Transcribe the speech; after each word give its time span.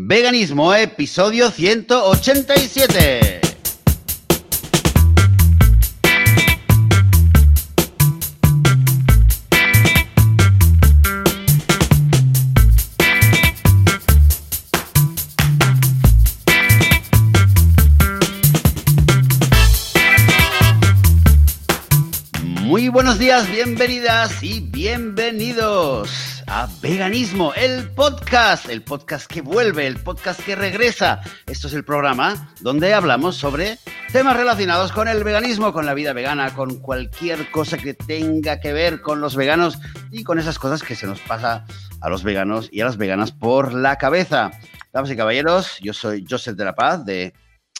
Veganismo, 0.00 0.72
episodio 0.72 1.50
187. 1.50 3.40
Muy 22.44 22.88
buenos 22.88 23.18
días, 23.18 23.50
bienvenidas 23.50 24.44
y 24.44 24.60
bienvenidos 24.60 26.27
a 26.50 26.68
Veganismo, 26.80 27.52
el 27.54 27.90
podcast, 27.90 28.68
el 28.68 28.82
podcast 28.82 29.30
que 29.30 29.42
vuelve, 29.42 29.86
el 29.86 29.96
podcast 29.96 30.40
que 30.40 30.56
regresa. 30.56 31.20
Esto 31.46 31.68
es 31.68 31.74
el 31.74 31.84
programa 31.84 32.54
donde 32.60 32.94
hablamos 32.94 33.36
sobre 33.36 33.78
temas 34.12 34.36
relacionados 34.36 34.92
con 34.92 35.08
el 35.08 35.24
veganismo, 35.24 35.72
con 35.72 35.86
la 35.86 35.94
vida 35.94 36.12
vegana, 36.12 36.54
con 36.54 36.80
cualquier 36.80 37.50
cosa 37.50 37.76
que 37.76 37.94
tenga 37.94 38.60
que 38.60 38.72
ver 38.72 39.00
con 39.00 39.20
los 39.20 39.36
veganos 39.36 39.78
y 40.10 40.24
con 40.24 40.38
esas 40.38 40.58
cosas 40.58 40.82
que 40.82 40.96
se 40.96 41.06
nos 41.06 41.20
pasa 41.20 41.64
a 42.00 42.08
los 42.08 42.22
veganos 42.22 42.68
y 42.72 42.80
a 42.80 42.86
las 42.86 42.96
veganas 42.96 43.32
por 43.32 43.74
la 43.74 43.96
cabeza. 43.96 44.50
Damas 44.92 45.10
y 45.10 45.16
caballeros, 45.16 45.78
yo 45.80 45.92
soy 45.92 46.24
Joseph 46.28 46.56
de 46.56 46.64
la 46.64 46.74
Paz 46.74 47.04
de 47.04 47.34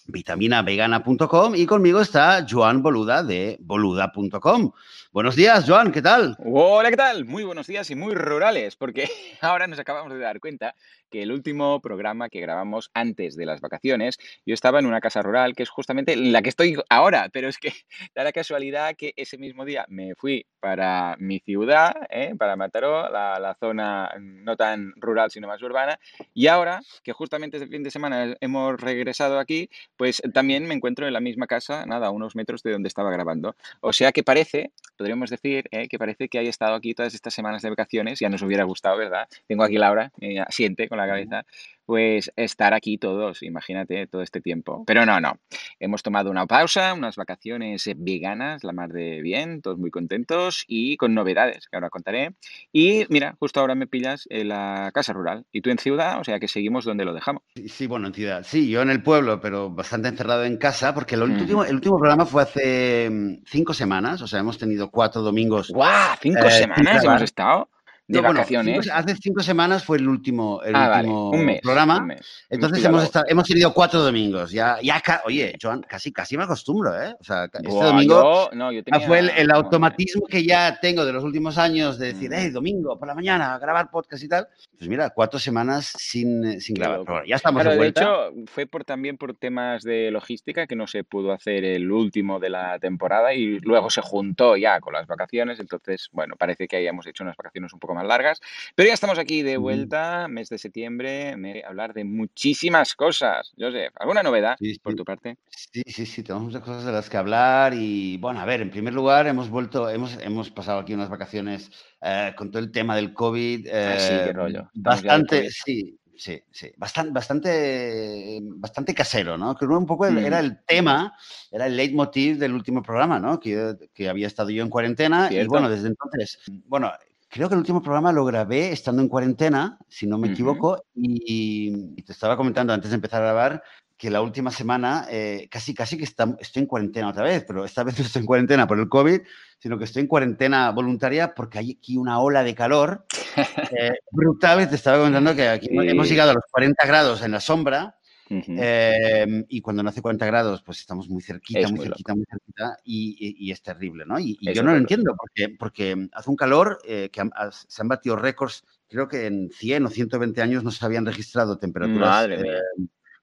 vitaminavegana.com 0.09 1.55
y 1.55 1.67
conmigo 1.67 2.01
está 2.01 2.47
Joan 2.49 2.83
Boluda 2.83 3.23
de 3.23 3.59
boluda.com. 3.61 4.73
Buenos 5.19 5.35
días, 5.35 5.65
Joan, 5.67 5.91
¿qué 5.91 6.01
tal? 6.01 6.37
Hola, 6.45 6.91
¿qué 6.91 6.97
tal? 6.97 7.25
Muy 7.25 7.43
buenos 7.43 7.67
días 7.67 7.91
y 7.91 7.97
muy 7.97 8.15
rurales, 8.15 8.77
porque 8.77 9.11
ahora 9.41 9.67
nos 9.67 9.81
acabamos 9.81 10.13
de 10.13 10.21
dar 10.21 10.39
cuenta 10.39 10.77
que 11.11 11.23
el 11.23 11.33
último 11.33 11.81
programa 11.81 12.29
que 12.29 12.41
grabamos 12.41 12.91
antes 12.95 13.37
de 13.37 13.47
las 13.47 13.61
vacaciones, 13.61 14.19
yo 14.47 14.55
estaba 14.55 14.79
en 14.79 14.87
una 14.87 15.01
casa 15.01 15.23
rural, 15.23 15.55
que 15.55 15.63
es 15.63 15.71
justamente 15.71 16.17
la 16.17 16.43
que 16.43 16.49
estoy 16.49 16.77
ahora, 16.89 17.29
pero 17.33 17.49
es 17.49 17.59
que 17.59 17.73
da 18.15 18.25
la 18.25 18.33
casualidad 18.33 18.97
que 18.97 19.13
ese 19.17 19.39
mismo 19.39 19.65
día 19.65 19.85
me 19.89 20.15
fui 20.15 20.47
para 20.61 21.17
mi 21.19 21.41
ciudad, 21.41 21.95
¿eh? 22.11 22.35
para 22.39 22.57
Mataró, 22.57 23.11
la, 23.11 23.39
la, 23.39 23.55
zona 23.55 24.11
no 24.19 24.57
tan 24.57 24.93
rural, 24.97 25.31
sino 25.31 25.47
más 25.47 25.63
urbana, 25.63 25.99
y 26.35 26.49
ahora, 26.49 26.81
que 27.03 27.13
justamente 27.13 27.59
este 27.59 27.69
fin 27.69 27.83
de 27.83 27.91
semana 27.91 28.37
hemos 28.41 28.81
regresado 28.81 29.39
aquí, 29.39 29.71
pues 29.97 30.23
también 30.35 30.67
me 30.67 30.75
encuentro 30.75 31.07
en 31.07 31.13
la 31.13 31.21
misma 31.21 31.47
casa, 31.47 31.87
nada, 31.87 32.09
a 32.09 32.11
unos 32.11 32.37
metros 32.37 32.63
de 32.63 32.73
donde 32.73 32.89
estaba 32.89 33.11
grabando. 33.11 33.57
O 33.81 33.93
sea 33.93 34.13
que 34.13 34.23
parece, 34.23 34.73
podríamos 34.97 35.31
decir, 35.31 35.65
¿eh? 35.71 35.89
que 35.89 35.99
parece 35.99 36.29
que 36.29 36.39
haya 36.39 36.51
estado 36.51 36.75
aquí 36.75 36.95
todas 36.95 37.15
estas 37.15 37.35
semanas 37.35 37.63
de 37.63 37.71
vacaciones, 37.71 38.19
ya 38.19 38.29
nos 38.29 38.43
hubiera 38.43 38.65
gustado, 38.65 38.97
¿verdad? 38.97 39.29
Tengo 39.47 39.65
aquí 39.65 39.79
Laura, 39.79 40.13
me 40.21 40.41
asiente 40.41 40.89
con 40.89 40.98
la 40.99 41.07
cabeza, 41.07 41.45
pues 41.89 42.31
estar 42.37 42.75
aquí 42.75 42.99
todos, 42.99 43.43
imagínate, 43.43 44.07
todo 44.07 44.21
este 44.21 44.43
tiempo. 44.43 44.85
Pero 44.87 45.07
no, 45.07 45.21
no. 45.21 45.39
Hemos 45.81 46.03
tomado 46.03 46.31
una 46.31 46.47
pausa, 46.47 46.93
unas 46.93 47.17
vacaciones 47.17 47.89
veganas, 47.97 48.63
la 48.63 48.73
más 48.73 48.93
de 48.93 49.23
bien, 49.23 49.63
todos 49.63 49.79
muy 49.79 49.91
contentos 49.91 50.65
y 50.69 50.99
con 50.99 51.15
novedades 51.15 51.67
que 51.67 51.77
ahora 51.79 51.89
contaré. 51.89 52.35
Y 52.73 53.07
mira, 53.09 53.37
justo 53.41 53.61
ahora 53.61 53.75
me 53.75 53.87
pillas 53.87 54.27
en 54.29 54.49
la 54.49 54.91
casa 54.93 55.15
rural 55.15 55.47
y 55.51 55.63
tú 55.63 55.71
en 55.71 55.79
ciudad, 55.79 56.21
o 56.21 56.25
sea 56.25 56.39
que 56.39 56.47
seguimos 56.47 56.85
donde 56.85 57.07
lo 57.07 57.15
dejamos. 57.15 57.43
Sí, 57.57 57.71
sí 57.71 57.87
bueno, 57.87 58.09
en 58.09 58.13
ciudad. 58.13 58.43
Sí, 58.45 58.69
yo 58.69 58.83
en 58.83 58.91
el 58.91 59.03
pueblo, 59.03 59.41
pero 59.41 59.71
bastante 59.71 60.09
encerrado 60.09 60.45
en 60.45 60.59
casa, 60.59 60.93
porque 60.93 61.15
el, 61.15 61.27
mm. 61.27 61.41
último, 61.41 61.65
el 61.65 61.77
último 61.77 61.99
programa 61.99 62.27
fue 62.27 62.43
hace 62.43 63.09
mm, 63.11 63.45
cinco 63.47 63.73
semanas, 63.73 64.21
o 64.21 64.27
sea, 64.27 64.41
hemos 64.41 64.59
tenido 64.59 64.91
cuatro 64.91 65.23
domingos. 65.23 65.71
¡Guau! 65.71 66.17
¿Cinco 66.21 66.45
eh, 66.45 66.51
semanas 66.51 67.03
hemos 67.03 67.23
estado? 67.23 67.71
De 68.09 68.23
no, 68.23 68.29
vacaciones. 68.29 68.75
Bueno, 68.75 68.83
cinco, 68.83 68.97
hace 68.97 69.17
cinco 69.17 69.43
semanas 69.43 69.85
fue 69.85 69.99
el 69.99 70.09
último, 70.09 70.63
el 70.63 70.75
ah, 70.75 70.97
último 70.97 71.31
vale. 71.31 71.39
un 71.39 71.47
mes, 71.47 71.61
programa. 71.61 71.99
Un 71.99 72.07
mes. 72.07 72.47
Entonces 72.49 72.83
hemos, 72.83 73.05
estado, 73.05 73.27
hemos 73.29 73.47
tenido 73.47 73.73
cuatro 73.75 74.01
domingos. 74.03 74.51
Ya, 74.51 74.79
ya 74.83 75.03
oye, 75.27 75.57
Joan, 75.61 75.83
casi, 75.83 76.11
casi 76.11 76.37
me 76.37 76.45
acostumbro, 76.45 77.01
¿eh? 77.01 77.15
O 77.21 77.25
sea, 77.25 77.45
este 77.45 77.69
domingo 77.69 78.49
yo, 78.51 78.57
no, 78.57 78.73
yo 78.73 78.83
tenía, 78.83 79.07
fue 79.07 79.19
el, 79.19 79.31
el, 79.37 79.51
automatismo 79.51 80.27
que 80.27 80.43
ya 80.43 80.79
tengo 80.81 81.05
de 81.05 81.13
los 81.13 81.23
últimos 81.23 81.59
años 81.59 81.99
de 81.99 82.15
decir, 82.15 82.31
hey, 82.33 82.49
domingo 82.51 82.99
por 82.99 83.07
la 83.07 83.15
mañana, 83.15 83.59
grabar 83.59 83.91
podcast 83.91 84.23
y 84.25 84.29
tal. 84.29 84.49
Pues 84.79 84.89
mira, 84.89 85.11
cuatro 85.11 85.39
semanas 85.39 85.93
sin, 85.99 86.61
sin 86.63 86.77
grabar. 86.77 87.01
Pero 87.05 87.25
ya 87.27 87.37
estamos 87.37 87.61
claro, 87.61 87.73
de 87.73 87.77
vuelta. 87.77 88.01
De 88.01 88.07
hecho, 88.07 88.33
fue 88.47 88.67
por, 88.67 88.85
también 88.85 89.19
por 89.19 89.35
temas 89.35 89.83
de 89.83 90.11
logística 90.11 90.67
que 90.67 90.77
no 90.77 90.87
se 90.87 91.05
pudo 91.05 91.33
hacer 91.33 91.65
el 91.65 91.91
último 91.91 92.39
de 92.41 92.49
la 92.49 92.79
temporada 92.79 93.35
y 93.35 93.59
luego 93.61 93.91
se 93.91 94.01
juntó 94.01 94.57
ya 94.57 94.81
con 94.81 94.95
las 94.95 95.07
vacaciones. 95.07 95.61
Entonces, 95.61 96.09
bueno, 96.13 96.37
parece 96.39 96.67
que 96.67 96.77
hayamos 96.77 97.07
hecho 97.07 97.25
unas 97.25 97.37
vacaciones 97.37 97.73
un 97.73 97.81
poco 97.81 97.95
más 97.95 97.98
largas. 98.07 98.41
Pero 98.75 98.89
ya 98.89 98.95
estamos 98.95 99.19
aquí 99.19 99.43
de 99.43 99.57
vuelta, 99.57 100.29
mes 100.29 100.49
de 100.49 100.59
septiembre, 100.59 101.37
me 101.37 101.63
hablar 101.65 101.95
de 101.95 102.05
muchísimas 102.05 102.95
cosas. 102.95 103.53
Joseph, 103.59 103.93
¿alguna 103.99 104.23
novedad 104.23 104.57
Sí, 104.59 104.79
por 104.83 104.95
tu 104.95 105.05
parte? 105.05 105.37
Sí, 105.49 105.83
sí, 105.87 106.07
sí, 106.07 106.23
tenemos 106.23 106.45
muchas 106.47 106.63
cosas 106.63 106.85
de 106.85 106.93
las 106.93 107.09
que 107.11 107.17
hablar 107.17 107.75
y 107.75 108.17
bueno, 108.19 108.41
a 108.41 108.45
ver, 108.45 108.61
en 108.61 108.71
primer 108.71 108.95
lugar 108.95 109.27
hemos 109.27 109.51
vuelto, 109.51 109.91
hemos, 109.91 110.17
hemos 110.23 110.51
pasado 110.51 110.79
aquí 110.81 110.95
unas 110.95 111.09
vacaciones 111.09 111.71
eh, 112.01 112.33
con 112.37 112.51
todo 112.51 112.63
el 112.63 112.71
tema 112.71 112.97
del 112.97 113.13
COVID. 113.13 113.69
Ah, 113.69 113.99
sí, 113.99 114.09
qué 114.09 114.29
eh, 114.31 114.33
rollo. 114.33 114.61
Estamos 114.75 114.83
bastante, 114.83 115.51
sí, 115.51 115.99
sí, 116.17 116.41
sí, 116.51 116.71
bastante, 116.77 117.13
bastante, 117.13 118.39
bastante 118.43 118.95
casero, 118.95 119.37
¿no? 119.37 119.55
Que 119.55 119.65
un 119.67 119.87
poco 119.87 120.07
el- 120.07 120.15
Mm. 120.17 120.27
era 120.27 120.41
el 120.41 120.65
tema, 120.65 121.13
era 121.51 121.67
el 121.67 121.77
leitmotiv 121.77 122.39
del 122.39 122.55
último 122.55 122.83
programa, 122.83 123.19
¿no? 123.19 123.39
Que, 123.39 123.75
que 123.95 124.09
había 124.09 124.27
estado 124.27 124.51
yo 124.51 124.63
en 124.63 124.71
cuarentena 124.71 125.27
y 125.27 125.35
Cierto. 125.35 125.51
bueno, 125.51 125.69
desde 125.71 125.89
entonces, 125.89 126.39
bueno, 126.67 126.93
creo 127.29 127.49
que 127.49 127.55
el 127.55 127.61
último 127.61 127.83
programa 127.83 128.13
lo 128.13 128.25
grabé 128.25 128.73
estando 128.73 129.03
en 129.03 129.09
cuarentena, 129.09 129.79
si 129.89 130.07
no 130.07 130.19
me 130.19 130.27
Ujú. 130.29 130.35
equivoco, 130.35 130.85
y, 130.95 131.93
y 131.97 132.03
te 132.03 132.13
estaba 132.13 132.37
comentando 132.37 132.73
antes 132.73 132.91
de 132.91 132.95
empezar 132.97 133.23
a 133.23 133.27
grabar 133.27 133.63
que 133.97 134.11
la 134.11 134.23
última 134.23 134.51
semana 134.53 135.07
eh, 135.11 135.49
casi, 135.51 135.75
casi 135.75 135.99
que 135.99 136.05
está- 136.05 136.37
estoy 136.39 136.63
en 136.63 136.67
cuarentena 136.69 137.09
otra 137.09 137.25
vez, 137.25 137.45
pero 137.47 137.65
esta 137.65 137.83
vez 137.83 137.97
no 137.99 138.05
estoy 138.07 138.21
en 138.21 138.27
cuarentena 138.27 138.67
por 138.67 138.79
el 138.79 138.89
COVID, 138.89 139.21
sino 139.59 139.77
que 139.77 139.85
estoy 139.85 140.03
en 140.03 140.07
cuarentena 140.09 140.71
voluntaria 140.71 141.35
porque 141.35 141.59
hay 141.59 141.77
aquí 141.79 141.97
una 141.97 142.21
ola 142.21 142.45
de 142.45 142.55
calor 142.55 143.05
eh, 143.77 143.91
brutal. 144.13 144.69
Te 144.69 144.77
estaba 144.77 144.99
comentando 144.99 145.35
que 145.35 145.49
aquí 145.49 145.67
Sí. 145.67 145.77
hemos 145.77 146.09
llegado 146.09 146.31
a 146.31 146.35
los 146.35 146.45
40 146.51 146.87
grados 146.87 147.23
en 147.23 147.33
la 147.33 147.41
sombra. 147.41 147.97
Eh, 148.31 149.45
y 149.49 149.61
cuando 149.61 149.83
no 149.83 149.89
hace 149.89 150.03
40 150.03 150.27
grados, 150.27 150.63
pues 150.63 150.81
estamos 150.81 151.09
muy 151.09 151.23
cerquita, 151.23 151.61
Es 151.61 151.71
muy 151.71 151.79
muy 151.79 151.87
cerquita, 151.87 152.15
muy 152.15 152.25
cerquita, 152.29 152.77
y, 152.85 153.17
y- 153.19 153.47
y 153.47 153.53
es 153.53 153.63
terrible, 153.63 154.05
¿no? 154.07 154.19
Y, 154.19 154.39
yo 154.55 154.63
no 154.63 154.73
lo 154.73 154.79
entiendo, 154.79 155.15
porque, 155.17 155.55
porque 155.59 156.09
hace 156.13 156.31
un 156.31 156.37
calor 156.37 156.79
eh, 156.85 157.11
que 157.13 157.23
se 157.69 157.83
han 157.83 157.89
batido 157.89 158.17
récords, 158.17 158.65
creo 158.89 159.09
que 159.09 159.27
en 159.27 159.51
100 159.51 159.87
o 159.87 159.91
120 159.91 160.43
años 160.43 160.65
no 160.65 160.71
se 160.71 160.85
habían 160.85 161.07
registrado 161.07 161.59
temperaturas 161.59 162.27
eh, 162.31 162.43
mía. 162.43 162.59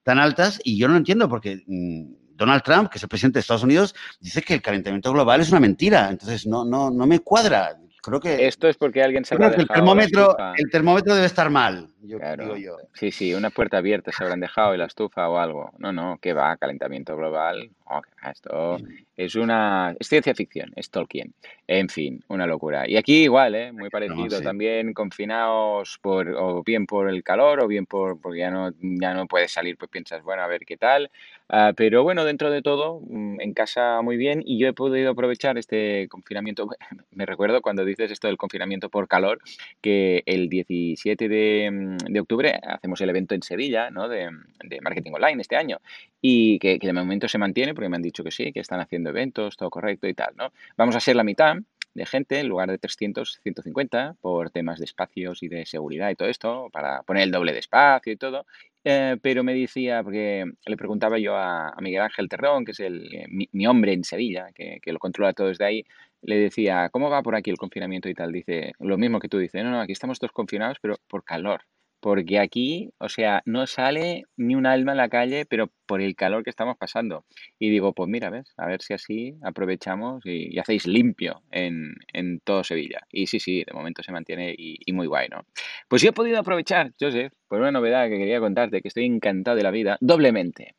tan 0.03 0.19
altas, 0.19 0.59
y 0.63 0.77
yo 0.77 0.88
no 0.88 0.93
lo 0.93 0.99
entiendo, 0.99 1.27
porque 1.29 1.63
mm, 1.66 2.35
Donald 2.35 2.63
Trump, 2.63 2.89
que 2.89 2.97
es 2.97 3.03
el 3.03 3.09
presidente 3.09 3.37
de 3.37 3.41
Estados 3.41 3.63
Unidos, 3.63 3.95
dice 4.19 4.41
que 4.41 4.55
el 4.55 4.61
calentamiento 4.61 5.11
global 5.11 5.41
es 5.41 5.49
una 5.49 5.59
mentira, 5.59 6.09
entonces 6.09 6.45
no, 6.45 6.66
no, 6.66 6.89
no 6.91 7.07
me 7.07 7.19
cuadra. 7.19 7.77
Creo 8.01 8.19
que, 8.19 8.45
Esto 8.45 8.67
es 8.67 8.77
porque 8.77 9.01
alguien 9.01 9.25
se 9.25 9.35
creo 9.35 9.49
que 9.51 9.61
el 9.61 9.67
termómetro, 9.67 10.37
el 10.57 10.69
termómetro 10.69 11.16
debe 11.16 11.25
estar 11.25 11.49
mal, 11.49 11.89
yo, 12.07 12.17
Claro. 12.19 12.43
digo 12.45 12.57
yo. 12.57 12.77
Sí, 12.93 13.11
sí, 13.11 13.33
una 13.33 13.49
puerta 13.49 13.77
abierta 13.77 14.11
se 14.11 14.23
habrán 14.23 14.39
dejado 14.39 14.73
y 14.73 14.77
la 14.77 14.85
estufa 14.85 15.29
o 15.29 15.38
algo. 15.38 15.71
No, 15.77 15.91
no, 15.91 16.17
que 16.21 16.33
va, 16.33 16.55
calentamiento 16.57 17.16
global. 17.17 17.69
Oh, 17.85 18.01
esto 18.29 18.77
es 19.16 19.35
una... 19.35 19.95
Es 19.99 20.07
ciencia 20.07 20.33
ficción, 20.33 20.71
es 20.75 20.89
Tolkien. 20.89 21.33
En 21.67 21.89
fin, 21.89 22.23
una 22.27 22.47
locura. 22.47 22.89
Y 22.89 22.97
aquí 22.97 23.23
igual, 23.23 23.55
¿eh? 23.55 23.71
Muy 23.71 23.89
parecido. 23.89 24.38
sí. 24.38 24.43
También 24.43 24.93
confinados 24.93 25.99
por, 26.01 26.29
o 26.29 26.63
bien 26.63 26.85
por 26.85 27.09
el 27.09 27.23
calor 27.23 27.61
o 27.63 27.67
bien 27.67 27.85
por, 27.85 28.19
porque 28.19 28.39
ya 28.39 28.51
no, 28.51 28.72
ya 28.81 29.13
no 29.13 29.27
puedes 29.27 29.51
salir, 29.51 29.77
pues 29.77 29.89
piensas, 29.91 30.23
bueno, 30.23 30.41
a 30.41 30.47
ver 30.47 30.61
qué 30.66 30.77
tal. 30.77 31.11
Ah, 31.47 31.73
pero 31.75 32.01
bueno, 32.03 32.25
dentro 32.25 32.49
de 32.49 32.61
todo, 32.63 33.01
mm, 33.07 33.39
en 33.39 33.53
casa 33.53 34.01
muy 34.01 34.17
bien 34.17 34.41
y 34.43 34.57
yo 34.59 34.67
he 34.67 34.73
podido 34.73 35.11
aprovechar 35.11 35.57
este 35.59 36.07
confinamiento. 36.09 36.67
Me 37.11 37.25
recuerdo 37.25 37.61
cuando 37.61 37.85
dices 37.85 38.11
esto 38.11 38.27
del 38.27 38.37
confinamiento 38.37 38.89
por 38.89 39.07
calor, 39.07 39.39
que 39.81 40.23
el 40.25 40.49
17 40.49 41.29
de, 41.29 41.69
mm, 41.72 41.94
de 41.97 42.19
octubre 42.19 42.59
hacemos 42.63 43.00
el 43.01 43.09
evento 43.09 43.35
en 43.35 43.41
Sevilla, 43.41 43.89
¿no? 43.89 44.07
De, 44.07 44.29
de 44.63 44.81
marketing 44.81 45.11
online 45.14 45.41
este 45.41 45.55
año 45.55 45.79
y 46.22 46.58
que, 46.59 46.79
de 46.81 46.93
momento 46.93 47.28
se 47.28 47.37
mantiene 47.37 47.73
porque 47.75 47.90
me 47.90 47.97
han 47.97 48.02
dicho 48.02 48.23
que 48.23 48.31
sí, 48.31 48.52
que 48.52 48.59
están 48.59 48.79
haciendo 48.79 49.11
eventos, 49.11 49.58
todo 49.58 49.70
correcto 49.70 50.08
y 50.08 50.14
tal, 50.14 50.34
¿no? 50.35 50.52
Vamos 50.75 50.96
a 50.96 50.99
ser 50.99 51.16
la 51.16 51.23
mitad 51.23 51.55
de 51.93 52.05
gente 52.05 52.40
en 52.40 52.47
lugar 52.49 52.70
de 52.70 52.78
300, 52.78 53.40
150 53.43 54.16
por 54.22 54.49
temas 54.49 54.79
de 54.79 54.85
espacios 54.85 55.43
y 55.43 55.47
de 55.47 55.66
seguridad 55.66 56.09
y 56.09 56.16
todo 56.16 56.28
esto, 56.28 56.70
para 56.72 57.03
poner 57.03 57.23
el 57.23 57.31
doble 57.31 57.53
de 57.53 57.59
espacio 57.59 58.11
y 58.11 58.17
todo. 58.17 58.46
Eh, 58.84 59.17
pero 59.22 59.43
me 59.43 59.53
decía, 59.53 60.03
porque 60.03 60.46
le 60.66 60.78
preguntaba 60.78 61.17
yo 61.20 61.35
a, 61.37 61.75
Miguel 61.79 62.02
Ángel 62.02 62.28
Terrón, 62.28 62.66
que 62.66 62.72
es 62.72 62.79
el, 62.79 63.14
eh, 63.14 63.25
mi, 63.29 63.67
hombre 63.67 63.93
en 63.93 64.03
Sevilla, 64.03 64.47
que, 64.53 64.79
que 64.81 64.93
lo 64.93 64.99
controla 64.99 65.34
todo 65.34 65.47
desde 65.47 65.66
ahí, 65.66 65.85
le 66.22 66.37
decía, 66.37 66.90
¿cómo 66.90 67.09
va 67.09 67.23
por 67.23 67.35
aquí 67.35 67.52
el 67.52 67.58
confinamiento 67.58 68.09
y 68.09 68.14
tal? 68.14 68.31
Dice, 68.31 68.73
lo 68.79 68.97
mismo 68.97 69.20
que 69.20 69.29
tú 69.29 69.37
dices, 69.37 69.64
no, 69.64 69.72
no, 69.72 69.79
aquí 69.79 69.91
estamos 69.91 70.20
todos 70.20 70.31
confinados, 70.31 70.79
pero 70.81 70.97
por 71.08 71.23
calor 71.23 71.61
porque 72.05 72.37
aquí, 72.37 72.91
o 72.99 73.09
sea, 73.09 73.41
no 73.46 73.66
sale 73.66 74.25
ni 74.37 74.53
un 74.53 74.67
alma 74.67 74.91
en 74.91 74.97
la 74.99 75.09
calle, 75.09 75.47
pero 75.47 75.72
por 75.87 76.02
el 76.02 76.16
calor 76.16 76.43
que 76.43 76.52
estamos 76.52 76.78
pasando. 76.78 77.25
Y 77.57 77.72
digo, 77.72 77.93
pues 77.93 78.07
mira, 78.07 78.29
¿ves? 78.29 78.53
A 78.57 78.67
ver 78.67 78.84
si 78.84 78.93
así 78.93 79.34
aprovechamos 79.41 80.23
y, 80.23 80.59
hacéis 80.59 80.85
limpio 80.85 81.41
en, 81.49 81.96
en, 82.13 82.41
todo 82.41 82.63
Sevilla. 82.63 83.07
Y 83.09 83.25
sí, 83.25 83.40
sí, 83.40 83.63
de 83.66 83.73
momento 83.73 84.03
se 84.03 84.11
mantiene 84.11 84.53
y, 84.55 84.93
muy 84.93 85.07
guay, 85.07 85.29
¿no? 85.29 85.47
Pues 85.87 86.03
yo 86.03 86.09
he 86.09 86.13
podido 86.13 86.37
aprovechar, 86.37 86.93
Joseph, 86.99 87.34
por 87.47 87.59
una 87.59 87.72
novedad 87.72 88.08
que 88.08 88.19
quería 88.19 88.40
contarte, 88.40 88.84
que 88.84 88.87
estoy 88.87 89.05
encantado 89.05 89.58
de 89.58 89.63
la 89.63 89.72
vida, 89.72 89.97
doblemente. 89.99 90.75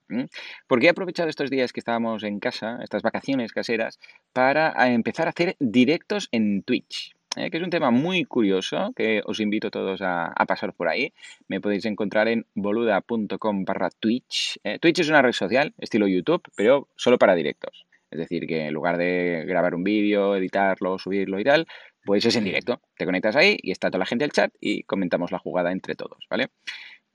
Porque 0.69 0.87
he 0.87 0.91
aprovechado 0.91 1.29
estos 1.29 1.51
días 1.51 1.73
que 1.73 1.81
estábamos 1.81 2.23
en 2.23 2.39
casa, 2.39 2.79
estas 2.85 3.03
vacaciones 3.03 3.51
caseras, 3.51 3.99
para 4.33 4.73
empezar 4.93 5.27
a 5.27 5.31
hacer 5.31 5.57
directos 5.59 6.29
en 6.31 6.63
Twitch. 6.63 7.16
¿Eh? 7.37 7.51
que 7.51 7.59
es 7.59 7.63
un 7.63 7.71
tema 7.71 7.91
muy 7.91 8.25
curioso 8.25 8.93
que 8.97 9.23
os 9.25 9.41
invito 9.41 9.69
a 9.69 9.71
todos 9.71 10.01
a, 10.03 10.33
pasar 10.47 10.73
por 10.73 10.89
ahí. 10.89 11.13
Me 11.49 11.61
podéis 11.61 11.85
encontrar 11.85 12.29
en 12.29 12.47
boluda.com 12.55 13.65
barra 13.65 13.91
Twitch. 13.91 14.59
¿eh? 14.65 14.79
Twitch 14.79 15.01
es 15.01 15.09
una 15.09 15.23
red 15.23 15.33
social, 15.33 15.75
estilo 15.79 16.09
YouTube, 16.09 16.43
pero 16.57 16.89
solo 16.97 17.19
para 17.19 17.35
directos. 17.35 17.87
Es 18.11 18.19
decir, 18.19 18.47
que 18.47 18.67
en 18.67 18.75
lugar 18.75 18.97
de 18.97 19.45
grabar 19.47 19.75
un 19.75 19.85
vídeo, 19.85 20.37
editarlo, 20.37 20.99
subirlo 20.99 21.41
y 21.41 21.45
tal, 21.45 21.67
pues 22.05 22.25
es 22.25 22.37
en 22.37 22.45
directo. 22.45 22.81
Te 22.97 23.05
conectas 23.05 23.37
ahí 23.37 23.59
y 23.61 23.73
está 23.73 23.91
toda 23.91 23.99
la 24.01 24.07
gente 24.07 24.25
al 24.25 24.31
chat 24.31 24.55
y 24.61 24.85
comentamos 24.85 25.33
la 25.33 25.39
jugada 25.39 25.73
entre 25.73 25.97
todos, 25.97 26.27
¿vale? 26.31 26.49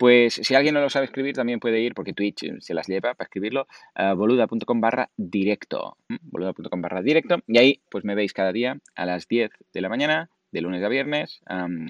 Pues 0.02 0.34
si 0.34 0.56
alguien 0.56 0.74
no 0.74 0.82
lo 0.82 0.90
sabe 0.90 1.06
escribir, 1.06 1.36
también 1.36 1.60
puede 1.60 1.80
ir, 1.80 1.94
porque 1.94 2.12
Twitch 2.12 2.60
se 2.60 2.74
las 2.74 2.88
lleva 2.88 3.14
para 3.14 3.28
escribirlo, 3.28 3.68
a 3.94 4.16
boluda.com 4.16 4.82
barra 4.82 5.12
directo. 5.16 5.96
Boluda.com 6.24 6.82
barra 6.82 7.04
directo. 7.04 7.38
Y 7.46 7.60
ahí 7.60 7.82
pues 7.88 8.04
me 8.04 8.16
veis 8.16 8.34
cada 8.34 8.52
día 8.52 8.80
a 8.96 9.06
las 9.06 9.28
10 9.28 9.52
de 9.72 9.82
la 9.82 9.90
mañana, 9.90 10.32
de 10.52 10.62
lunes 10.62 10.84
a 10.84 10.90
viernes, 10.90 11.42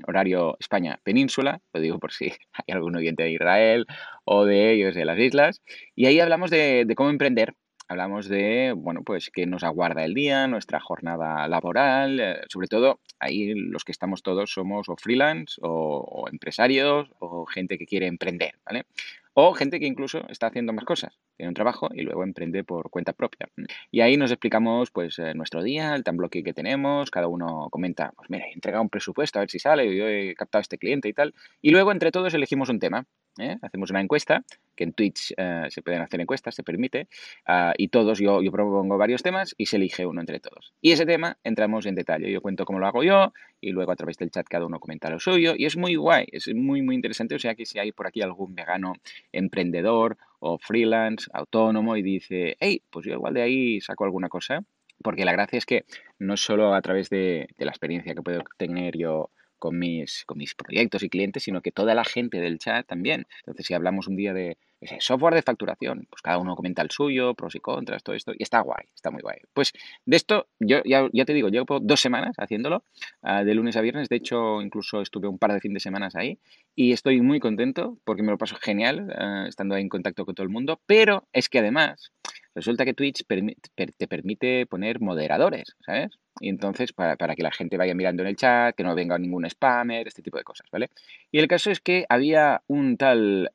horario 0.06 0.58
España 0.60 1.00
península, 1.04 1.62
lo 1.72 1.80
digo 1.80 2.00
por 2.00 2.12
si 2.12 2.26
hay 2.52 2.74
algún 2.76 2.98
oyente 2.98 3.24
de 3.24 3.32
Israel 3.32 3.86
o 4.26 4.44
de 4.44 4.74
ellos 4.74 4.94
de 4.94 5.06
las 5.06 5.18
islas. 5.18 5.62
Y 5.96 6.08
ahí 6.08 6.20
hablamos 6.20 6.52
de 6.52 6.94
cómo 6.98 7.12
emprender 7.12 7.56
hablamos 7.92 8.30
de, 8.30 8.74
bueno, 8.76 9.04
pues 9.04 9.30
qué 9.32 9.46
nos 9.46 9.64
aguarda 9.64 10.06
el 10.06 10.14
día, 10.14 10.48
nuestra 10.48 10.80
jornada 10.80 11.46
laboral, 11.50 12.22
eh, 12.22 12.42
sobre 12.48 12.68
todo 12.68 13.02
ahí 13.20 13.54
los 13.54 13.84
que 13.84 13.92
estamos 13.92 14.24
todos 14.24 14.54
somos 14.54 14.88
o 14.88 14.96
freelance 14.96 15.60
o, 15.62 16.26
empresarios 16.32 17.10
o 17.20 17.46
gente 17.46 17.78
que 17.78 17.86
quiere 17.86 18.08
emprender, 18.08 18.56
¿vale? 18.66 18.86
O 19.34 19.54
gente 19.54 19.80
que 19.82 19.88
incluso 19.88 20.26
está 20.30 20.48
haciendo 20.48 20.72
más 20.72 20.86
cosas, 20.86 21.20
tiene 21.36 21.50
un 21.50 21.54
trabajo 21.54 21.90
y 21.94 22.02
luego 22.04 22.24
emprende 22.24 22.64
por 22.64 22.90
cuenta 22.90 23.12
propia. 23.12 23.50
Y 23.92 24.00
ahí 24.00 24.16
nos 24.16 24.32
explicamos 24.32 24.90
pues 24.92 25.20
eh, 25.20 25.34
nuestro 25.34 25.62
día, 25.62 25.94
el 25.94 26.06
time 26.06 26.18
bloque 26.18 26.44
que 26.44 26.54
tenemos, 26.54 27.12
cada 27.12 27.28
uno 27.28 27.68
comenta, 27.72 28.14
pues 28.16 28.30
mira, 28.30 28.46
he 28.46 28.54
entregado 28.54 28.84
un 28.84 28.90
presupuesto 28.90 29.40
a 29.40 29.42
ver 29.42 29.52
si 29.52 29.60
sale, 29.60 29.94
yo 29.94 30.08
he 30.08 30.34
captado 30.36 30.62
a 30.62 30.64
este 30.64 30.78
cliente 30.78 31.10
y 31.10 31.14
tal. 31.14 31.34
Y 31.62 31.72
luego 31.72 31.92
entre 31.92 32.12
todos 32.12 32.34
elegimos 32.34 32.70
un 32.70 32.80
tema. 32.80 33.06
¿Eh? 33.38 33.58
Hacemos 33.62 33.90
una 33.92 34.02
encuesta, 34.02 34.44
que 34.76 34.84
en 34.84 34.94
Twitch 34.94 35.34
eh, 35.38 35.68
se 35.70 35.82
pueden 35.82 36.02
hacer 36.02 36.22
encuestas, 36.22 36.56
se 36.56 36.64
permite, 36.64 37.08
ah, 37.46 37.74
y 37.78 37.90
todos, 37.90 38.20
yo, 38.20 38.42
yo 38.42 38.52
propongo 38.52 38.98
varios 38.98 39.24
temas 39.24 39.54
y 39.58 39.68
se 39.68 39.78
elige 39.78 40.06
uno 40.06 40.22
entre 40.22 40.40
todos. 40.40 40.74
Y 40.82 40.92
ese 40.92 41.06
tema 41.06 41.38
entramos 41.44 41.86
en 41.86 41.96
detalle, 41.96 42.32
yo 42.32 42.42
cuento 42.42 42.66
cómo 42.66 42.80
lo 42.80 42.88
hago 42.88 43.04
yo 43.04 43.34
y 43.60 43.72
luego 43.72 43.92
a 43.92 43.96
través 43.96 44.18
del 44.18 44.32
chat 44.32 44.48
cada 44.48 44.66
uno 44.66 44.80
comenta 44.80 45.10
lo 45.10 45.20
suyo 45.20 45.54
y 45.58 45.66
es 45.66 45.78
muy 45.78 45.96
guay, 45.96 46.26
es 46.32 46.54
muy, 46.54 46.82
muy 46.82 46.96
interesante, 46.96 47.36
o 47.36 47.40
sea 47.40 47.56
que 47.56 47.66
si 47.66 47.80
hay 47.80 47.92
por 47.92 48.08
aquí 48.08 48.22
algún 48.22 48.56
vegano 48.56 48.94
emprendedor 49.32 50.18
o 50.40 50.58
freelance, 50.58 51.30
autónomo 51.34 51.96
y 51.98 52.02
dice, 52.02 52.58
hey, 52.60 52.82
pues 52.90 53.06
yo 53.06 53.14
igual 53.14 53.34
de 53.34 53.42
ahí 53.44 53.82
saco 53.82 54.06
alguna 54.06 54.30
cosa, 54.30 54.64
porque 55.04 55.26
la 55.26 55.32
gracia 55.32 55.58
es 55.58 55.66
que 55.66 55.86
no 56.20 56.38
solo 56.38 56.74
a 56.74 56.82
través 56.82 57.10
de, 57.10 57.48
de 57.58 57.66
la 57.66 57.72
experiencia 57.72 58.14
que 58.14 58.22
puedo 58.22 58.44
tener 58.58 58.98
yo 58.98 59.30
con 59.62 59.78
mis, 59.78 60.26
con 60.26 60.40
mis 60.40 60.56
proyectos 60.56 61.04
y 61.04 61.10
clientes, 61.10 61.44
sino 61.44 61.62
que 61.62 61.72
toda 61.72 61.94
la 61.94 62.04
gente 62.04 62.42
del 62.42 62.58
chat 62.58 62.88
también. 62.88 63.28
Entonces, 63.42 63.68
si 63.68 63.76
hablamos 63.76 64.08
un 64.08 64.16
día 64.16 64.34
de 64.34 64.58
software 65.00 65.36
de 65.36 65.44
facturación, 65.44 66.08
pues 66.10 66.24
cada 66.24 66.40
uno 66.40 66.56
comenta 66.56 66.82
el 66.82 66.90
suyo, 66.90 67.36
pros 67.36 67.54
y 67.54 67.60
contras, 67.60 68.02
todo 68.04 68.16
esto, 68.16 68.34
y 68.36 68.42
está 68.42 68.62
guay, 68.62 68.86
está 68.96 69.12
muy 69.12 69.22
guay. 69.22 69.38
Pues 69.54 69.72
de 70.06 70.18
esto, 70.18 70.48
yo 70.60 70.82
ya, 70.84 71.26
te 71.26 71.34
digo, 71.34 71.50
llevo 71.50 71.80
dos 71.80 72.00
semanas 72.02 72.36
haciéndolo, 72.40 72.84
ah, 73.22 73.44
de 73.44 73.54
lunes 73.54 73.78
a 73.78 73.82
viernes, 73.82 74.10
de 74.10 74.16
hecho, 74.16 74.62
incluso 74.64 75.02
estuve 75.02 75.28
un 75.28 75.38
par 75.38 75.54
de 75.54 75.60
fin 75.60 75.76
de 75.76 75.80
semanas 75.80 76.16
ahí, 76.16 76.40
y 76.76 76.94
estoy 76.94 77.22
muy 77.22 77.40
contento 77.40 78.00
porque 78.04 78.24
me 78.24 78.32
lo 78.32 78.40
paso 78.40 78.56
genial 78.56 79.14
ah, 79.16 79.46
estando 79.48 79.76
ahí 79.76 79.84
en 79.84 79.90
contacto 79.90 80.26
con 80.26 80.34
todo 80.34 80.44
el 80.44 80.52
mundo, 80.52 80.82
pero 80.88 81.28
es 81.32 81.48
que 81.50 81.60
además 81.60 82.12
resulta 82.56 82.86
que 82.86 82.94
Twitch 82.94 83.26
te 83.26 84.08
permite 84.08 84.66
poner 84.66 85.00
moderadores, 85.00 85.76
¿sabes? 85.86 86.18
Y 86.40 86.50
entonces, 86.50 86.94
para, 86.94 87.18
para, 87.18 87.36
que 87.36 87.44
la 87.44 87.52
gente 87.52 87.78
vaya 87.78 87.94
mirando 87.94 88.24
en 88.24 88.30
el 88.30 88.36
chat, 88.36 88.76
que 88.76 88.84
no 88.84 88.96
venga 88.96 89.18
ningún 89.18 89.50
spammer, 89.50 90.08
este 90.08 90.22
tipo 90.22 90.38
de 90.38 90.44
cosas, 90.44 90.68
¿vale? 90.72 90.90
Y 91.30 91.40
el 91.40 91.48
caso 91.48 91.70
es 91.72 91.82
que 91.82 92.06
había 92.10 92.62
un 92.68 92.98
tal 92.98 93.52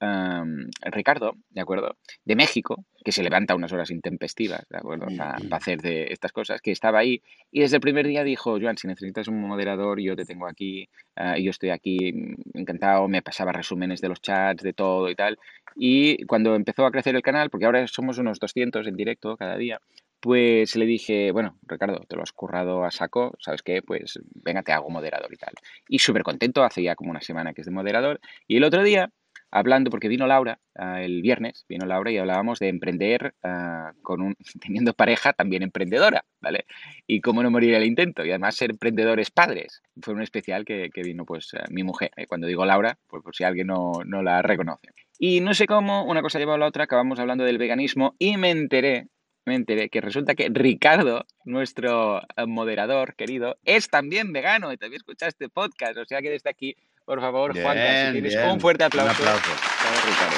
Ricardo, 0.83 1.37
¿de 1.51 1.61
acuerdo? 1.61 1.97
De 2.25 2.37
México, 2.37 2.85
que 3.05 3.13
se 3.13 3.23
levanta 3.23 3.55
unas 3.55 3.73
horas 3.73 3.91
intempestivas, 3.91 4.67
¿de 4.69 4.79
acuerdo? 4.79 5.07
Para, 5.17 5.37
hacer 5.53 5.81
de 5.81 6.09
estas 6.11 6.33
cosas, 6.33 6.61
que 6.61 6.71
estaba 6.71 6.99
ahí 6.99 7.23
y 7.51 7.61
desde 7.61 7.77
el 7.77 7.81
primer 7.81 8.07
día 8.07 8.25
dijo, 8.25 8.59
Joan, 8.61 8.77
si 8.77 8.87
necesitas 8.87 9.29
un 9.29 9.41
moderador, 9.41 10.01
yo 10.01 10.17
te 10.17 10.25
tengo 10.25 10.47
aquí, 10.47 10.89
uh, 11.17 11.39
yo 11.39 11.51
estoy 11.51 11.71
aquí 11.71 12.13
mm, 12.13 12.59
encantado, 12.59 13.09
me 13.09 13.23
pasaba 13.23 13.53
resúmenes 13.53 14.01
de 14.01 14.09
los 14.09 14.21
chats, 14.21 14.63
de 14.63 14.73
todo 14.73 15.09
y 15.09 15.15
tal. 15.15 15.39
Y 15.77 16.25
cuando 16.25 16.55
empezó 16.55 16.87
a 16.87 16.91
crecer 16.91 17.15
el 17.15 17.23
canal, 17.23 17.51
porque 17.51 17.67
ahora 17.67 17.87
somos 17.87 18.17
unos 18.17 18.39
200 18.39 18.87
en 18.87 18.97
directo 18.97 19.37
cada 19.37 19.59
día, 19.59 19.79
pues 20.21 20.75
le 20.75 20.87
dije, 20.87 21.31
bueno, 21.33 21.59
Ricardo, 21.63 22.01
te 22.09 22.17
lo 22.17 22.23
has 22.23 22.33
currado 22.33 22.85
a 22.85 22.91
saco, 22.91 23.37
¿sabes 23.39 23.63
qué? 23.63 23.83
Pues 23.83 24.19
venga, 24.35 24.63
te 24.63 24.73
hago 24.73 24.89
moderador 24.89 25.33
y 25.33 25.37
tal. 25.37 25.53
Y 25.89 25.99
súper 25.99 26.23
contento, 26.23 26.65
hace 26.65 26.83
ya 26.83 26.95
como 26.97 27.11
una 27.11 27.21
semana 27.21 27.53
que 27.53 27.61
es 27.61 27.67
de 27.67 27.73
moderador. 27.73 28.21
Y 28.49 28.57
el 28.57 28.65
otro 28.65 28.83
día, 28.83 29.11
hablando, 29.51 29.91
porque 29.91 30.09
vino 30.09 30.27
Laura 30.27 30.59
ah, 30.77 31.03
el 31.03 31.21
viernes, 31.21 31.67
vino 31.69 31.85
Laura 31.85 32.11
y 32.11 32.17
hablábamos 32.17 32.59
de 32.59 32.69
emprender 32.69 33.35
ah, 33.43 33.93
con 34.03 34.23
un, 34.23 34.35
teniendo 34.61 34.95
pareja 34.95 35.35
también 35.35 35.63
emprendedora, 35.63 36.25
¿vale? 36.41 36.65
Y 37.07 37.21
cómo 37.21 37.43
no 37.43 37.51
morir 37.51 37.75
el 37.75 37.85
intento. 37.85 38.25
Y 38.25 38.31
además 38.31 38.57
ser 38.57 38.71
emprendedores 38.71 39.31
padres. 39.31 39.83
Fue 40.01 40.15
un 40.15 40.23
especial 40.23 40.65
que, 40.65 40.91
vino 41.05 41.27
pues 41.27 41.53
mi 41.69 41.83
mujer. 41.83 42.11
¿eh? 42.17 42.27
Cuando 42.27 42.47
digo 42.47 42.65
Laura, 42.65 42.99
pues 43.07 43.23
por 43.23 43.37
si 43.37 43.45
alguien 43.45 43.67
no 43.67 44.23
la 44.23 44.41
reconoce. 44.41 44.89
Y 45.19 45.41
no 45.41 45.55
sé 45.55 45.67
cómo, 45.67 46.05
una 46.05 46.23
cosa 46.23 46.39
lleva 46.39 46.55
a 46.55 46.59
la 46.59 46.67
otra, 46.67 46.85
acabamos 46.85 47.19
hablando 47.19 47.45
del 47.45 47.59
veganismo 47.59 48.15
y 48.19 48.37
me 48.37 48.51
enteré 48.51 49.09
me 49.47 49.55
enteré 49.55 49.89
que 49.89 50.01
resulta 50.01 50.35
que 50.35 50.49
Ricardo, 50.53 51.25
nuestro 51.45 52.21
eh, 52.21 52.47
moderador 52.47 53.15
querido, 53.15 53.57
es 53.65 53.89
también 53.89 54.33
vegano 54.33 54.73
y 54.73 54.77
también 54.77 54.99
escucha 54.99 55.29
este 55.29 55.49
podcast. 55.49 55.97
O 55.99 56.05
sea 56.05 56.21
que 56.21 56.31
desde 56.31 56.51
aquí, 56.51 56.77
por 57.05 57.21
favor, 57.21 57.53
Juan, 57.59 57.79
si 58.07 58.13
tienes 58.13 58.37
un 58.53 58.61
fuerte 58.61 58.85
aplauso. 58.85 59.23
Un 59.23 59.29
aplauso. 59.29 59.51
Ricardo. 60.05 60.37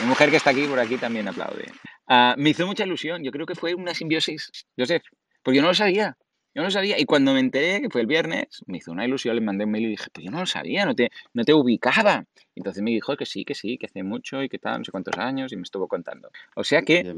Mi 0.00 0.06
mujer 0.06 0.30
que 0.30 0.36
está 0.36 0.50
aquí 0.50 0.66
por 0.66 0.80
aquí 0.80 0.96
también 0.96 1.28
aplaude. 1.28 1.66
Uh, 2.08 2.34
me 2.36 2.50
hizo 2.50 2.66
mucha 2.66 2.84
ilusión. 2.84 3.22
Yo 3.22 3.30
creo 3.30 3.46
que 3.46 3.54
fue 3.54 3.74
una 3.74 3.94
simbiosis, 3.94 4.50
Joseph, 4.76 5.04
porque 5.42 5.56
yo 5.56 5.62
no 5.62 5.68
lo 5.68 5.74
sabía. 5.74 6.16
Yo 6.54 6.62
no 6.62 6.64
lo 6.64 6.70
sabía. 6.70 6.98
Y 6.98 7.04
cuando 7.04 7.34
me 7.34 7.40
enteré, 7.40 7.82
que 7.82 7.90
fue 7.90 8.00
el 8.00 8.06
viernes, 8.06 8.62
me 8.66 8.78
hizo 8.78 8.92
una 8.92 9.04
ilusión, 9.04 9.34
le 9.34 9.42
mandé 9.42 9.64
un 9.64 9.70
mail 9.70 9.86
y 9.86 9.90
dije, 9.90 10.06
pues 10.12 10.24
yo 10.24 10.30
no 10.30 10.40
lo 10.40 10.46
sabía, 10.46 10.86
no 10.86 10.94
te, 10.94 11.10
no 11.34 11.44
te 11.44 11.52
ubicaba. 11.52 12.24
Entonces 12.56 12.82
me 12.82 12.90
dijo 12.90 13.16
que 13.16 13.26
sí, 13.26 13.44
que 13.44 13.54
sí, 13.54 13.76
que 13.78 13.86
hace 13.86 14.02
mucho 14.02 14.42
y 14.42 14.48
que 14.48 14.58
tal, 14.58 14.78
no 14.78 14.84
sé 14.84 14.92
cuántos 14.92 15.16
años, 15.18 15.52
y 15.52 15.56
me 15.56 15.62
estuvo 15.62 15.88
contando. 15.88 16.30
O 16.54 16.62
sea 16.64 16.82
que... 16.82 17.14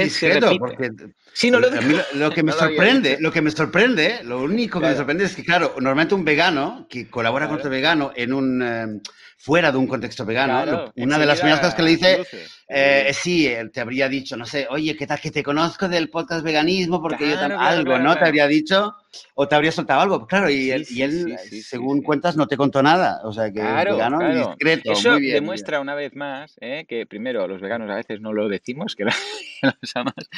discreto, 0.00 0.50
porque 0.58 0.90
sí, 1.32 1.50
no, 1.50 1.58
lo, 1.58 1.68
lo, 2.14 2.30
que 2.30 2.42
me 2.44 2.52
sorprende, 2.52 3.16
lo 3.20 3.32
que 3.32 3.42
me 3.42 3.50
sorprende, 3.50 4.20
lo 4.24 4.42
único 4.42 4.80
que 4.80 4.88
me 4.88 4.96
sorprende 4.96 5.24
es 5.24 5.34
que, 5.34 5.44
claro, 5.44 5.74
normalmente 5.76 6.14
un 6.14 6.24
vegano 6.24 6.86
que 6.88 7.08
colabora 7.08 7.48
con 7.48 7.56
otro 7.56 7.70
vegano 7.70 8.12
en 8.14 8.32
un... 8.32 8.62
Eh, 8.62 9.00
fuera 9.38 9.70
de 9.70 9.78
un 9.78 9.86
contexto 9.86 10.26
vegano, 10.26 10.92
una 10.96 11.18
de 11.18 11.24
las 11.24 11.38
primeras 11.38 11.60
cosas 11.60 11.74
que 11.76 11.82
le 11.82 11.90
dice, 11.90 12.26
eh, 12.68 13.12
sí, 13.14 13.48
te 13.72 13.80
habría 13.80 14.08
dicho, 14.08 14.36
no 14.36 14.44
sé, 14.44 14.66
oye, 14.68 14.96
¿qué 14.96 15.06
tal 15.06 15.20
que 15.20 15.30
te 15.30 15.44
conozco 15.44 15.88
del 15.88 16.10
podcast 16.10 16.44
veganismo? 16.44 17.00
Porque 17.00 17.30
yo 17.30 17.38
algo, 17.38 17.98
¿no? 17.98 18.16
Te 18.16 18.24
habría 18.24 18.48
dicho, 18.48 18.94
o 19.34 19.48
te 19.48 19.54
habría 19.54 19.72
soltado 19.72 20.00
algo. 20.00 20.26
Claro, 20.26 20.50
y 20.50 20.70
él, 20.70 20.86
y 20.88 21.02
él 21.02 21.36
según 21.62 22.02
cuentas, 22.02 22.36
no 22.36 22.46
te 22.46 22.56
contó 22.56 22.82
nada. 22.82 23.20
O 23.24 23.32
sea, 23.32 23.52
que 23.52 23.60
vegano 23.60 24.18
discreto. 24.48 24.92
Eso 24.92 25.16
demuestra 25.16 25.80
una 25.80 25.94
vez 25.94 26.14
más 26.14 26.56
¿eh? 26.60 26.84
que, 26.88 27.06
primero, 27.06 27.46
los 27.46 27.60
veganos 27.60 27.90
a 27.90 27.96
veces 27.96 28.20
no 28.20 28.32
lo 28.32 28.48
decimos, 28.48 28.96
que 28.96 29.04
los 29.04 29.96
amas, 29.96 30.28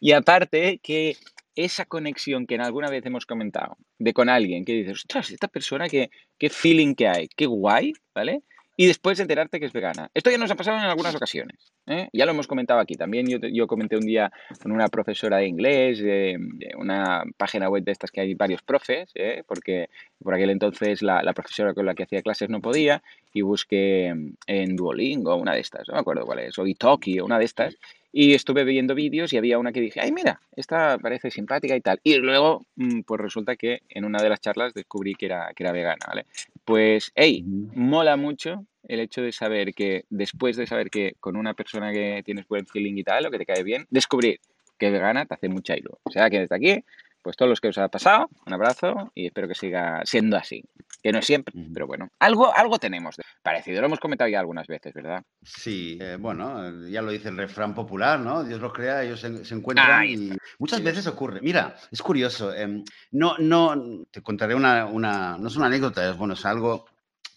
y 0.00 0.12
aparte 0.12 0.80
que 0.82 1.16
esa 1.54 1.84
conexión 1.84 2.46
que 2.46 2.54
en 2.54 2.62
alguna 2.62 2.88
vez 2.88 3.04
hemos 3.04 3.26
comentado 3.26 3.76
de 3.98 4.14
con 4.14 4.28
alguien 4.28 4.64
que 4.64 4.72
dices, 4.72 4.94
ostras, 4.94 5.30
esta 5.30 5.48
persona, 5.48 5.88
qué, 5.88 6.10
qué 6.38 6.48
feeling 6.48 6.94
que 6.94 7.08
hay, 7.08 7.28
qué 7.28 7.46
guay, 7.46 7.92
¿vale? 8.14 8.42
Y 8.80 8.86
después 8.86 9.20
enterarte 9.20 9.60
que 9.60 9.66
es 9.66 9.74
vegana. 9.74 10.10
Esto 10.14 10.30
ya 10.30 10.38
nos 10.38 10.50
ha 10.50 10.54
pasado 10.54 10.78
en 10.78 10.84
algunas 10.84 11.14
ocasiones. 11.14 11.74
¿eh? 11.86 12.08
Ya 12.14 12.24
lo 12.24 12.30
hemos 12.30 12.46
comentado 12.46 12.80
aquí. 12.80 12.94
También 12.94 13.26
yo, 13.28 13.36
yo 13.38 13.66
comenté 13.66 13.98
un 13.98 14.06
día 14.06 14.32
con 14.62 14.72
una 14.72 14.88
profesora 14.88 15.36
de 15.36 15.48
inglés, 15.48 15.98
de, 15.98 16.38
una 16.78 17.24
página 17.36 17.68
web 17.68 17.84
de 17.84 17.92
estas 17.92 18.10
que 18.10 18.22
hay 18.22 18.32
varios 18.32 18.62
profes, 18.62 19.10
¿eh? 19.16 19.42
porque 19.46 19.90
por 20.24 20.32
aquel 20.32 20.48
entonces 20.48 21.02
la, 21.02 21.22
la, 21.22 21.34
profesora 21.34 21.74
con 21.74 21.84
la 21.84 21.94
que 21.94 22.04
hacía 22.04 22.22
clases 22.22 22.48
no 22.48 22.62
podía, 22.62 23.02
y 23.34 23.42
busqué 23.42 24.14
en 24.46 24.76
Duolingo 24.76 25.36
una 25.36 25.52
de 25.52 25.60
estas, 25.60 25.86
no 25.86 25.94
me 25.94 26.00
acuerdo 26.00 26.24
cuál 26.24 26.38
es, 26.38 26.58
o 26.58 26.66
Italki 26.66 27.20
o 27.20 27.26
una 27.26 27.38
de 27.38 27.44
estas, 27.44 27.76
y 28.12 28.34
estuve 28.34 28.64
viendo 28.64 28.94
vídeos 28.94 29.32
y 29.32 29.36
había 29.36 29.58
una 29.58 29.72
que 29.72 29.80
dije, 29.80 30.00
ay, 30.00 30.10
mira, 30.10 30.40
esta 30.56 30.98
parece 30.98 31.30
simpática 31.30 31.76
y 31.76 31.80
tal. 31.80 32.00
Y 32.02 32.16
luego, 32.16 32.66
mm, 32.76 33.02
pues 33.02 33.20
resulta 33.20 33.56
que 33.56 33.82
en 33.88 34.04
una 34.04 34.22
de 34.22 34.28
las 34.28 34.40
charlas 34.40 34.74
descubrí 34.74 35.14
que 35.14 35.26
era, 35.26 35.52
que 35.54 35.62
era 35.62 35.72
vegana, 35.72 36.04
¿vale? 36.08 36.26
Pues, 36.64 37.12
hey, 37.14 37.44
mola 37.44 38.16
mucho 38.16 38.66
el 38.84 39.00
hecho 39.00 39.22
de 39.22 39.32
saber 39.32 39.74
que, 39.74 40.04
después 40.10 40.56
de 40.56 40.66
saber 40.66 40.90
que 40.90 41.14
con 41.20 41.36
una 41.36 41.54
persona 41.54 41.92
que 41.92 42.22
tienes 42.24 42.46
buen 42.48 42.66
feeling 42.66 42.96
y 42.96 43.04
tal, 43.04 43.26
o 43.26 43.30
que 43.30 43.38
te 43.38 43.46
cae 43.46 43.62
bien, 43.62 43.86
descubrir 43.90 44.40
que 44.78 44.90
vegana 44.90 45.26
te 45.26 45.34
hace 45.34 45.48
mucha 45.48 45.74
ilusión. 45.74 45.98
O 46.04 46.10
sea 46.10 46.30
que 46.30 46.40
desde 46.40 46.56
aquí 46.56 46.84
pues 47.22 47.36
todos 47.36 47.48
los 47.48 47.60
que 47.60 47.68
os 47.68 47.78
ha 47.78 47.88
pasado, 47.88 48.28
un 48.46 48.52
abrazo 48.52 49.12
y 49.14 49.26
espero 49.26 49.48
que 49.48 49.54
siga 49.54 50.00
siendo 50.04 50.36
así. 50.36 50.64
Que 51.02 51.12
no 51.12 51.18
es 51.18 51.26
siempre, 51.26 51.54
pero 51.72 51.86
bueno, 51.86 52.10
algo, 52.18 52.54
algo 52.54 52.78
tenemos 52.78 53.16
parecido. 53.42 53.80
Lo 53.80 53.86
hemos 53.86 54.00
comentado 54.00 54.28
ya 54.28 54.40
algunas 54.40 54.66
veces, 54.66 54.92
¿verdad? 54.92 55.22
Sí, 55.42 55.98
eh, 56.00 56.18
bueno, 56.20 56.86
ya 56.88 57.00
lo 57.00 57.10
dice 57.10 57.30
el 57.30 57.38
refrán 57.38 57.74
popular, 57.74 58.20
¿no? 58.20 58.44
Dios 58.44 58.60
los 58.60 58.72
crea, 58.72 59.02
ellos 59.02 59.20
se, 59.20 59.54
encuentran 59.54 60.06
y 60.06 60.30
muchas 60.58 60.82
veces 60.82 61.06
ocurre. 61.06 61.40
Mira, 61.40 61.74
es 61.90 62.02
curioso. 62.02 62.54
Em, 62.54 62.84
no, 63.12 63.36
no, 63.38 64.04
te 64.10 64.20
contaré 64.20 64.54
una, 64.54 64.84
una, 64.86 65.38
no 65.38 65.48
es 65.48 65.56
una 65.56 65.66
anécdota, 65.66 66.10
es 66.10 66.16
bueno, 66.18 66.34
es 66.34 66.44
algo 66.44 66.84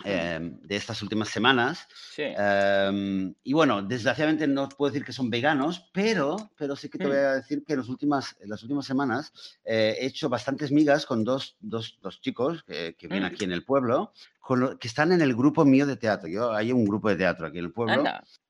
Em, 0.03 0.59
de 0.61 0.75
estas 0.75 1.01
últimas 1.01 1.29
semanas. 1.29 1.87
Em, 2.17 3.33
y 3.43 3.53
bueno, 3.53 3.81
desgraciadamente 3.81 4.47
no 4.47 4.67
puedo 4.69 4.91
decir 4.91 5.05
que 5.05 5.13
son 5.13 5.29
veganos, 5.29 5.89
pero, 5.93 6.51
pero 6.57 6.75
sí 6.75 6.89
que 6.89 6.97
te 6.97 7.07
voy 7.07 7.17
a 7.17 7.35
decir 7.35 7.63
que 7.63 7.73
en, 7.73 7.79
las 7.79 7.89
últimas, 7.89 8.35
en 8.39 8.49
las 8.49 8.63
últimas 8.63 8.85
semanas 8.85 9.31
eh, 9.63 9.97
he 9.99 10.05
hecho 10.07 10.29
bastantes 10.29 10.71
migas 10.71 11.05
con 11.05 11.23
dos, 11.23 11.57
dos, 11.59 11.99
dos 12.01 12.21
chicos 12.21 12.63
que, 12.63 12.95
que 12.97 13.07
viven 13.07 13.23
mm. 13.23 13.27
aquí 13.27 13.43
en 13.45 13.51
el 13.51 13.63
pueblo, 13.63 14.13
con 14.39 14.77
que 14.77 14.87
están 14.87 15.11
en 15.11 15.21
el 15.21 15.35
grupo 15.35 15.63
mío 15.63 15.85
de 15.85 15.95
teatro. 15.95 16.27
Yo, 16.27 16.51
hay 16.51 16.71
un 16.71 16.85
grupo 16.85 17.09
de 17.09 17.15
teatro 17.15 17.47
aquí 17.47 17.59
en 17.59 17.65
el 17.65 17.71
pueblo. 17.71 18.03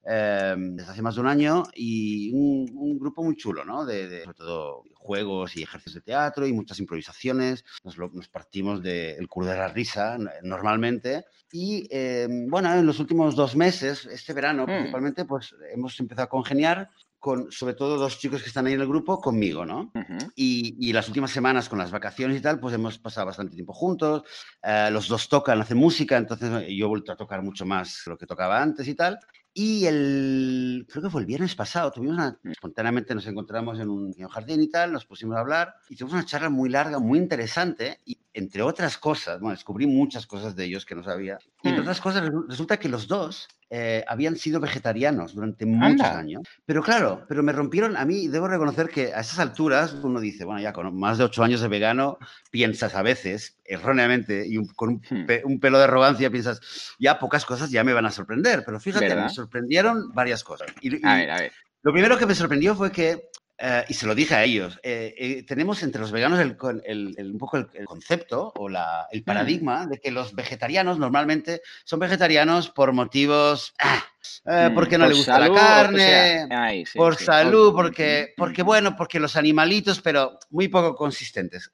Em, 0.06 0.76
desde 0.76 0.92
hace 0.92 1.02
más 1.02 1.16
de 1.16 1.22
un 1.22 1.28
año 1.28 1.64
y 1.74 2.30
un, 2.34 3.00
grupo 3.00 3.24
muy 3.24 3.36
chulo, 3.36 3.64
¿no? 3.64 3.86
De, 3.86 4.24
sobre 4.24 4.38
todo 4.38 4.84
juegos 4.96 5.56
y 5.56 5.64
ejercicios 5.64 5.96
de 5.96 6.02
teatro 6.02 6.46
y 6.46 6.54
muchas 6.54 6.80
improvisaciones. 6.80 7.64
Nos, 7.84 7.98
nos 7.98 8.28
partimos 8.30 8.82
del 8.82 9.18
de 9.18 9.28
curso 9.28 9.50
de 9.50 9.58
la 9.58 9.68
risa 9.70 10.18
normalmente. 10.42 11.26
Y 11.52 11.88
em, 11.90 12.50
bueno, 12.50 12.74
en 12.74 12.86
los 12.86 13.00
últimos 13.00 13.36
dos 13.36 13.56
meses, 13.56 14.06
este 14.06 14.34
verano 14.34 14.64
mm. 14.64 14.68
principalmente, 14.68 15.26
pues 15.26 15.56
hemos 15.74 16.00
empezado 16.00 16.26
a 16.26 16.30
congeniar 16.30 16.90
con 17.24 17.50
sobre 17.54 17.74
todo 17.74 17.98
dos 17.98 18.20
chicos 18.20 18.42
que 18.42 18.50
están 18.50 18.68
ahí 18.68 18.74
en 18.74 18.82
el 18.82 18.88
grupo 18.88 19.22
conmigo, 19.22 19.66
¿no? 19.66 19.94
y, 20.36 20.76
y, 20.78 20.92
las 20.92 21.08
últimas 21.08 21.32
semanas 21.32 21.70
con 21.70 21.80
las 21.80 21.90
vacaciones 21.90 22.38
y 22.38 22.42
tal, 22.42 22.60
pues 22.60 22.76
hemos 22.76 23.00
pasado 23.00 23.28
bastante 23.28 23.56
tiempo 23.56 23.72
juntos, 23.72 24.24
eh, 24.62 24.90
los 24.92 25.08
dos 25.08 25.30
tocan, 25.30 25.62
hacen 25.62 25.78
música, 25.78 26.18
entonces 26.18 26.50
yo 26.68 26.86
he 26.86 26.90
vuelto 26.90 27.14
a 27.14 27.16
tocar 27.16 27.42
mucho 27.42 27.66
más 27.66 28.06
lo 28.08 28.18
que 28.18 28.26
tocaba 28.26 28.62
antes 28.62 28.90
y 28.90 28.96
tal, 28.96 29.18
y 29.56 29.86
el, 29.86 30.88
creo 30.90 31.04
que 31.04 31.10
fue 31.12 31.22
el 31.22 31.28
viernes 31.28 31.54
pasado, 31.54 31.92
tuvimos 31.92 32.16
una, 32.16 32.40
espontáneamente 32.46 33.14
nos 33.14 33.28
encontramos 33.28 33.80
en 33.80 33.90
un, 33.90 34.12
jardín 34.28 34.62
y 34.64 34.70
tal, 34.70 34.92
nos 34.92 35.06
pusimos 35.06 35.38
a 35.38 35.42
hablar 35.42 35.76
y 35.90 35.96
tuvimos 35.96 36.14
una 36.14 36.26
charla 36.26 36.50
muy 36.50 36.70
larga, 36.70 36.98
muy 36.98 37.20
interesante 37.20 38.00
y 38.06 38.18
entre 38.34 38.64
otras 38.64 38.98
cosas, 38.98 39.40
bueno, 39.40 39.56
descubrí 39.56 39.86
muchas 39.86 40.26
cosas 40.26 40.56
de 40.56 40.66
ellos 40.66 40.86
que 40.86 40.96
no 40.96 41.04
sabía. 41.04 41.38
Y 41.62 41.68
entre 41.68 41.82
mm. 41.82 41.86
otras 41.86 42.02
cosas 42.02 42.32
resulta 42.48 42.78
que 42.78 42.90
los 42.90 43.08
dos 43.08 43.48
eh, 43.76 44.06
habían 44.08 44.36
sido 44.36 44.60
vegetarianos 44.60 45.34
durante 45.34 45.66
muchos 45.66 46.06
años. 46.06 46.44
Pero 46.64 46.84
claro, 46.84 47.26
pero 47.28 47.42
me 47.42 47.52
rompieron, 47.52 47.98
a 47.98 48.06
mí 48.06 48.28
debo 48.28 48.48
reconocer 48.48 48.88
que 48.88 49.16
a 49.16 49.22
esas 49.22 49.40
alturas 49.40 49.96
uno 49.96 50.20
dice, 50.20 50.46
bueno, 50.46 50.62
ya 50.62 50.72
con 50.72 50.96
más 50.96 51.18
de 51.18 51.24
ocho 51.24 51.44
años 51.44 51.60
de 51.60 51.70
vegano, 51.70 52.20
piensas 52.52 52.94
a 52.94 53.02
veces, 53.02 53.58
erróneamente, 53.66 54.46
y 54.48 54.64
con 54.76 55.02
hmm. 55.10 55.26
un, 55.46 55.60
pelo 55.60 55.80
de 55.80 55.86
arrogancia, 55.86 56.30
piensas, 56.30 56.94
ya 57.00 57.18
pocas 57.18 57.46
cosas 57.46 57.72
ya 57.72 57.84
me 57.84 57.94
van 57.94 58.06
a 58.06 58.12
sorprender. 58.12 58.62
Pero 58.64 58.80
fíjate, 58.80 59.16
me 59.16 59.30
sorprendieron 59.30 60.14
varias 60.14 60.44
cosas. 60.44 60.68
a 61.04 61.16
ver, 61.16 61.32
a 61.32 61.40
ver. 61.40 61.52
Lo 61.82 61.92
primero 61.92 62.16
que 62.20 62.28
me 62.28 62.36
sorprendió 62.36 62.76
fue 62.76 62.92
que 62.92 63.32
eh, 63.66 63.86
y 63.88 63.94
se 63.94 64.06
lo 64.06 64.14
dije 64.14 64.36
a 64.36 64.44
ellos, 64.44 64.78
eh, 64.84 65.16
eh, 65.18 65.44
tenemos 65.44 65.82
entre 65.84 66.02
los 66.02 66.12
veganos 66.12 66.38
el, 66.38 66.58
un 67.18 67.38
poco 67.38 67.56
el, 67.56 67.86
concepto 67.86 68.52
o 68.58 68.68
la, 68.68 69.08
el 69.10 69.22
mm. 69.22 69.24
paradigma 69.24 69.88
de 69.88 70.02
que 70.02 70.12
los 70.12 70.36
vegetarianos 70.36 71.00
normalmente 71.00 71.62
son 71.86 72.02
vegetarianos 72.02 72.70
por 72.70 72.92
motivos... 72.92 73.74
Ah, 73.80 74.04
mm, 74.44 74.76
porque 74.76 74.98
no 74.98 75.08
les 75.08 75.16
gusta 75.16 75.40
la 75.40 75.54
carne, 75.54 76.50
por 76.94 77.16
salud, 77.16 77.74
porque, 77.74 78.34
porque, 78.36 78.64
bueno, 78.64 78.98
porque 78.98 79.22
los 79.22 79.38
animalitos, 79.38 80.02
pero 80.02 80.38
muy 80.50 80.68
poco 80.68 80.94
consistentes. 80.94 81.72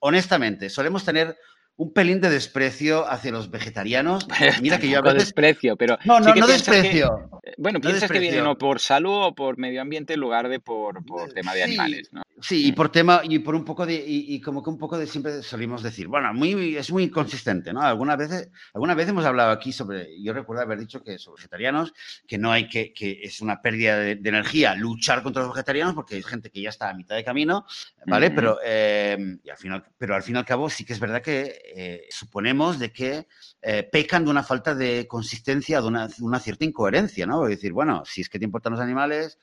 Honestamente, 0.00 0.70
solemos 0.70 1.04
tener 1.04 1.36
un 1.76 1.92
pelín 1.92 2.20
de 2.20 2.30
desprecio 2.30 3.08
hacia 3.08 3.32
los 3.32 3.50
vegetarianos. 3.50 4.26
Mira 4.62 4.78
que 4.78 4.88
yo 4.88 4.98
a 4.98 5.02
veces... 5.02 5.24
desprecio, 5.24 5.76
pero... 5.76 5.98
No, 6.04 6.20
no, 6.20 6.34
no 6.34 6.46
desprecio. 6.46 7.30
bueno, 7.58 7.80
piensas 7.80 8.10
que 8.10 8.18
vienen 8.18 8.46
o 8.46 8.56
por 8.56 8.80
salud 8.80 9.26
o 9.26 9.34
por 9.34 9.58
medio 9.58 9.82
ambiente 9.82 10.14
en 10.14 10.20
lugar 10.20 10.48
de 10.48 10.60
por, 10.60 11.04
por 11.04 11.32
tema 11.32 11.54
de 11.54 11.64
animales, 11.64 12.08
¿no? 12.12 12.22
Sí, 12.38 12.66
y 12.66 12.72
por 12.72 12.92
tema, 12.92 13.22
y 13.24 13.38
por 13.38 13.54
un 13.54 13.64
poco 13.64 13.86
de, 13.86 13.94
y, 14.06 14.38
como 14.42 14.62
que 14.62 14.68
un 14.68 14.76
poco 14.76 14.98
de 14.98 15.06
siempre 15.06 15.42
solimos 15.42 15.82
decir, 15.82 16.06
bueno, 16.06 16.34
muy, 16.34 16.76
es 16.76 16.92
muy 16.92 17.08
consistente, 17.08 17.72
¿no? 17.72 17.80
Algunas 17.80 18.18
veces, 18.18 18.50
alguna 18.74 18.94
vez 18.94 19.08
hemos 19.08 19.24
hablado 19.24 19.52
aquí 19.52 19.72
sobre, 19.72 20.22
yo 20.22 20.34
recuerdo 20.34 20.62
haber 20.62 20.78
dicho 20.78 21.02
que 21.02 21.18
sobre 21.18 21.38
vegetarianos, 21.38 21.94
que 22.26 22.36
no 22.36 22.52
hay 22.52 22.68
que, 22.68 22.92
que 22.92 23.20
es 23.22 23.40
una 23.40 23.62
pérdida 23.62 23.98
de, 23.98 24.20
energía 24.26 24.74
luchar 24.74 25.22
contra 25.22 25.42
los 25.42 25.52
vegetarianos 25.52 25.94
porque 25.94 26.16
hay 26.16 26.22
gente 26.22 26.50
que 26.50 26.60
ya 26.60 26.68
está 26.68 26.90
a 26.90 26.94
mitad 26.94 27.16
de 27.16 27.24
camino, 27.24 27.64
¿vale? 28.06 28.30
Pero, 28.30 28.58
eh, 28.62 29.38
y 29.42 29.48
al 29.48 29.56
final, 29.56 29.84
pero 29.96 30.14
al 30.14 30.22
fin 30.22 30.34
y 30.34 30.38
al 30.38 30.44
cabo 30.44 30.68
sí 30.68 30.84
que 30.84 30.92
es 30.92 31.00
verdad 31.00 31.22
que 31.22 31.58
eh, 31.74 32.06
suponemos 32.10 32.78
de 32.78 32.92
que 32.92 33.26
eh, 33.62 33.88
pecan 33.90 34.24
de 34.24 34.30
una 34.30 34.42
falta 34.42 34.74
de 34.74 35.06
consistencia, 35.06 35.80
de 35.80 35.88
una, 35.88 36.08
una 36.20 36.38
cierta 36.38 36.64
incoherencia, 36.64 37.26
¿no? 37.26 37.44
decir, 37.44 37.72
bueno, 37.72 38.02
si 38.04 38.20
es 38.20 38.28
que 38.28 38.38
te 38.38 38.44
importan 38.44 38.72
los 38.72 38.80
animales, 38.80 39.38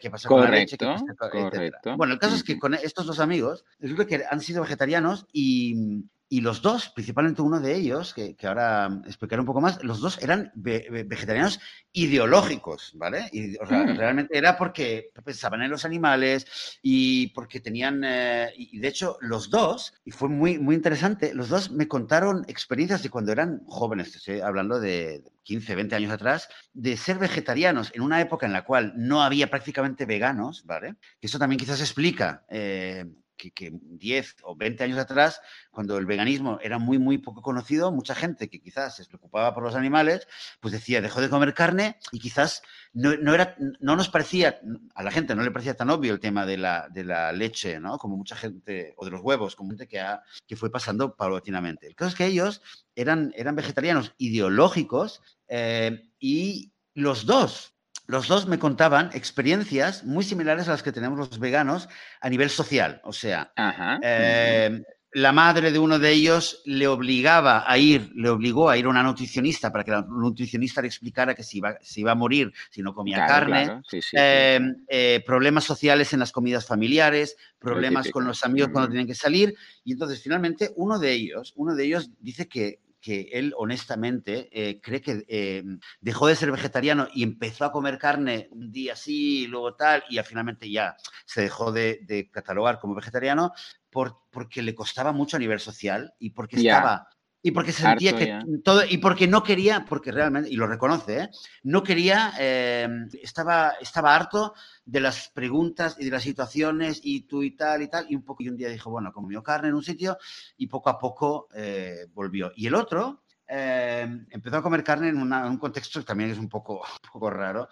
¿qué 0.00 0.10
pasa 0.10 0.28
con 0.28 0.42
la 0.42 0.50
leche? 0.50 0.76
correcto. 0.76 1.96
Bueno, 1.96 2.14
el 2.14 2.18
caso 2.18 2.34
es 2.34 2.44
que 2.44 2.58
con 2.58 2.74
estos 2.74 3.06
dos 3.06 3.20
amigos, 3.20 3.64
resulta 3.78 4.06
que 4.06 4.24
han 4.28 4.40
sido 4.40 4.62
vegetarianos 4.62 5.26
y, 5.32 6.04
y 6.32 6.40
los 6.40 6.62
dos, 6.62 6.88
principalmente 6.88 7.42
uno 7.42 7.60
de 7.60 7.76
ellos, 7.76 8.14
que, 8.14 8.34
que, 8.34 8.46
ahora 8.46 9.02
explicaré 9.04 9.40
un 9.40 9.46
poco 9.46 9.60
más, 9.60 9.84
los 9.84 10.00
dos 10.00 10.18
eran 10.22 10.50
vegetarianos 10.54 11.60
ideológicos, 11.92 12.92
¿vale? 12.94 13.28
Y, 13.32 13.58
o 13.58 13.66
sea, 13.66 13.84
mm. 13.84 13.98
realmente 13.98 14.38
era 14.38 14.56
porque 14.56 15.10
pensaban 15.22 15.60
en 15.60 15.70
los 15.70 15.84
animales 15.84 16.78
y 16.80 17.26
porque 17.34 17.60
tenían, 17.60 18.00
eh, 18.02 18.50
y 18.56 18.78
de 18.78 18.88
hecho 18.88 19.18
los 19.20 19.50
dos, 19.50 19.92
y 20.06 20.10
fue 20.10 20.30
muy, 20.30 20.58
muy 20.58 20.74
interesante, 20.74 21.34
los 21.34 21.50
dos 21.50 21.70
me 21.70 21.86
contaron 21.86 22.46
experiencias 22.48 23.02
de 23.02 23.10
cuando 23.10 23.30
eran 23.30 23.60
jóvenes, 23.66 24.16
estoy 24.16 24.40
hablando 24.40 24.80
de 24.80 25.22
15, 25.42 25.74
20 25.74 25.96
años 25.96 26.12
atrás, 26.12 26.48
de 26.72 26.96
ser 26.96 27.18
vegetarianos 27.18 27.90
en 27.94 28.00
una 28.00 28.22
época 28.22 28.46
en 28.46 28.54
la 28.54 28.64
cual 28.64 28.94
no 28.96 29.22
había 29.22 29.50
prácticamente 29.50 30.06
veganos, 30.06 30.64
¿vale? 30.64 30.94
Que 31.20 31.26
eso 31.26 31.38
también 31.38 31.58
quizás 31.58 31.82
explica 31.82 32.46
eh, 32.48 33.04
que, 33.50 33.72
10 33.72 34.36
o 34.42 34.56
20 34.56 34.84
años 34.84 34.98
atrás, 34.98 35.40
cuando 35.70 35.98
el 35.98 36.06
veganismo 36.06 36.58
era 36.62 36.78
muy, 36.78 36.98
muy 36.98 37.18
poco 37.18 37.42
conocido, 37.42 37.92
mucha 37.92 38.14
gente 38.14 38.48
que 38.48 38.60
quizás 38.60 38.96
se 38.96 39.04
preocupaba 39.06 39.54
por 39.54 39.62
los 39.62 39.74
animales, 39.74 40.28
pues 40.60 40.72
decía, 40.72 41.00
dejó 41.00 41.20
de 41.20 41.28
comer 41.28 41.54
carne 41.54 41.96
y 42.12 42.20
quizás 42.20 42.62
no, 42.92 43.16
no, 43.16 43.34
era, 43.34 43.56
no 43.80 43.96
nos 43.96 44.08
parecía, 44.08 44.60
a 44.94 45.02
la 45.02 45.10
gente 45.10 45.34
no 45.34 45.42
le 45.42 45.50
parecía 45.50 45.74
tan 45.74 45.90
obvio 45.90 46.12
el 46.12 46.20
tema 46.20 46.46
de 46.46 46.58
la, 46.58 46.88
de 46.88 47.04
la 47.04 47.32
leche, 47.32 47.80
¿no? 47.80 47.98
Como 47.98 48.16
mucha 48.16 48.36
gente, 48.36 48.94
o 48.96 49.04
de 49.04 49.10
los 49.10 49.20
huevos, 49.22 49.56
como 49.56 49.70
gente 49.70 49.88
que, 49.88 50.00
ha, 50.00 50.22
que 50.46 50.56
fue 50.56 50.70
pasando 50.70 51.16
paulatinamente. 51.16 51.86
El 51.86 51.94
caso 51.94 52.10
es 52.10 52.14
que 52.14 52.26
ellos 52.26 52.62
eran, 52.94 53.32
eran 53.36 53.56
vegetarianos 53.56 54.14
ideológicos 54.18 55.22
eh, 55.48 56.02
y 56.18 56.72
los 56.94 57.26
dos 57.26 57.71
los 58.12 58.28
dos 58.28 58.46
me 58.46 58.58
contaban 58.58 59.08
experiencias 59.14 60.04
muy 60.04 60.22
similares 60.22 60.68
a 60.68 60.72
las 60.72 60.82
que 60.82 60.92
tenemos 60.92 61.18
los 61.18 61.38
veganos 61.38 61.88
a 62.20 62.28
nivel 62.28 62.50
social. 62.50 63.00
O 63.04 63.12
sea, 63.14 63.54
eh, 64.02 64.82
la 65.12 65.32
madre 65.32 65.72
de 65.72 65.78
uno 65.78 65.98
de 65.98 66.10
ellos 66.10 66.60
le 66.66 66.86
obligaba 66.88 67.64
a 67.66 67.78
ir, 67.78 68.12
le 68.14 68.28
obligó 68.28 68.68
a 68.68 68.76
ir 68.76 68.84
a 68.84 68.90
una 68.90 69.02
nutricionista 69.02 69.72
para 69.72 69.82
que 69.82 69.92
la 69.92 70.02
nutricionista 70.02 70.82
le 70.82 70.88
explicara 70.88 71.34
que 71.34 71.42
se 71.42 71.56
iba, 71.56 71.78
iba 71.96 72.12
a 72.12 72.14
morir 72.14 72.52
si 72.68 72.82
no 72.82 72.94
comía 72.94 73.24
carne. 73.26 73.80
Eh, 74.12 74.60
eh, 74.88 75.22
problemas 75.24 75.64
sociales 75.64 76.12
en 76.12 76.18
las 76.18 76.32
comidas 76.32 76.66
familiares, 76.66 77.38
problemas 77.58 78.10
con 78.10 78.26
los 78.26 78.44
amigos 78.44 78.68
cuando 78.74 78.90
tienen 78.90 79.06
que 79.06 79.14
salir. 79.14 79.54
Y 79.84 79.92
entonces, 79.92 80.22
finalmente, 80.22 80.70
uno 80.76 80.98
de 80.98 81.12
ellos, 81.12 81.54
uno 81.56 81.74
de 81.74 81.86
ellos 81.86 82.10
dice 82.20 82.46
que 82.46 82.78
que 83.02 83.28
él 83.32 83.52
honestamente 83.58 84.48
eh, 84.52 84.80
cree 84.80 85.02
que 85.02 85.24
eh, 85.28 85.64
dejó 86.00 86.28
de 86.28 86.36
ser 86.36 86.52
vegetariano 86.52 87.08
y 87.12 87.24
empezó 87.24 87.64
a 87.64 87.72
comer 87.72 87.98
carne 87.98 88.48
un 88.52 88.70
día 88.70 88.94
sí, 88.94 89.46
luego 89.48 89.74
tal, 89.74 90.04
y 90.08 90.18
finalmente 90.20 90.70
ya 90.70 90.96
se 91.26 91.42
dejó 91.42 91.72
de, 91.72 92.30
catalogar 92.32 92.78
como 92.78 92.94
vegetariano 92.94 93.52
por, 93.90 94.20
porque 94.30 94.62
le 94.62 94.74
costaba 94.74 95.12
mucho 95.12 95.36
a 95.36 95.40
nivel 95.40 95.58
social 95.58 96.14
y 96.20 96.30
porque 96.30 96.56
estaba 96.56 97.08
y 97.42 97.50
porque 97.50 97.72
sentía 97.72 98.16
que 98.16 98.40
todo, 98.62 98.82
y 98.88 98.98
porque 98.98 99.26
no 99.26 99.42
quería, 99.42 99.84
porque 99.84 100.12
realmente, 100.12 100.48
y 100.48 100.54
lo 100.54 100.68
reconoce, 100.68 101.18
¿eh? 101.18 101.30
no 101.64 101.82
quería, 101.82 102.32
em, 102.38 103.08
estaba, 103.20 103.72
estaba 103.80 104.14
harto 104.14 104.54
de 104.84 105.00
las 105.00 105.28
preguntas 105.28 105.96
y 105.98 106.04
de 106.04 106.12
las 106.12 106.22
situaciones 106.22 107.00
y 107.02 107.22
tú 107.22 107.42
y 107.42 107.56
tal 107.56 107.82
y 107.82 107.88
tal, 107.88 108.06
y 108.08 108.14
un 108.14 108.22
poco, 108.22 108.44
y 108.44 108.48
un 108.48 108.56
día 108.56 108.68
dijo, 108.68 108.90
bueno, 108.90 109.12
comió 109.12 109.42
carne 109.42 109.68
en 109.68 109.74
un 109.74 109.82
sitio 109.82 110.18
y 110.56 110.68
poco 110.68 110.90
a 110.90 110.98
poco 110.98 111.48
eh, 111.54 112.06
volvió. 112.14 112.52
Y 112.54 112.68
el 112.68 112.76
otro, 112.76 113.22
eh, 113.54 114.08
empezó 114.30 114.56
a 114.56 114.62
comer 114.62 114.82
carne 114.82 115.10
en, 115.10 115.18
un 115.18 115.58
contexto 115.58 116.00
que 116.00 116.06
también 116.06 116.30
es 116.30 116.38
un 116.38 116.48
poco, 116.48 116.82
poco 117.12 117.28
raro, 117.28 117.68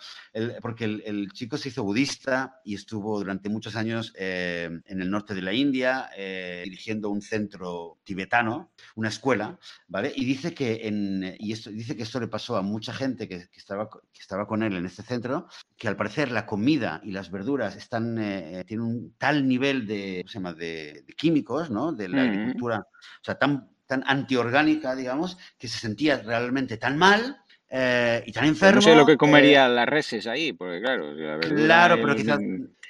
porque 0.60 0.84
el, 0.84 1.32
chico 1.32 1.56
se 1.56 1.70
hizo 1.70 1.84
budista 1.84 2.60
y 2.64 2.74
estuvo 2.74 3.18
durante 3.18 3.48
muchos 3.48 3.76
años 3.76 4.12
eh, 4.18 4.68
en 4.84 5.00
el 5.00 5.10
norte 5.10 5.34
de 5.34 5.40
la 5.40 5.54
India 5.54 6.10
eh, 6.14 6.60
dirigiendo 6.64 7.08
un 7.08 7.22
centro 7.22 7.98
tibetano, 8.04 8.72
una 8.96 9.08
escuela, 9.08 9.58
¿vale? 9.88 10.12
Y 10.14 10.26
dice 10.26 10.52
que, 10.52 10.86
en, 10.86 11.34
y 11.38 11.52
esto, 11.52 11.70
dice 11.70 11.96
que 11.96 12.02
esto 12.02 12.20
le 12.20 12.28
pasó 12.28 12.58
a 12.58 12.62
mucha 12.62 12.92
gente 12.92 13.26
que, 13.26 13.48
estaba, 13.56 13.88
que 13.88 14.20
estaba 14.20 14.46
con 14.46 14.62
él 14.62 14.76
en 14.76 14.84
este 14.84 15.02
centro, 15.02 15.46
que 15.78 15.88
al 15.88 15.96
parecer 15.96 16.30
la 16.30 16.44
comida 16.44 17.00
y 17.04 17.12
las 17.12 17.30
verduras 17.30 17.76
están, 17.76 18.16
tienen 18.66 18.80
un 18.80 19.14
tal 19.16 19.48
nivel 19.48 19.86
de, 19.86 20.24
se 20.26 20.34
llama? 20.34 20.52
de, 20.52 21.06
químicos, 21.16 21.70
¿no? 21.70 21.92
De 21.92 22.08
la 22.08 22.22
agricultura, 22.22 22.80
o 22.80 23.24
sea, 23.24 23.36
tan 23.36 23.70
tan 23.90 24.04
antiorgánica, 24.06 24.94
digamos, 24.94 25.36
que 25.58 25.66
se 25.66 25.80
sentía 25.80 26.22
realmente 26.22 26.76
tan 26.76 26.96
mal 26.96 27.38
eh, 27.68 28.22
y 28.24 28.30
tan 28.30 28.44
enfermo. 28.44 28.76
no 28.76 28.82
sé 28.82 28.94
lo 28.94 29.04
que 29.04 29.16
comería 29.16 29.68
las 29.68 29.88
reses 29.88 30.28
ahí, 30.28 30.52
porque 30.52 30.80
claro, 30.80 31.12
Claro, 31.40 31.96
pero 32.00 32.14
quizás. 32.14 32.38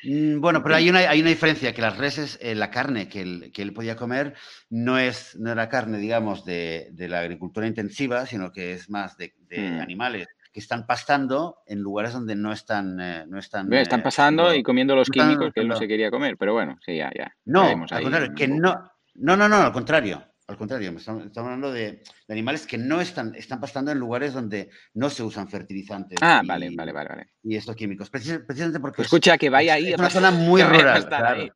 Mm, 0.02 0.40
bueno, 0.40 0.62
pero 0.62 0.76
hay 0.76 0.90
una, 0.90 0.98
hay 1.00 1.20
una 1.20 1.30
diferencia, 1.30 1.72
que 1.72 1.80
las 1.80 1.96
reses, 1.96 2.38
eh, 2.42 2.54
la 2.54 2.70
carne 2.70 3.08
que 3.08 3.22
él, 3.22 3.50
que 3.52 3.62
él, 3.62 3.72
podía 3.72 3.96
comer 3.96 4.34
no, 4.68 4.98
es, 4.98 5.36
no 5.38 5.50
era 5.52 5.70
carne, 5.70 5.96
digamos, 5.98 6.44
de, 6.44 6.88
de 6.92 7.08
la 7.08 7.20
agricultura 7.20 7.66
intensiva, 7.66 8.26
sino 8.26 8.52
que 8.52 8.72
es 8.72 8.90
más 8.90 9.16
de, 9.16 9.34
mm. 9.50 9.80
animales 9.80 10.28
que 10.52 10.60
están 10.60 10.86
pastando 10.86 11.62
en 11.66 11.80
lugares 11.80 12.12
donde 12.12 12.34
no 12.34 12.52
están... 12.52 12.98
Eh, 13.00 13.24
no 13.26 13.38
están, 13.38 13.72
están 13.72 14.02
pasando 14.02 14.54
y 14.54 14.62
comiendo 14.62 14.96
los 14.96 15.08
químicos 15.08 15.52
que 15.54 15.60
él 15.60 15.68
no 15.68 15.76
se 15.76 15.88
quería 15.88 16.10
comer, 16.10 16.36
pero 16.36 16.52
bueno, 16.52 16.78
sí, 16.84 16.96
ya, 16.96 17.10
ya. 17.16 17.34
No, 17.46 17.62
al 17.62 18.02
contrario, 18.02 18.32
que 18.36 18.48
no... 18.48 18.90
No, 19.14 19.36
no, 19.36 19.48
no, 19.48 19.56
al 19.56 19.72
contrario. 19.72 20.29
Al 20.50 20.56
contrario, 20.56 20.90
estamos, 20.96 21.30
hablando 21.36 21.70
de, 21.70 22.02
animales 22.28 22.66
que 22.66 22.76
no 22.76 23.00
están, 23.00 23.36
están 23.36 23.60
pastando 23.60 23.92
en 23.92 23.98
lugares 24.00 24.34
donde 24.34 24.68
no 24.94 25.08
se 25.08 25.22
usan 25.22 25.48
fertilizantes. 25.48 26.18
Ah, 26.20 26.42
vale, 26.44 26.70
vale, 26.74 26.90
vale, 26.90 27.28
Y 27.44 27.54
estos 27.54 27.76
químicos. 27.76 28.10
precisamente 28.10 28.80
porque. 28.80 29.02
escucha, 29.02 29.38
que 29.38 29.48
vaya 29.48 29.74
ahí. 29.74 29.92
Es 29.92 29.98
una 30.00 30.10
zona 30.10 30.30
muy 30.32 30.60
rural. 30.64 31.06
Claro, 31.06 31.54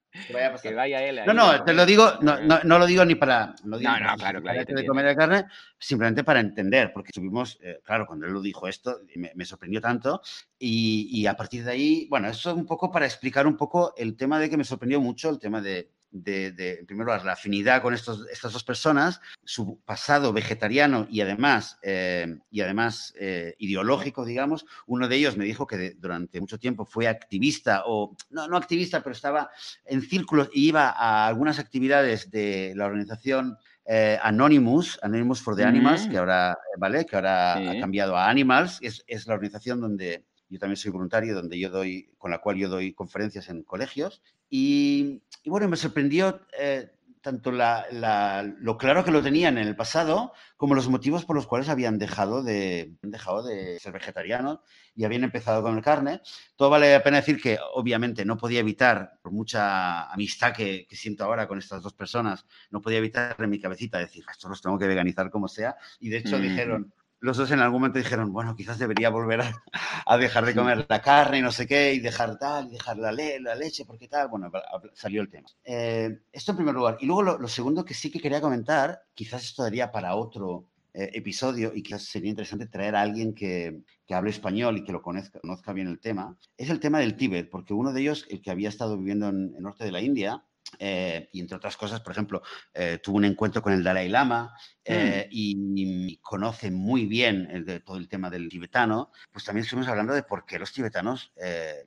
que, 0.62 0.74
vaya 0.74 1.02
él. 1.02 1.22
no, 1.26 1.34
no, 1.34 1.64
te 1.64 1.72
lo 1.72 1.84
digo, 1.84 2.20
no, 2.20 2.38
no, 2.38 2.78
lo 2.78 2.86
digo 2.86 3.04
ni 3.04 3.16
para. 3.16 3.56
no, 3.64 3.78
no, 3.78 4.16
claro, 4.16 4.40
claro. 4.40 4.64
de 4.64 4.86
comer 4.86 5.06
la 5.06 5.16
carne, 5.16 5.44
simplemente 5.76 6.22
para 6.22 6.38
entender, 6.38 6.92
porque 6.92 7.08
estuvimos, 7.08 7.58
eh, 7.64 7.80
claro, 7.82 8.06
cuando 8.06 8.26
él 8.26 8.32
lo 8.32 8.40
dijo 8.40 8.68
esto, 8.68 9.00
me, 9.16 9.32
me 9.34 9.44
sorprendió 9.44 9.80
tanto. 9.80 10.22
Y, 10.56 11.08
y, 11.10 11.26
a 11.26 11.34
partir 11.36 11.64
de 11.64 11.72
ahí, 11.72 12.06
bueno, 12.08 12.28
eso 12.28 12.50
es 12.50 12.56
un 12.56 12.64
poco 12.64 12.92
para 12.92 13.06
explicar 13.06 13.44
un 13.48 13.56
poco 13.56 13.92
el 13.96 14.16
tema 14.16 14.38
de 14.38 14.48
que 14.48 14.56
me 14.56 14.62
sorprendió 14.62 15.00
mucho, 15.00 15.30
el 15.30 15.40
tema 15.40 15.60
de 15.60 15.90
de, 16.14 16.78
en 16.78 16.86
primer 16.86 17.06
lugar, 17.06 17.24
la 17.24 17.32
afinidad 17.32 17.82
con 17.82 17.92
estos, 17.92 18.26
estas 18.30 18.52
dos 18.52 18.62
personas, 18.62 19.20
su 19.42 19.80
pasado 19.84 20.32
vegetariano 20.32 21.06
y 21.10 21.20
además, 21.20 21.78
eh, 21.82 22.38
y 22.50 22.60
además 22.60 23.12
eh, 23.18 23.56
ideológico, 23.58 24.24
digamos. 24.24 24.64
Uno 24.86 25.08
de 25.08 25.16
ellos 25.16 25.36
me 25.36 25.44
dijo 25.44 25.66
que 25.66 25.94
durante 25.98 26.40
mucho 26.40 26.58
tiempo 26.58 26.84
fue 26.84 27.08
activista, 27.08 27.82
o 27.86 28.16
no, 28.30 28.46
no 28.46 28.56
activista, 28.56 29.02
pero 29.02 29.12
estaba 29.12 29.50
en 29.84 30.02
círculos 30.02 30.48
y 30.52 30.68
iba 30.68 30.90
a 30.90 31.26
algunas 31.26 31.58
actividades 31.58 32.30
de 32.30 32.72
la 32.76 32.86
organización 32.86 33.58
eh, 33.86 34.18
Anonymous, 34.22 34.98
Anonymous 35.02 35.42
for 35.42 35.56
the 35.56 35.64
Animals, 35.64 36.06
que 36.08 36.16
ahora, 36.16 36.56
¿vale? 36.78 37.04
que 37.04 37.16
ahora 37.16 37.54
ha 37.70 37.80
cambiado 37.80 38.16
a 38.16 38.30
Animals, 38.30 38.78
es, 38.80 39.04
es 39.08 39.26
la 39.26 39.34
organización 39.34 39.80
donde 39.80 40.24
yo 40.48 40.60
también 40.60 40.76
soy 40.76 40.92
voluntario, 40.92 41.34
donde 41.34 41.58
yo 41.58 41.68
doy, 41.68 42.10
con 42.16 42.30
la 42.30 42.38
cual 42.38 42.56
yo 42.56 42.68
doy 42.68 42.92
conferencias 42.92 43.48
en 43.48 43.64
colegios. 43.64 44.22
Y, 44.56 45.20
bueno, 45.46 45.66
me 45.68 45.76
sorprendió 45.76 46.42
eh, 46.56 46.88
tanto 47.20 47.50
lo 47.50 48.78
claro 48.78 49.04
que 49.04 49.10
lo 49.10 49.20
tenían 49.20 49.58
en 49.58 49.66
el 49.66 49.74
pasado 49.74 50.32
como 50.56 50.76
los 50.76 50.88
motivos 50.88 51.24
por 51.24 51.34
los 51.34 51.48
cuales 51.48 51.68
habían 51.68 51.98
dejado 51.98 52.44
de, 52.44 52.94
dejado 53.02 53.42
de 53.42 53.80
ser 53.80 53.92
vegetarianos 53.92 54.60
y 54.94 55.02
habían 55.02 55.24
empezado 55.24 55.60
con 55.60 55.76
el 55.76 55.82
carne. 55.82 56.20
Todo 56.54 56.70
vale 56.70 56.92
la 56.92 57.02
pena 57.02 57.16
decir 57.16 57.42
que 57.42 57.58
obviamente 57.74 58.24
no 58.24 58.36
podía 58.36 58.60
evitar, 58.60 59.18
por 59.22 59.32
mucha 59.32 60.04
amistad 60.12 60.54
que, 60.54 60.86
siento 60.92 61.24
ahora 61.24 61.48
con 61.48 61.58
estas 61.58 61.82
dos 61.82 61.94
personas, 61.94 62.46
no 62.70 62.80
podía 62.80 62.98
evitar 62.98 63.34
en 63.36 63.50
mi 63.50 63.60
cabecita 63.60 63.98
decir, 63.98 64.24
esto 64.30 64.48
los 64.48 64.62
tengo 64.62 64.78
que 64.78 64.86
veganizar 64.86 65.30
como 65.30 65.48
sea. 65.48 65.74
Y 65.98 66.10
de 66.10 66.18
hecho 66.18 66.38
dijeron, 66.38 66.94
los 67.24 67.38
dos 67.38 67.50
en 67.52 67.60
algún 67.60 67.80
momento 67.80 67.98
dijeron, 67.98 68.34
bueno, 68.34 68.54
quizás 68.54 68.78
debería 68.78 69.08
volver 69.08 69.40
a, 69.40 70.16
dejar 70.18 70.44
de 70.44 70.54
comer 70.54 70.84
la 70.86 71.00
carne 71.00 71.38
y 71.38 71.42
no 71.42 71.52
sé 71.52 71.66
qué, 71.66 71.94
y 71.94 71.98
dejar 71.98 72.38
tal, 72.38 72.66
y 72.66 72.72
dejar 72.72 72.98
la, 72.98 73.12
la 73.12 73.54
leche, 73.54 73.86
porque 73.86 74.08
tal, 74.08 74.28
bueno, 74.28 74.52
salió 74.92 75.22
el 75.22 75.30
tema. 75.30 75.48
Eh, 75.64 76.20
esto 76.30 76.52
en 76.52 76.56
primer 76.56 76.74
lugar. 76.74 76.98
Y 77.00 77.06
luego 77.06 77.22
lo, 77.22 77.48
segundo 77.48 77.82
que 77.82 77.94
sí 77.94 78.10
que 78.10 78.20
quería 78.20 78.42
comentar, 78.42 79.04
quizás 79.14 79.42
esto 79.42 79.62
daría 79.62 79.90
para 79.90 80.16
otro 80.16 80.66
eh, 80.92 81.12
episodio 81.14 81.72
y 81.74 81.82
quizás 81.82 82.02
sería 82.02 82.28
interesante 82.28 82.66
traer 82.66 82.94
a 82.94 83.00
alguien 83.00 83.34
que, 83.34 83.80
que 84.06 84.14
hable 84.14 84.28
español 84.28 84.76
y 84.76 84.84
que 84.84 84.92
lo 84.92 85.00
conozca, 85.00 85.40
conozca, 85.40 85.72
bien 85.72 85.88
el 85.88 86.00
tema, 86.00 86.36
es 86.58 86.68
el 86.68 86.78
tema 86.78 86.98
del 86.98 87.16
Tíbet, 87.16 87.48
porque 87.48 87.72
uno 87.72 87.94
de 87.94 88.02
ellos, 88.02 88.26
el 88.28 88.42
que 88.42 88.50
había 88.50 88.68
estado 88.68 88.98
viviendo 88.98 89.30
en 89.30 89.54
el 89.56 89.62
norte 89.62 89.84
de 89.84 89.92
la 89.92 90.02
India, 90.02 90.44
eh, 90.78 91.28
y 91.32 91.40
entre 91.40 91.56
otras 91.56 91.76
cosas, 91.76 92.00
por 92.00 92.12
ejemplo, 92.12 92.42
eh, 92.72 92.98
tuvo 93.02 93.16
un 93.16 93.24
encuentro 93.24 93.62
con 93.62 93.72
el 93.72 93.82
Dalai 93.82 94.08
Lama 94.08 94.54
eh, 94.84 95.26
mm. 95.26 95.30
y, 95.30 96.16
conoce 96.18 96.70
muy 96.70 97.06
bien 97.06 97.64
todo 97.84 97.96
el 97.96 98.08
tema 98.08 98.30
del 98.30 98.48
tibetano, 98.48 99.10
pues 99.30 99.44
también 99.44 99.64
estuvimos 99.64 99.88
hablando 99.88 100.14
de 100.14 100.22
por 100.22 100.46
qué 100.46 100.58
los 100.58 100.72
tibetanos, 100.72 101.32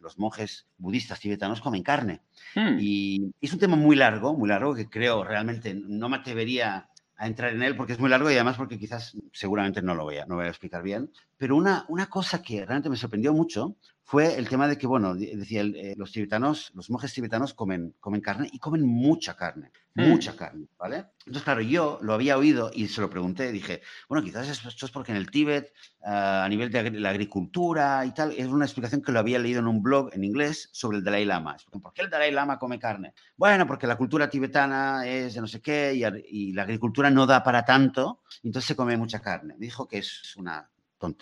los 0.02 0.17
monjes 0.19 0.67
budistas 0.78 1.19
tibetanos 1.19 1.62
comen 1.62 1.84
carne. 1.84 2.21
Mm. 2.56 2.78
Y 2.80 3.34
es 3.41 3.52
un 3.54 3.60
tema 3.60 3.76
muy 3.76 3.95
largo, 3.95 4.36
muy 4.36 4.47
largo, 4.50 4.76
que 4.76 4.89
creo 4.89 5.23
realmente 5.23 5.73
no 5.73 6.08
me 6.10 6.17
atrevería 6.17 6.89
a 7.17 7.28
entrar 7.28 7.54
en 7.54 7.63
él 7.63 7.76
porque 7.76 7.93
es 7.93 8.00
muy 8.00 8.10
largo 8.10 8.30
y 8.30 8.36
además 8.36 8.58
porque 8.58 8.78
quizás 8.78 9.17
seguramente 9.34 9.82
no 9.82 9.95
lo 9.95 10.04
voy 10.04 10.17
a, 10.17 10.26
no 10.26 10.36
voy 10.36 10.45
a 10.45 10.50
explicar 10.50 10.84
bien. 10.84 11.12
Pero 11.36 11.56
una, 11.56 11.86
una 11.89 12.08
cosa 12.08 12.41
que 12.41 12.58
realmente 12.65 12.89
me 12.89 12.97
sorprendió 12.97 13.34
mucho 13.34 13.76
fue 14.07 14.37
el 14.37 14.47
tema 14.47 14.69
de 14.69 14.77
que, 14.77 14.87
bueno, 14.87 15.15
decía, 15.15 15.63
eh, 15.63 15.93
los 15.97 16.13
tibetanos, 16.13 16.71
los 16.73 16.89
monjes 16.89 17.13
tibetanos 17.13 17.53
comen, 17.53 17.93
comen 17.99 18.21
carne 18.21 18.49
y 18.49 18.57
comen 18.57 18.81
mucha 18.81 19.35
carne, 19.35 19.69
hmm. 19.95 20.07
mucha 20.07 20.33
carne, 20.33 20.67
¿vale? 20.79 21.07
Entonces, 21.25 21.43
claro, 21.43 21.59
yo 21.59 21.99
lo 22.01 22.13
había 22.13 22.37
oído 22.37 22.71
y 22.73 22.87
se 22.87 23.01
lo 23.01 23.09
pregunté, 23.09 23.51
dije, 23.51 23.81
bueno, 24.07 24.23
quizás 24.23 24.47
esto 24.47 24.85
es 24.85 24.91
porque 24.93 25.11
en 25.11 25.17
el 25.17 25.29
Tíbet, 25.29 25.73
ah, 26.05 26.45
a 26.45 26.47
nivel 26.47 26.71
de 26.71 26.89
la 26.91 27.09
agricultura 27.09 28.05
y 28.05 28.11
tal, 28.13 28.31
es 28.31 28.47
una 28.47 28.63
explicación 28.63 29.01
que 29.01 29.11
lo 29.11 29.19
había 29.19 29.39
leído 29.39 29.59
en 29.59 29.67
un 29.67 29.83
blog 29.83 30.09
en 30.13 30.23
inglés 30.23 30.69
sobre 30.71 30.99
el 30.99 31.03
Dalai 31.03 31.25
Lama. 31.25 31.57
¿Por 31.69 31.91
qué 31.91 32.03
el 32.03 32.09
Dalai 32.09 32.31
Lama 32.31 32.57
come 32.57 32.79
carne? 32.79 33.13
Bueno, 33.35 33.67
porque 33.67 33.87
la 33.87 33.97
cultura 33.97 34.29
tibetana 34.29 35.05
es 35.05 35.33
de 35.33 35.41
no 35.41 35.47
sé 35.47 35.59
qué 35.59 35.93
y, 35.93 36.05
y 36.29 36.53
la 36.53 36.63
agricultura 36.63 37.09
no 37.09 37.25
da 37.25 37.43
para 37.43 37.65
tanto, 37.65 38.21
entonces 38.41 38.69
se 38.69 38.75
come 38.77 38.95
mucha 38.95 39.19
carne. 39.19 39.55
Dijo 39.57 39.85
que 39.85 39.97
es 39.97 40.33
una 40.37 40.65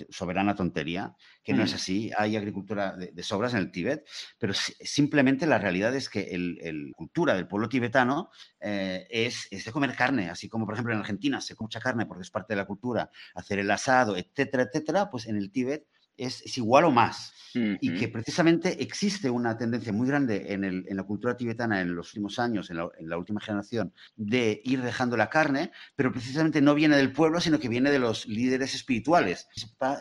soberana 0.09 0.55
tontería, 0.55 1.15
que 1.43 1.53
no 1.53 1.63
es 1.63 1.73
mm. 1.73 1.75
así. 1.75 2.11
Hay 2.17 2.35
agricultura 2.35 2.95
de, 2.95 3.23
sobras 3.23 3.53
en 3.53 3.59
el 3.59 3.71
Tíbet, 3.71 4.07
pero 4.37 4.53
simplemente 4.53 5.47
la 5.47 5.57
realidad 5.57 5.95
es 5.95 6.09
que 6.09 6.27
la 6.37 6.93
cultura 6.95 7.35
del 7.35 7.47
pueblo 7.47 7.69
tibetano 7.69 8.29
eh, 8.59 9.07
es, 9.09 9.47
es, 9.51 9.65
de 9.65 9.71
comer 9.71 9.95
carne, 9.95 10.29
así 10.29 10.47
como 10.49 10.65
por 10.65 10.75
ejemplo 10.75 10.93
en 10.93 10.99
Argentina 10.99 11.41
se 11.41 11.55
come 11.55 11.65
mucha 11.65 11.79
carne 11.79 12.05
porque 12.05 12.21
es 12.21 12.29
parte 12.29 12.53
de 12.53 12.57
la 12.57 12.65
cultura, 12.65 13.09
hacer 13.33 13.57
el 13.57 13.71
asado, 13.71 14.15
etcétera, 14.15 14.63
etcétera, 14.63 15.09
pues 15.09 15.25
en 15.25 15.35
el 15.35 15.51
Tíbet 15.51 15.87
es, 16.17 16.57
igual 16.57 16.85
o 16.85 16.91
más. 16.91 17.33
Y 17.79 17.93
que 17.97 18.09
precisamente 18.09 18.83
existe 18.83 19.29
una 19.29 19.57
tendencia 19.57 19.93
muy 19.93 20.05
grande 20.05 20.51
en, 20.51 20.83
la 20.89 21.03
cultura 21.03 21.37
tibetana 21.37 21.79
en 21.79 21.95
los 21.95 22.09
últimos 22.09 22.37
años, 22.37 22.69
en 22.69 22.75
la, 22.75 23.17
última 23.17 23.39
generación, 23.39 23.93
de 24.17 24.61
ir 24.65 24.81
dejando 24.81 25.15
la 25.15 25.29
carne, 25.29 25.71
pero 25.95 26.11
precisamente 26.11 26.61
no 26.61 26.75
viene 26.75 26.97
del 26.97 27.13
pueblo, 27.13 27.39
sino 27.39 27.57
que 27.57 27.69
viene 27.69 27.91
de 27.91 27.99
los 27.99 28.25
líderes 28.27 28.75
espirituales, 28.75 29.47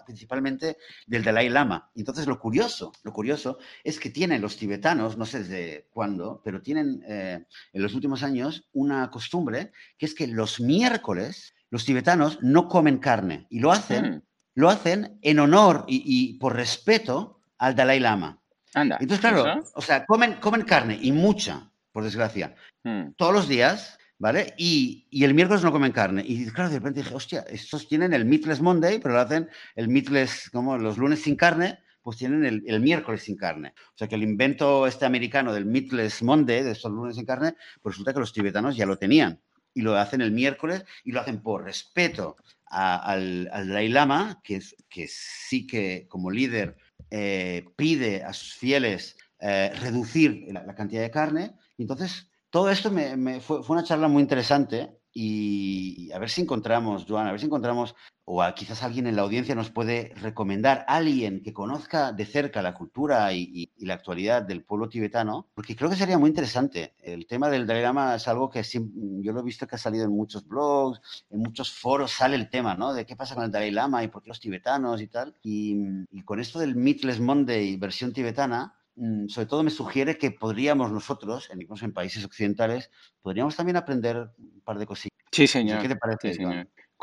principalmente 0.05 0.79
del 1.07 1.22
Dalai 1.22 1.48
Lama. 1.48 1.92
Entonces, 1.94 2.27
lo 2.27 2.40
curioso, 2.40 2.92
lo 3.05 3.12
curioso 3.12 3.59
es 3.85 4.00
que 4.00 4.11
tienen 4.11 4.42
los 4.42 4.57
tibetanos, 4.57 5.16
no 5.16 5.24
sé 5.24 5.44
desde 5.44 5.87
cuándo, 5.92 6.42
pero 6.44 6.61
tienen 6.61 7.05
eh, 7.07 7.46
en 7.72 7.83
los 7.83 7.94
últimos 7.94 8.24
años 8.24 8.68
una 8.72 9.12
costumbre 9.12 9.70
que 9.96 10.07
es 10.07 10.14
que 10.16 10.27
los 10.27 10.59
miércoles 10.59 11.55
los 11.70 11.85
tibetanos 11.85 12.38
no 12.40 12.68
comen 12.68 12.98
carne 12.98 13.46
y 13.50 13.59
lo 13.59 13.72
hacen. 13.72 14.16
Mm 14.16 14.22
lo 14.54 14.70
hacen 14.70 15.18
en 15.22 15.38
honor 15.38 15.84
y, 15.88 16.38
por 16.38 16.54
respeto 16.54 17.40
al 17.58 17.74
Dalai 17.74 18.00
Lama. 18.00 18.40
Anda, 18.74 18.98
Entonces, 19.00 19.20
claro, 19.20 19.62
o 19.74 19.82
sea, 19.82 20.04
comen, 20.04 20.34
comen 20.34 20.62
carne 20.62 20.98
y 21.00 21.12
mucha, 21.12 21.70
por 21.92 22.02
desgracia, 22.02 22.56
hmm. 22.82 23.12
todos 23.16 23.32
los 23.32 23.48
días, 23.48 23.98
¿vale? 24.18 24.54
Y, 24.58 25.06
el 25.24 25.34
miércoles 25.34 25.62
no 25.62 25.70
comen 25.70 25.92
carne. 25.92 26.24
Y 26.26 26.46
claro, 26.46 26.70
de 26.70 26.78
repente 26.78 27.02
dije, 27.02 27.14
hostia, 27.14 27.44
estos 27.48 27.88
tienen 27.88 28.12
el 28.12 28.24
Meatless 28.24 28.60
Monday, 28.60 28.98
pero 28.98 29.14
lo 29.14 29.20
hacen 29.20 29.48
el 29.76 29.88
Meatless, 29.88 30.50
como 30.50 30.76
los 30.76 30.98
lunes 30.98 31.22
sin 31.22 31.36
carne, 31.36 31.78
pues 32.02 32.18
tienen 32.18 32.44
el, 32.66 32.80
miércoles 32.80 33.22
sin 33.22 33.36
carne. 33.36 33.72
O 33.94 33.96
sea 33.96 34.08
que 34.08 34.14
el 34.14 34.22
invento 34.22 34.86
este 34.86 35.06
americano 35.06 35.52
del 35.52 35.64
Meatless 35.64 36.22
Monday, 36.22 36.62
de 36.62 36.72
estos 36.72 36.92
lunes 36.92 37.16
sin 37.16 37.24
carne, 37.24 37.54
pues 37.80 37.94
resulta 37.94 38.12
que 38.12 38.20
los 38.20 38.32
tibetanos 38.32 38.76
ya 38.76 38.86
lo 38.86 38.98
tenían. 38.98 39.40
Y 39.72 39.80
lo 39.80 39.96
hacen 39.96 40.20
el 40.20 40.30
miércoles 40.30 40.84
y 41.02 41.12
lo 41.12 41.20
hacen 41.20 41.40
por 41.40 41.64
respeto 41.64 42.36
al, 42.74 43.44
Dalai 43.44 43.88
Lama, 43.88 44.40
que, 44.42 44.60
que 44.88 45.06
sí 45.08 45.66
que 45.66 46.06
como 46.08 46.30
líder 46.30 46.76
eh, 47.10 47.64
pide 47.76 48.24
a 48.24 48.32
sus 48.32 48.54
fieles 48.54 49.16
eh, 49.40 49.72
reducir 49.80 50.46
la, 50.50 50.74
cantidad 50.74 51.02
de 51.02 51.10
carne. 51.10 51.52
entonces, 51.78 52.28
todo 52.50 52.70
esto 52.70 52.90
me, 52.90 53.40
fue, 53.40 53.60
una 53.68 53.84
charla 53.84 54.08
muy 54.08 54.22
interesante 54.22 54.98
y, 55.12 56.10
a 56.12 56.18
ver 56.18 56.30
si 56.30 56.42
encontramos, 56.42 57.04
Joan, 57.08 57.26
a 57.26 57.30
ver 57.30 57.40
si 57.40 57.46
encontramos 57.46 57.94
o 58.24 58.42
quizás 58.54 58.82
alguien 58.82 59.06
en 59.06 59.16
la 59.16 59.22
audiencia 59.22 59.54
nos 59.54 59.70
puede 59.70 60.12
recomendar 60.16 60.84
a 60.88 60.96
alguien 60.96 61.42
que 61.42 61.52
conozca 61.52 62.12
de 62.12 62.24
cerca 62.24 62.62
la 62.62 62.74
cultura 62.74 63.32
y, 63.32 63.70
la 63.78 63.94
actualidad 63.94 64.42
del 64.42 64.64
pueblo 64.64 64.88
tibetano, 64.88 65.48
porque 65.54 65.76
creo 65.76 65.90
que 65.90 65.96
sería 65.96 66.18
muy 66.18 66.30
interesante. 66.30 66.94
El 66.98 67.26
tema 67.26 67.50
del 67.50 67.66
Dalai 67.66 67.82
Lama 67.82 68.14
es 68.14 68.26
algo 68.28 68.48
que 68.48 68.62
yo 68.62 69.32
lo 69.32 69.40
he 69.40 69.44
visto 69.44 69.66
que 69.66 69.74
ha 69.74 69.78
salido 69.78 70.04
en 70.04 70.10
muchos 70.10 70.46
blogs, 70.48 71.00
en 71.28 71.40
muchos 71.40 71.70
foros 71.70 72.12
sale 72.12 72.37
el 72.37 72.48
tema, 72.48 72.74
¿no? 72.74 72.94
De 72.94 73.04
qué 73.04 73.14
pasa 73.14 73.34
con 73.34 73.44
el 73.44 73.50
Dalai 73.50 73.70
Lama 73.70 74.02
y 74.02 74.08
por 74.08 74.22
qué 74.22 74.28
los 74.28 74.40
tibetanos 74.40 75.02
y 75.02 75.08
tal. 75.08 75.37
Y, 75.42 75.76
y 76.10 76.22
con 76.22 76.40
esto 76.40 76.58
del 76.58 76.76
Meatless 76.76 77.20
Monday 77.20 77.76
versión 77.76 78.12
tibetana, 78.12 78.74
Mm, 78.96 79.26
sobre 79.26 79.46
todo 79.46 79.62
me 79.64 79.70
sugiere 79.70 80.18
que 80.18 80.30
podríamos 80.30 80.92
nosotros, 80.92 81.50
incluso 81.58 81.84
en 81.84 81.92
países 81.92 82.24
occidentales, 82.24 82.90
podríamos 83.22 83.56
también 83.56 83.76
aprender 83.76 84.30
un 84.38 84.60
par 84.64 84.78
de 84.78 84.87
cosillas. 84.87 85.18
Sí, 85.32 85.46
señor. 85.46 85.82
¿Qué 85.82 85.88
te 85.88 85.96
parece? 85.96 86.37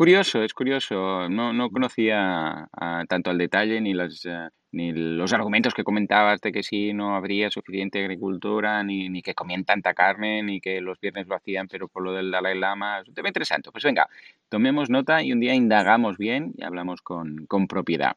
Curioso, 0.01 0.41
es 0.41 0.55
curioso. 0.55 1.29
No, 1.29 1.53
no 1.53 1.69
conocía 1.69 2.67
tanto 3.07 3.29
al 3.29 3.37
detalle 3.37 3.79
ni 3.81 3.93
las, 3.93 4.25
eh, 4.25 4.49
ni 4.71 4.91
los 4.93 5.33
argumentos 5.33 5.73
que 5.73 5.83
comentabas 5.83 6.39
de 6.41 6.51
que 6.51 6.63
sí 6.63 6.93
no 6.93 7.15
habría 7.15 7.51
suficiente 7.51 7.99
agricultura, 7.99 8.83
ni, 8.83 9.09
ni, 9.09 9.21
que 9.21 9.33
comían 9.33 9.65
tanta 9.65 9.93
carne, 9.93 10.43
ni 10.43 10.61
que 10.61 10.79
los 10.81 10.99
viernes 10.99 11.27
lo 11.27 11.35
hacían, 11.35 11.67
pero 11.67 11.87
por 11.87 12.03
lo 12.03 12.13
del 12.13 12.31
Dalai 12.31 12.57
Lama. 12.57 12.99
Es 12.99 13.07
un 13.07 13.13
tema 13.13 13.29
interesante. 13.29 13.71
Pues 13.71 13.83
venga, 13.83 14.07
tomemos 14.49 14.89
nota 14.89 15.21
y 15.23 15.33
un 15.33 15.39
día 15.39 15.53
indagamos 15.53 16.17
bien 16.17 16.53
y 16.57 16.63
hablamos 16.63 17.01
con, 17.01 17.45
con 17.47 17.67
propiedad. 17.67 18.15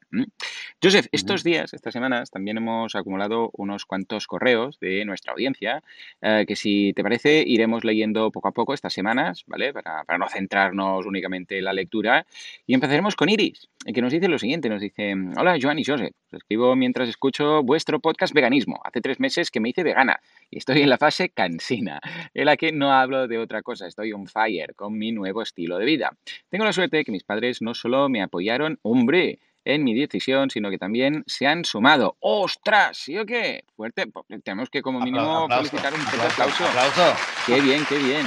Joseph, 0.82 1.06
estos 1.12 1.42
días, 1.42 1.74
estas 1.74 1.92
semanas, 1.92 2.30
también 2.30 2.58
hemos 2.58 2.94
acumulado 2.94 3.50
unos 3.54 3.84
cuantos 3.84 4.26
correos 4.26 4.78
de 4.78 5.04
nuestra 5.04 5.32
audiencia, 5.32 5.82
eh, 6.22 6.44
que 6.46 6.56
si 6.56 6.92
te 6.94 7.02
parece, 7.02 7.42
iremos 7.46 7.84
leyendo 7.84 8.30
poco 8.30 8.48
a 8.48 8.52
poco 8.52 8.74
estas 8.74 8.92
semanas, 8.92 9.44
¿vale? 9.46 9.72
Para, 9.72 10.04
para 10.04 10.18
no 10.18 10.28
centrarnos 10.28 11.04
únicamente 11.06 11.58
en 11.58 11.64
la 11.64 11.72
lectura. 11.72 12.26
Y 12.66 12.74
empezaremos 12.74 13.16
con 13.16 13.28
Iris, 13.28 13.68
que 13.92 14.02
nos 14.02 14.12
dice 14.12 14.28
lo 14.28 14.38
siguiente, 14.38 14.68
nos 14.68 14.80
dice, 14.80 15.14
hola 15.36 15.58
Joan 15.60 15.78
y 15.78 15.84
Joseph 15.84 16.14
escribo 16.44 16.76
mientras 16.76 17.08
escucho 17.08 17.62
vuestro 17.62 18.00
podcast 18.00 18.34
Veganismo. 18.34 18.78
Hace 18.84 19.00
tres 19.00 19.18
meses 19.18 19.50
que 19.50 19.60
me 19.60 19.70
hice 19.70 19.82
vegana 19.82 20.20
y 20.50 20.58
estoy 20.58 20.82
en 20.82 20.90
la 20.90 20.98
fase 20.98 21.30
cansina, 21.30 22.00
en 22.34 22.44
la 22.44 22.58
que 22.58 22.70
no 22.70 22.92
hablo 22.92 23.26
de 23.26 23.38
otra 23.38 23.62
cosa, 23.62 23.86
estoy 23.86 24.12
on 24.12 24.26
fire 24.26 24.74
con 24.74 24.98
mi 24.98 25.10
nuevo 25.10 25.40
estilo 25.40 25.78
de 25.78 25.86
vida. 25.86 26.10
Tengo 26.50 26.66
la 26.66 26.74
suerte 26.74 26.98
de 26.98 27.04
que 27.04 27.12
mis 27.12 27.24
padres 27.24 27.62
no 27.62 27.72
solo 27.72 28.10
me 28.10 28.22
apoyaron, 28.22 28.78
hombre, 28.82 29.38
en 29.64 29.84
mi 29.84 29.98
decisión, 29.98 30.50
sino 30.50 30.68
que 30.68 30.76
también 30.76 31.24
se 31.26 31.46
han 31.46 31.64
sumado. 31.64 32.18
¡Ostras! 32.20 32.98
¿Sí 32.98 33.16
o 33.16 33.24
qué? 33.24 33.64
Fuerte. 33.74 34.04
Tenemos 34.44 34.68
que 34.68 34.82
como 34.82 35.00
mínimo 35.00 35.48
felicitar 35.48 35.94
un 35.94 36.00
aplauso. 36.02 36.66
aplauso. 36.66 37.14
Qué 37.46 37.58
bien, 37.62 37.82
qué 37.88 37.96
bien. 37.96 38.26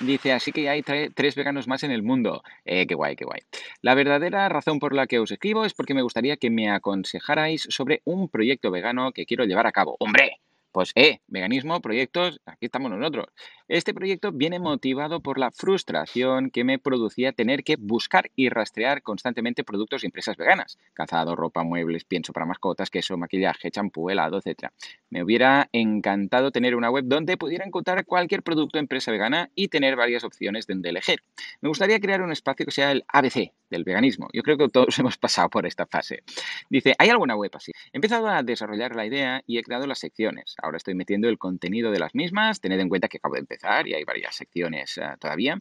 Dice, 0.00 0.32
así 0.32 0.50
que 0.50 0.68
hay 0.70 0.82
tres 0.82 1.34
veganos 1.34 1.68
más 1.68 1.82
en 1.82 1.90
el 1.90 2.02
mundo. 2.02 2.42
Eh, 2.64 2.86
qué 2.86 2.94
guay, 2.94 3.16
qué 3.16 3.26
guay. 3.26 3.42
La 3.82 3.94
verdadera 3.94 4.48
razón 4.48 4.78
por 4.78 4.94
la 4.94 5.06
que 5.06 5.18
os 5.18 5.30
escribo 5.30 5.66
es 5.66 5.74
porque 5.74 5.92
me 5.92 6.00
gustaría 6.00 6.38
que 6.38 6.48
me 6.48 6.70
aconsejarais 6.70 7.66
sobre 7.68 8.00
un 8.04 8.30
proyecto 8.30 8.70
vegano 8.70 9.12
que 9.12 9.26
quiero 9.26 9.44
llevar 9.44 9.66
a 9.66 9.72
cabo. 9.72 9.96
¡Hombre! 10.00 10.40
Pues, 10.72 10.92
eh, 10.94 11.18
veganismo, 11.26 11.80
proyectos, 11.80 12.40
aquí 12.46 12.66
estamos 12.66 12.90
nosotros. 12.92 13.26
Este 13.66 13.92
proyecto 13.92 14.30
viene 14.32 14.58
motivado 14.58 15.20
por 15.20 15.38
la 15.38 15.50
frustración 15.50 16.50
que 16.50 16.64
me 16.64 16.78
producía 16.78 17.32
tener 17.32 17.64
que 17.64 17.76
buscar 17.76 18.30
y 18.36 18.48
rastrear 18.48 19.02
constantemente 19.02 19.64
productos 19.64 20.02
y 20.02 20.06
empresas 20.06 20.36
veganas. 20.36 20.78
Calzado, 20.92 21.34
ropa, 21.34 21.64
muebles, 21.64 22.04
pienso 22.04 22.32
para 22.32 22.46
mascotas, 22.46 22.90
queso, 22.90 23.16
maquillaje, 23.16 23.70
champú, 23.70 24.10
helado, 24.10 24.38
etc. 24.38 24.70
Me 25.08 25.24
hubiera 25.24 25.68
encantado 25.72 26.50
tener 26.50 26.76
una 26.76 26.90
web 26.90 27.04
donde 27.06 27.36
pudiera 27.36 27.64
encontrar 27.64 28.04
cualquier 28.04 28.42
producto 28.42 28.78
o 28.78 28.80
empresa 28.80 29.10
vegana 29.10 29.50
y 29.54 29.68
tener 29.68 29.96
varias 29.96 30.24
opciones 30.24 30.66
de 30.66 30.88
elegir. 30.88 31.22
Me 31.60 31.68
gustaría 31.68 32.00
crear 32.00 32.22
un 32.22 32.32
espacio 32.32 32.64
que 32.64 32.72
sea 32.72 32.92
el 32.92 33.04
ABC 33.08 33.52
del 33.70 33.84
veganismo. 33.84 34.28
Yo 34.32 34.42
creo 34.42 34.58
que 34.58 34.68
todos 34.68 34.98
hemos 34.98 35.16
pasado 35.16 35.48
por 35.48 35.66
esta 35.66 35.86
fase. 35.86 36.22
Dice, 36.68 36.94
¿hay 36.98 37.08
alguna 37.08 37.36
web 37.36 37.50
así? 37.54 37.72
He 37.92 37.98
empezado 37.98 38.28
a 38.28 38.42
desarrollar 38.42 38.94
la 38.94 39.06
idea 39.06 39.42
y 39.46 39.58
he 39.58 39.62
creado 39.62 39.86
las 39.86 39.98
secciones. 39.98 40.56
Ahora 40.62 40.76
estoy 40.76 40.94
metiendo 40.94 41.28
el 41.28 41.38
contenido 41.38 41.90
de 41.90 41.98
las 41.98 42.14
mismas. 42.14 42.60
Tened 42.60 42.80
en 42.80 42.88
cuenta 42.88 43.08
que 43.08 43.18
acabo 43.18 43.34
de 43.34 43.40
empezar 43.40 43.86
y 43.88 43.94
hay 43.94 44.04
varias 44.04 44.34
secciones 44.36 44.98
eh, 44.98 45.02
todavía. 45.18 45.60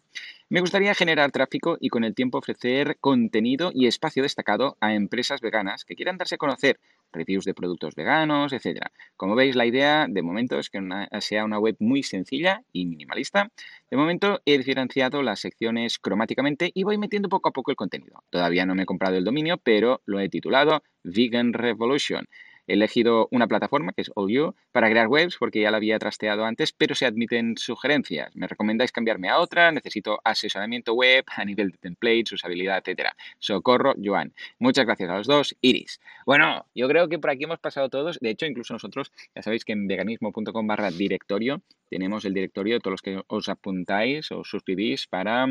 Me 0.49 0.61
gustaría 0.61 0.95
generar 0.95 1.31
tráfico 1.31 1.77
y 1.79 1.89
con 1.89 2.03
el 2.03 2.15
tiempo 2.15 2.39
ofrecer 2.39 2.97
contenido 2.99 3.71
y 3.73 3.85
espacio 3.85 4.23
destacado 4.23 4.77
a 4.81 4.95
empresas 4.95 5.41
veganas 5.41 5.85
que 5.85 5.95
quieran 5.95 6.17
darse 6.17 6.35
a 6.35 6.37
conocer, 6.39 6.79
reviews 7.11 7.45
de 7.45 7.53
productos 7.53 7.93
veganos, 7.95 8.51
etc. 8.53 8.87
Como 9.15 9.35
veis, 9.35 9.55
la 9.55 9.65
idea 9.65 10.07
de 10.09 10.21
momento 10.23 10.57
es 10.57 10.69
que 10.69 10.79
sea 11.19 11.45
una 11.45 11.59
web 11.59 11.75
muy 11.79 12.01
sencilla 12.01 12.63
y 12.73 12.85
minimalista. 12.87 13.51
De 13.91 13.97
momento 13.97 14.41
he 14.45 14.57
diferenciado 14.57 15.21
las 15.21 15.39
secciones 15.39 15.99
cromáticamente 15.99 16.71
y 16.73 16.83
voy 16.83 16.97
metiendo 16.97 17.29
poco 17.29 17.49
a 17.49 17.53
poco 17.53 17.71
el 17.71 17.77
contenido. 17.77 18.23
Todavía 18.29 18.65
no 18.65 18.75
me 18.75 18.83
he 18.83 18.87
comprado 18.87 19.17
el 19.17 19.25
dominio, 19.25 19.57
pero 19.57 20.01
lo 20.05 20.19
he 20.19 20.29
titulado 20.29 20.83
Vegan 21.03 21.53
Revolution 21.53 22.27
He 22.69 22.73
elegido 22.73 23.27
una 23.31 23.47
plataforma 23.47 23.93
que 23.93 24.03
es 24.03 24.11
All 24.13 24.53
para 24.71 24.91
crear 24.91 25.07
webs 25.07 25.37
porque 25.39 25.59
ya 25.59 25.71
la 25.71 25.77
había 25.77 25.97
trasteado 25.97 26.45
antes, 26.45 26.71
pero 26.71 26.93
se 26.93 27.07
admiten 27.07 27.57
sugerencias. 27.57 28.35
¿Me 28.35 28.45
recomendáis 28.45 28.91
cambiarme 28.91 29.27
a 29.27 29.39
otra? 29.39 29.71
Necesito 29.71 30.19
asesoramiento 30.23 30.93
web 30.93 31.25
a 31.35 31.43
nivel 31.45 31.71
de 31.71 31.79
templates, 31.79 32.33
usabilidad, 32.33 32.77
etcétera. 32.77 33.15
Socorro, 33.39 33.95
Joan. 34.01 34.35
Muchas 34.59 34.85
gracias 34.85 35.09
a 35.09 35.17
los 35.17 35.25
dos. 35.25 35.55
Iris. 35.61 35.99
Bueno, 36.27 36.67
yo 36.75 36.87
creo 36.87 37.09
que 37.09 37.17
por 37.17 37.31
aquí 37.31 37.45
hemos 37.45 37.59
pasado 37.59 37.89
todos. 37.89 38.19
De 38.19 38.29
hecho, 38.29 38.45
incluso 38.45 38.73
nosotros, 38.73 39.11
ya 39.33 39.41
sabéis 39.41 39.65
que 39.65 39.73
en 39.73 39.87
veganismo.com 39.87 40.67
barra 40.67 40.91
directorio 40.91 41.63
tenemos 41.89 42.25
el 42.25 42.33
directorio 42.33 42.75
de 42.75 42.79
todos 42.79 42.91
los 42.91 43.01
que 43.01 43.21
os 43.27 43.49
apuntáis 43.49 44.31
o 44.31 44.43
suscribís 44.43 45.07
para, 45.07 45.47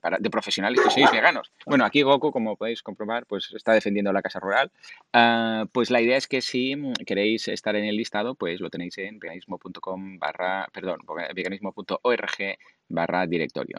para, 0.00 0.18
de 0.18 0.30
profesionales 0.30 0.80
que 0.80 0.90
sois 0.90 1.10
veganos. 1.10 1.52
Bueno, 1.66 1.84
aquí 1.84 2.02
Goku, 2.02 2.30
como 2.30 2.56
podéis 2.56 2.82
comprobar, 2.82 3.26
pues 3.26 3.52
está 3.54 3.72
defendiendo 3.72 4.12
la 4.12 4.22
casa 4.22 4.38
rural. 4.38 4.70
Ah, 5.12 5.66
pues 5.72 5.90
la 5.90 6.00
idea 6.00 6.16
es 6.16 6.28
que 6.28 6.40
si 6.40 6.60
si 6.60 6.76
queréis 7.06 7.48
estar 7.48 7.74
en 7.76 7.84
el 7.84 7.96
listado, 7.96 8.34
pues 8.34 8.60
lo 8.60 8.70
tenéis 8.70 8.98
en 8.98 9.18
veganismo.com 9.18 10.18
barra, 10.18 10.68
perdón, 10.72 11.00
veganismo.org 11.34 12.58
barra 12.88 13.26
directorio. 13.26 13.78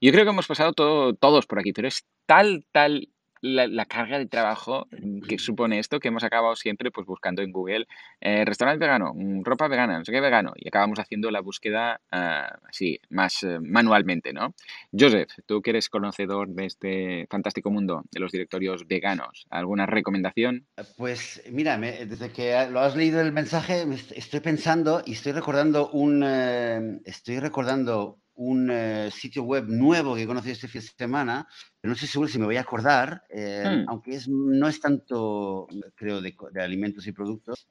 Yo 0.00 0.12
creo 0.12 0.24
que 0.24 0.30
hemos 0.30 0.46
pasado 0.46 0.72
todos 0.72 1.46
por 1.46 1.58
aquí, 1.58 1.72
pero 1.72 1.88
es 1.88 2.06
tal, 2.26 2.64
tal 2.72 3.08
la, 3.44 3.84
carga 3.84 4.18
de 4.18 4.26
trabajo 4.26 4.88
que 5.28 5.38
supone 5.38 5.78
esto, 5.78 6.00
que 6.00 6.08
hemos 6.08 6.24
acabado 6.24 6.56
siempre 6.56 6.90
pues 6.90 7.06
buscando 7.06 7.42
en 7.42 7.52
Google 7.52 7.86
eh, 8.20 8.44
restaurante 8.44 8.82
vegano, 8.82 9.12
mm, 9.14 9.42
ropa 9.44 9.68
vegana, 9.68 9.98
no 9.98 10.04
sé 10.04 10.12
qué 10.12 10.20
vegano, 10.20 10.52
y 10.56 10.68
acabamos 10.68 10.98
haciendo 10.98 11.30
la 11.30 11.40
búsqueda 11.40 12.00
ah, 12.10 12.58
así, 12.68 13.00
más 13.10 13.42
eh, 13.42 13.58
manualmente, 13.60 14.32
¿no? 14.32 14.54
Joseph, 14.98 15.30
tú 15.46 15.60
que 15.60 15.70
eres 15.70 15.90
conocedor 15.90 16.48
de 16.48 16.64
este 16.64 17.26
fantástico 17.30 17.70
mundo 17.70 18.04
de 18.10 18.20
los 18.20 18.32
directorios 18.32 18.86
veganos, 18.86 19.46
¿alguna 19.50 19.84
recomendación? 19.86 20.66
Pues 20.96 21.42
mira, 21.50 21.76
desde 21.78 22.30
que 22.30 22.68
lo 22.70 22.80
has 22.80 22.96
leído 22.96 23.20
el 23.20 23.32
mensaje, 23.32 23.84
estoy 24.16 24.40
pensando 24.40 25.02
y 25.04 25.12
estoy 25.12 25.32
recordando 25.32 25.90
un, 25.90 26.22
eh, 26.24 27.00
estoy 27.04 27.40
recordando 27.40 28.23
un 28.36 28.68
eh, 28.70 29.10
sitio 29.12 29.44
web 29.44 29.66
nuevo 29.68 30.14
que 30.14 30.26
conocí 30.26 30.50
este 30.50 30.68
fin 30.68 30.80
de 30.80 30.86
semana, 30.86 31.46
pero 31.80 31.92
no 31.92 31.96
sé 31.96 32.06
seguro 32.06 32.28
si 32.28 32.38
me 32.38 32.46
voy 32.46 32.56
a 32.56 32.62
acordar, 32.62 33.22
eh, 33.28 33.64
hmm. 33.64 33.88
aunque 33.88 34.16
es, 34.16 34.28
no 34.28 34.68
es 34.68 34.80
tanto, 34.80 35.68
creo, 35.94 36.20
de, 36.20 36.34
alimentos 36.60 37.06
y 37.06 37.12
productos, 37.12 37.68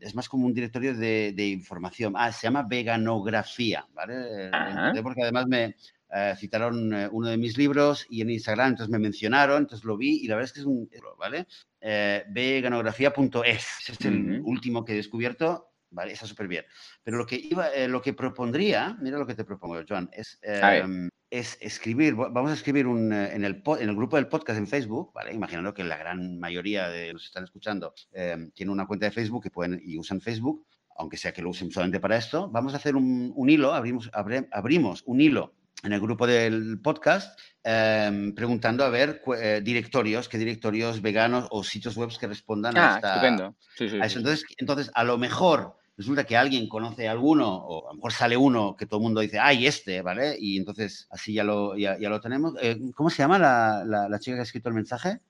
es 0.00 0.14
más 0.14 0.28
como 0.28 0.46
un 0.46 0.54
directorio 0.54 0.94
de, 0.94 1.46
información. 1.46 2.14
Ah, 2.16 2.32
se 2.32 2.46
llama 2.46 2.62
veganografía, 2.62 3.86
¿vale? 3.92 4.50
Porque 5.02 5.22
además 5.22 5.46
me 5.46 5.76
eh, 6.14 6.34
citaron 6.36 6.92
uno 7.12 7.28
de 7.28 7.36
mis 7.36 7.58
libros 7.58 8.06
y 8.08 8.22
en 8.22 8.30
Instagram 8.30 8.68
entonces 8.70 8.90
me 8.90 8.98
mencionaron, 8.98 9.62
entonces 9.62 9.84
lo 9.84 9.96
vi 9.96 10.20
y 10.22 10.28
la 10.28 10.36
verdad 10.36 10.46
es 10.46 10.52
que 10.52 10.60
es 10.60 10.66
un, 10.66 10.88
¿vale? 11.18 11.46
veganografía.es, 11.80 13.66
es 13.88 14.00
el 14.04 14.40
último 14.44 14.84
que 14.84 14.92
he 14.92 14.96
descubierto 14.96 15.75
¿vale? 15.96 16.12
Está 16.12 16.26
súper 16.26 16.46
bien. 16.46 16.64
Pero 17.02 17.16
lo 17.16 17.26
que, 17.26 17.36
iba, 17.36 17.68
eh, 17.70 17.88
lo 17.88 18.00
que 18.00 18.12
propondría, 18.12 18.96
mira 19.00 19.18
lo 19.18 19.26
que 19.26 19.34
te 19.34 19.44
propongo, 19.44 19.82
Joan, 19.88 20.08
es, 20.12 20.38
em, 20.42 21.08
es 21.30 21.56
escribir, 21.60 22.14
vamos 22.14 22.50
a 22.50 22.54
escribir 22.54 22.86
un, 22.86 23.12
eh, 23.12 23.34
en, 23.34 23.44
el, 23.44 23.62
en 23.66 23.88
el 23.88 23.96
grupo 23.96 24.16
del 24.16 24.28
podcast 24.28 24.58
en 24.58 24.68
Facebook, 24.68 25.12
¿vale? 25.14 25.32
Imaginando 25.32 25.74
que 25.74 25.82
la 25.82 25.96
gran 25.96 26.38
mayoría 26.38 26.88
de 26.88 27.14
los 27.14 27.22
que 27.22 27.26
están 27.26 27.44
escuchando 27.44 27.94
eh, 28.12 28.50
tienen 28.54 28.72
una 28.72 28.86
cuenta 28.86 29.06
de 29.06 29.12
Facebook 29.12 29.46
y, 29.46 29.50
pueden, 29.50 29.80
y 29.82 29.98
usan 29.98 30.20
Facebook, 30.20 30.66
aunque 30.98 31.16
sea 31.16 31.32
que 31.32 31.42
lo 31.42 31.50
usen 31.50 31.70
solamente 31.70 31.98
para 31.98 32.16
esto, 32.16 32.48
vamos 32.50 32.74
a 32.74 32.76
hacer 32.76 32.94
un, 32.94 33.32
un 33.34 33.50
hilo, 33.50 33.72
abrimos, 33.72 34.10
abrimos 34.12 35.02
un 35.06 35.20
hilo 35.20 35.54
en 35.82 35.92
el 35.92 36.00
grupo 36.00 36.26
del 36.26 36.80
podcast 36.80 37.38
em, 37.62 38.34
preguntando 38.34 38.84
a 38.84 38.88
ver 38.88 39.22
eh, 39.38 39.60
directorios, 39.62 40.28
qué 40.28 40.38
directorios 40.38 41.02
veganos 41.02 41.46
o 41.50 41.62
sitios 41.62 41.96
web 41.96 42.10
que 42.18 42.26
respondan 42.26 42.76
a, 42.76 42.94
ah, 42.94 42.96
esta, 42.96 43.54
eso. 44.04 44.18
Entonces, 44.18 44.44
entonces, 44.58 44.90
a 44.94 45.04
lo 45.04 45.18
mejor 45.18 45.76
resulta 45.96 46.24
que 46.24 46.36
alguien 46.36 46.68
conoce 46.68 47.08
alguno 47.08 47.54
o 47.54 47.88
a 47.88 47.92
lo 47.92 47.94
mejor 47.96 48.12
sale 48.12 48.36
uno 48.36 48.76
que 48.76 48.86
todo 48.86 49.00
el 49.00 49.04
mundo 49.04 49.20
dice, 49.20 49.38
ay, 49.38 49.66
este, 49.66 50.02
¿vale? 50.02 50.36
Y 50.38 50.58
entonces 50.58 51.06
así 51.10 51.32
ya 51.32 51.44
lo, 51.44 51.76
ya, 51.76 51.96
lo 51.98 52.20
tenemos. 52.20 52.54
Eh, 52.60 52.78
¿Cómo 52.94 53.10
se 53.10 53.18
llama 53.18 53.38
la, 53.38 53.84
la, 54.08 54.18
chica 54.18 54.36
que 54.36 54.40
ha 54.40 54.44
escrito 54.44 54.68
el 54.68 54.74
mensaje? 54.74 55.20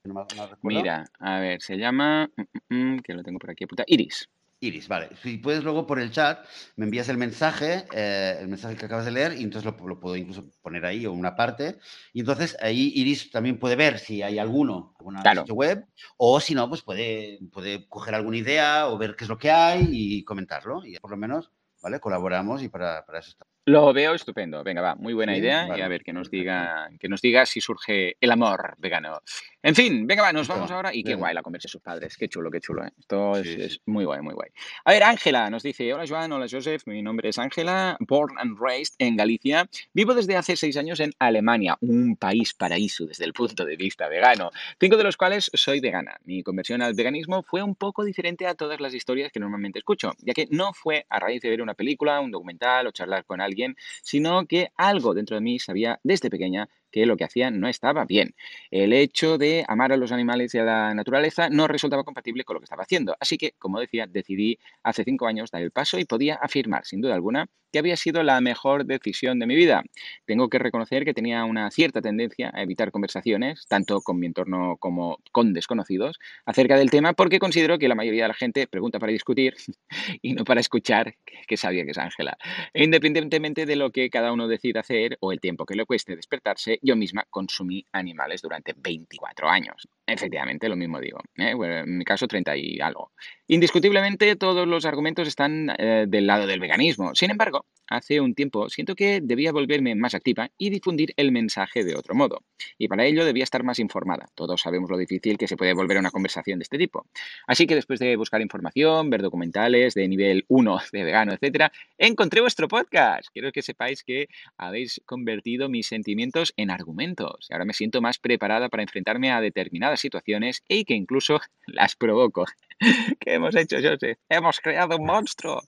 Mira, 0.62 1.04
a 1.18 1.38
ver, 1.40 1.62
se 1.62 1.76
llama, 1.76 2.28
mm, 2.36 2.74
mm, 2.74 2.94
mm, 2.94 2.98
que 3.00 3.14
lo 3.14 3.22
tengo 3.22 3.38
por 3.38 3.50
aquí, 3.50 3.66
puta, 3.66 3.84
Iris. 3.86 4.28
Iris, 4.60 4.88
vale. 4.88 5.10
Si 5.22 5.36
puedes 5.38 5.62
luego 5.62 5.86
por 5.86 6.00
el 6.00 6.10
chat, 6.10 6.44
me 6.76 6.86
envías 6.86 7.08
el 7.08 7.18
mensaje, 7.18 7.84
eh, 7.92 8.38
el 8.40 8.48
mensaje 8.48 8.76
que 8.76 8.86
acabas 8.86 9.04
de 9.04 9.10
leer, 9.10 9.34
y 9.34 9.42
entonces 9.42 9.64
lo, 9.64 9.76
puedo 9.76 10.16
incluso 10.16 10.50
poner 10.62 10.86
ahí 10.86 11.04
o 11.04 11.12
una 11.12 11.36
parte. 11.36 11.78
Y 12.12 12.20
entonces 12.20 12.56
ahí 12.60 12.92
Iris 12.94 13.30
también 13.30 13.58
puede 13.58 13.76
ver 13.76 13.98
si 13.98 14.22
hay 14.22 14.38
alguno, 14.38 14.94
alguna 14.98 15.22
sitio 15.34 15.54
web, 15.54 15.86
o 16.16 16.40
si 16.40 16.54
no, 16.54 16.68
pues 16.68 16.82
puede, 16.82 17.38
puede 17.52 17.86
coger 17.88 18.14
alguna 18.14 18.38
idea 18.38 18.88
o 18.88 18.96
ver 18.96 19.14
qué 19.14 19.24
es 19.24 19.28
lo 19.28 19.38
que 19.38 19.50
hay 19.50 19.88
y 19.90 20.24
comentarlo. 20.24 20.84
Y 20.84 20.98
por 20.98 21.10
lo 21.10 21.16
menos, 21.16 21.50
¿vale? 21.82 22.00
Colaboramos 22.00 22.62
y 22.62 22.68
para, 22.68 23.04
para 23.04 23.18
eso 23.18 23.30
estamos. 23.30 23.55
Lo 23.68 23.92
veo 23.92 24.14
estupendo. 24.14 24.62
Venga, 24.62 24.80
va, 24.80 24.94
muy 24.94 25.12
buena 25.12 25.36
idea. 25.36 25.76
Y 25.76 25.80
a 25.80 25.88
ver 25.88 26.04
que 26.04 26.12
nos 26.12 26.30
diga, 26.30 26.88
que 27.00 27.08
nos 27.08 27.20
diga 27.20 27.44
si 27.46 27.60
surge 27.60 28.16
el 28.20 28.30
amor 28.30 28.76
vegano. 28.78 29.20
En 29.60 29.74
fin, 29.74 30.06
venga, 30.06 30.22
va, 30.22 30.32
nos 30.32 30.46
vamos 30.46 30.70
ahora. 30.70 30.94
Y 30.94 31.02
qué 31.02 31.16
guay 31.16 31.34
la 31.34 31.42
conversa 31.42 31.66
de 31.66 31.72
sus 31.72 31.82
padres. 31.82 32.16
Qué 32.16 32.28
chulo, 32.28 32.48
qué 32.48 32.60
chulo. 32.60 32.84
¿eh? 32.84 32.92
Esto 32.96 33.36
es, 33.36 33.80
muy 33.86 34.04
guay, 34.04 34.20
muy 34.20 34.34
guay. 34.34 34.50
A 34.84 34.92
ver, 34.92 35.02
Ángela 35.02 35.50
nos 35.50 35.64
dice: 35.64 35.92
Hola 35.92 36.04
Joan, 36.08 36.30
hola 36.30 36.46
Joseph. 36.48 36.82
Mi 36.86 37.02
nombre 37.02 37.30
es 37.30 37.38
Ángela, 37.38 37.96
born 37.98 38.38
and 38.38 38.56
raised 38.56 38.94
en 39.00 39.16
Galicia. 39.16 39.68
Vivo 39.92 40.14
desde 40.14 40.36
hace 40.36 40.54
seis 40.54 40.76
años 40.76 41.00
en 41.00 41.10
Alemania, 41.18 41.76
un 41.80 42.14
país 42.14 42.54
paraíso 42.54 43.04
desde 43.04 43.24
el 43.24 43.32
punto 43.32 43.64
de 43.64 43.74
vista 43.74 44.06
vegano. 44.06 44.52
Cinco 44.78 44.96
de 44.96 45.02
los 45.02 45.16
cuales 45.16 45.50
soy 45.52 45.80
vegana. 45.80 46.20
Mi 46.22 46.44
conversión 46.44 46.82
al 46.82 46.94
veganismo 46.94 47.42
fue 47.42 47.64
un 47.64 47.74
poco 47.74 48.04
diferente 48.04 48.46
a 48.46 48.54
todas 48.54 48.78
las 48.78 48.94
historias 48.94 49.32
que 49.32 49.40
normalmente 49.40 49.80
escucho, 49.80 50.12
ya 50.18 50.34
que 50.34 50.46
no 50.52 50.72
fue 50.72 51.04
a 51.08 51.18
raíz 51.18 51.42
de 51.42 51.50
ver 51.50 51.62
una 51.62 51.74
película, 51.74 52.20
un 52.20 52.30
documental 52.30 52.86
o 52.86 52.92
charlar 52.92 53.24
con 53.24 53.40
alguien 53.40 53.55
sino 54.02 54.46
que 54.46 54.70
algo 54.76 55.14
dentro 55.14 55.36
de 55.36 55.42
mí 55.42 55.58
sabía 55.58 56.00
desde 56.02 56.30
pequeña 56.30 56.68
que 56.90 57.06
lo 57.06 57.16
que 57.16 57.24
hacían 57.24 57.60
no 57.60 57.68
estaba 57.68 58.04
bien. 58.04 58.34
El 58.70 58.92
hecho 58.92 59.38
de 59.38 59.64
amar 59.68 59.92
a 59.92 59.96
los 59.96 60.12
animales 60.12 60.54
y 60.54 60.58
a 60.58 60.64
la 60.64 60.94
naturaleza 60.94 61.48
no 61.48 61.68
resultaba 61.68 62.04
compatible 62.04 62.44
con 62.44 62.54
lo 62.54 62.60
que 62.60 62.64
estaba 62.64 62.82
haciendo. 62.82 63.16
Así 63.20 63.38
que, 63.38 63.52
como 63.58 63.80
decía, 63.80 64.06
decidí 64.06 64.58
hace 64.82 65.04
cinco 65.04 65.26
años 65.26 65.50
dar 65.50 65.62
el 65.62 65.70
paso 65.70 65.98
y 65.98 66.04
podía 66.04 66.36
afirmar, 66.36 66.84
sin 66.84 67.00
duda 67.00 67.14
alguna, 67.14 67.46
que 67.72 67.78
había 67.78 67.96
sido 67.96 68.22
la 68.22 68.40
mejor 68.40 68.86
decisión 68.86 69.38
de 69.38 69.46
mi 69.46 69.54
vida. 69.54 69.82
Tengo 70.24 70.48
que 70.48 70.58
reconocer 70.58 71.04
que 71.04 71.14
tenía 71.14 71.44
una 71.44 71.70
cierta 71.70 72.00
tendencia 72.00 72.50
a 72.54 72.62
evitar 72.62 72.90
conversaciones, 72.90 73.66
tanto 73.68 74.00
con 74.00 74.18
mi 74.18 74.26
entorno 74.26 74.76
como 74.78 75.18
con 75.32 75.52
desconocidos, 75.52 76.18
acerca 76.44 76.76
del 76.76 76.90
tema, 76.90 77.12
porque 77.12 77.38
considero 77.38 77.78
que 77.78 77.88
la 77.88 77.94
mayoría 77.94 78.22
de 78.22 78.28
la 78.28 78.34
gente 78.34 78.66
pregunta 78.66 78.98
para 78.98 79.12
discutir 79.12 79.54
y 80.22 80.32
no 80.32 80.44
para 80.44 80.60
escuchar, 80.60 81.16
que 81.46 81.56
sabía 81.56 81.84
que 81.84 81.90
es 81.90 81.98
Ángela. 81.98 82.38
Independientemente 82.74 83.66
de 83.66 83.76
lo 83.76 83.90
que 83.90 84.10
cada 84.10 84.32
uno 84.32 84.48
decida 84.48 84.80
hacer 84.80 85.18
o 85.20 85.32
el 85.32 85.40
tiempo 85.40 85.66
que 85.66 85.74
le 85.74 85.84
cueste 85.84 86.16
despertarse, 86.16 86.75
yo 86.82 86.96
misma 86.96 87.24
consumí 87.30 87.84
animales 87.92 88.42
durante 88.42 88.74
24 88.76 89.48
años. 89.48 89.88
Efectivamente, 90.06 90.68
lo 90.68 90.76
mismo 90.76 91.00
digo. 91.00 91.18
¿eh? 91.36 91.52
en 91.52 91.98
mi 91.98 92.04
caso, 92.04 92.28
30 92.28 92.56
y 92.56 92.80
algo. 92.80 93.10
Indiscutiblemente, 93.48 94.36
todos 94.36 94.66
los 94.66 94.84
argumentos 94.84 95.26
están 95.26 95.72
eh, 95.78 96.06
del 96.08 96.26
lado 96.26 96.46
del 96.46 96.60
veganismo. 96.60 97.14
Sin 97.14 97.30
embargo, 97.30 97.66
hace 97.88 98.20
un 98.20 98.34
tiempo 98.34 98.68
siento 98.68 98.94
que 98.94 99.20
debía 99.20 99.52
volverme 99.52 99.94
más 99.94 100.14
activa 100.14 100.50
y 100.58 100.70
difundir 100.70 101.12
el 101.16 101.32
mensaje 101.32 101.84
de 101.84 101.96
otro 101.96 102.14
modo. 102.14 102.42
Y 102.78 102.88
para 102.88 103.04
ello 103.04 103.24
debía 103.24 103.44
estar 103.44 103.64
más 103.64 103.78
informada. 103.78 104.26
Todos 104.34 104.60
sabemos 104.60 104.90
lo 104.90 104.96
difícil 104.96 105.38
que 105.38 105.48
se 105.48 105.56
puede 105.56 105.74
volver 105.74 105.96
a 105.96 106.00
una 106.00 106.10
conversación 106.10 106.58
de 106.58 106.64
este 106.64 106.78
tipo. 106.78 107.06
Así 107.46 107.66
que 107.66 107.74
después 107.74 107.98
de 107.98 108.16
buscar 108.16 108.40
información, 108.40 109.10
ver 109.10 109.22
documentales 109.22 109.94
de 109.94 110.06
nivel 110.06 110.44
1 110.48 110.78
de 110.92 111.04
vegano, 111.04 111.32
etc., 111.40 111.72
encontré 111.98 112.40
vuestro 112.40 112.68
podcast. 112.68 113.28
Quiero 113.32 113.50
que 113.50 113.62
sepáis 113.62 114.04
que 114.04 114.28
habéis 114.56 115.00
convertido 115.04 115.68
mis 115.68 115.86
sentimientos 115.86 116.52
en 116.56 116.70
argumentos. 116.70 117.46
Y 117.48 117.54
ahora 117.54 117.64
me 117.64 117.72
siento 117.72 118.00
más 118.00 118.18
preparada 118.18 118.68
para 118.68 118.82
enfrentarme 118.82 119.30
a 119.30 119.40
determinadas 119.40 119.95
situaciones 120.00 120.62
y 120.68 120.84
que 120.84 120.94
incluso 120.94 121.40
las 121.66 121.96
provoco. 121.96 122.46
¿Qué 123.20 123.34
hemos 123.34 123.56
hecho, 123.56 123.76
José? 123.76 124.18
Hemos 124.28 124.60
creado 124.60 124.96
un 124.96 125.06
monstruo. 125.06 125.62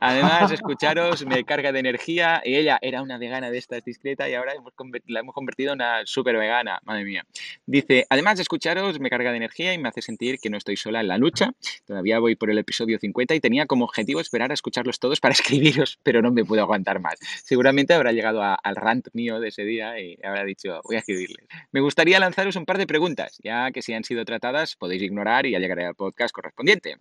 Además, 0.00 0.50
escucharos 0.52 1.26
me 1.26 1.44
carga 1.44 1.72
de 1.72 1.80
energía 1.80 2.42
y 2.44 2.56
ella 2.56 2.78
era 2.80 3.02
una 3.02 3.18
vegana 3.18 3.50
de 3.50 3.58
estas 3.58 3.84
discreta 3.84 4.28
y 4.28 4.34
ahora 4.34 4.52
la 5.06 5.20
hemos 5.20 5.34
convertido 5.34 5.72
en 5.72 5.78
una 5.78 6.02
súper 6.04 6.36
vegana. 6.36 6.80
Madre 6.84 7.04
mía. 7.04 7.24
Dice, 7.66 8.06
además 8.08 8.36
de 8.36 8.42
escucharos 8.42 9.00
me 9.00 9.10
carga 9.10 9.30
de 9.30 9.38
energía 9.38 9.74
y 9.74 9.78
me 9.78 9.88
hace 9.88 10.02
sentir 10.02 10.38
que 10.38 10.50
no 10.50 10.56
estoy 10.56 10.76
sola 10.76 11.00
en 11.00 11.08
la 11.08 11.18
lucha. 11.18 11.50
Todavía 11.86 12.18
voy 12.18 12.36
por 12.36 12.50
el 12.50 12.58
episodio 12.58 12.98
50 12.98 13.34
y 13.34 13.40
tenía 13.40 13.66
como 13.66 13.84
objetivo 13.84 14.20
esperar 14.20 14.50
a 14.50 14.54
escucharlos 14.54 15.00
todos 15.00 15.20
para 15.20 15.32
escribiros, 15.32 15.98
pero 16.02 16.22
no 16.22 16.30
me 16.30 16.44
puedo 16.44 16.62
aguantar 16.62 17.00
más. 17.00 17.18
Seguramente 17.44 17.94
habrá 17.94 18.12
llegado 18.12 18.42
al 18.42 18.76
rant 18.76 19.08
mío 19.12 19.40
de 19.40 19.48
ese 19.48 19.64
día 19.64 19.98
y 20.00 20.16
habrá 20.22 20.44
dicho, 20.44 20.80
voy 20.84 20.96
a 20.96 21.00
escribirles. 21.00 21.46
Me 21.72 21.80
gustaría 21.80 22.20
lanzaros 22.20 22.56
un 22.56 22.64
par 22.64 22.78
de 22.78 22.86
preguntas, 22.86 23.38
ya 23.42 23.63
que 23.72 23.82
si 23.82 23.92
han 23.92 24.04
sido 24.04 24.24
tratadas 24.24 24.76
podéis 24.76 25.02
ignorar 25.02 25.46
y 25.46 25.52
ya 25.52 25.58
llegaré 25.58 25.84
al 25.86 25.94
podcast 25.94 26.32
correspondiente. 26.32 26.96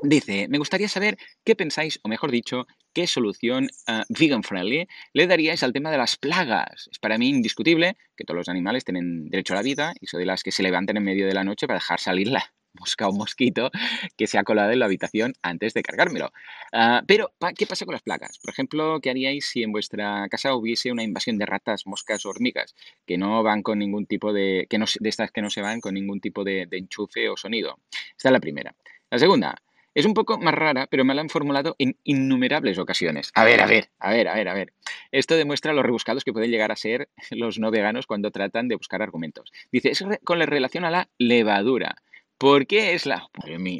Dice, 0.00 0.46
me 0.48 0.58
gustaría 0.58 0.88
saber 0.88 1.18
qué 1.44 1.56
pensáis, 1.56 1.98
o 2.04 2.08
mejor 2.08 2.30
dicho, 2.30 2.68
qué 2.92 3.08
solución 3.08 3.68
ah, 3.88 4.04
vegan 4.08 4.44
friendly 4.44 4.86
le 5.12 5.26
daríais 5.26 5.64
al 5.64 5.72
tema 5.72 5.90
de 5.90 5.98
las 5.98 6.16
plagas. 6.16 6.88
Es 6.92 7.00
para 7.00 7.18
mí 7.18 7.28
indiscutible 7.28 7.96
que 8.16 8.24
todos 8.24 8.38
los 8.38 8.48
animales 8.48 8.84
tienen 8.84 9.28
derecho 9.28 9.54
a 9.54 9.56
la 9.56 9.62
vida 9.62 9.94
y 10.00 10.06
soy 10.06 10.20
de 10.20 10.26
las 10.26 10.44
que 10.44 10.52
se 10.52 10.62
levantan 10.62 10.98
en 10.98 11.04
medio 11.04 11.26
de 11.26 11.34
la 11.34 11.42
noche 11.42 11.66
para 11.66 11.78
dejar 11.78 11.98
salir 11.98 12.28
la 12.28 12.52
mosca 12.74 13.08
o 13.08 13.12
mosquito 13.12 13.70
que 14.16 14.26
se 14.26 14.38
ha 14.38 14.44
colado 14.44 14.70
en 14.72 14.78
la 14.78 14.86
habitación 14.86 15.34
antes 15.42 15.74
de 15.74 15.82
cargármelo. 15.82 16.32
Ah, 16.72 17.02
pero, 17.06 17.32
¿qué 17.56 17.66
pasa 17.66 17.84
con 17.84 17.92
las 17.92 18.02
plagas? 18.02 18.38
Por 18.38 18.50
ejemplo, 18.50 19.00
¿qué 19.00 19.10
haríais 19.10 19.46
si 19.46 19.62
en 19.62 19.72
vuestra 19.72 20.28
casa 20.28 20.54
hubiese 20.54 20.92
una 20.92 21.02
invasión 21.02 21.38
de 21.38 21.46
ratas, 21.46 21.86
moscas 21.86 22.24
o 22.26 22.30
hormigas 22.30 22.74
que 23.06 23.18
no 23.18 23.42
van 23.42 23.62
con 23.62 23.78
ningún 23.78 24.06
tipo 24.06 24.32
de, 24.32 24.66
que 24.68 24.78
no, 24.78 24.86
de 24.98 25.08
estas 25.08 25.30
que 25.30 25.42
no 25.42 25.50
se 25.50 25.62
van 25.62 25.80
con 25.80 25.94
ningún 25.94 26.20
tipo 26.20 26.44
de, 26.44 26.66
de 26.66 26.78
enchufe 26.78 27.28
o 27.28 27.36
sonido? 27.36 27.78
Esta 28.16 28.28
es 28.28 28.32
la 28.32 28.40
primera. 28.40 28.74
La 29.10 29.18
segunda, 29.18 29.54
es 29.98 30.06
un 30.06 30.14
poco 30.14 30.38
más 30.38 30.54
rara, 30.54 30.86
pero 30.88 31.04
me 31.04 31.12
la 31.12 31.22
han 31.22 31.28
formulado 31.28 31.74
en 31.78 31.96
innumerables 32.04 32.78
ocasiones. 32.78 33.32
A 33.34 33.44
ver, 33.44 33.60
a 33.60 33.66
ver, 33.66 33.88
a 33.98 34.10
ver, 34.12 34.28
a 34.28 34.34
ver, 34.34 34.48
a 34.48 34.54
ver. 34.54 34.72
Esto 35.10 35.34
demuestra 35.34 35.72
los 35.72 35.84
rebuscados 35.84 36.22
que 36.22 36.32
pueden 36.32 36.52
llegar 36.52 36.70
a 36.70 36.76
ser 36.76 37.08
los 37.30 37.58
no 37.58 37.72
veganos 37.72 38.06
cuando 38.06 38.30
tratan 38.30 38.68
de 38.68 38.76
buscar 38.76 39.02
argumentos. 39.02 39.50
Dice, 39.72 39.90
es 39.90 40.04
con 40.22 40.38
la 40.38 40.46
relación 40.46 40.84
a 40.84 40.90
la 40.90 41.08
levadura. 41.18 41.96
¿Por 42.38 42.66
qué 42.66 42.94
es 42.94 43.04
la... 43.04 43.28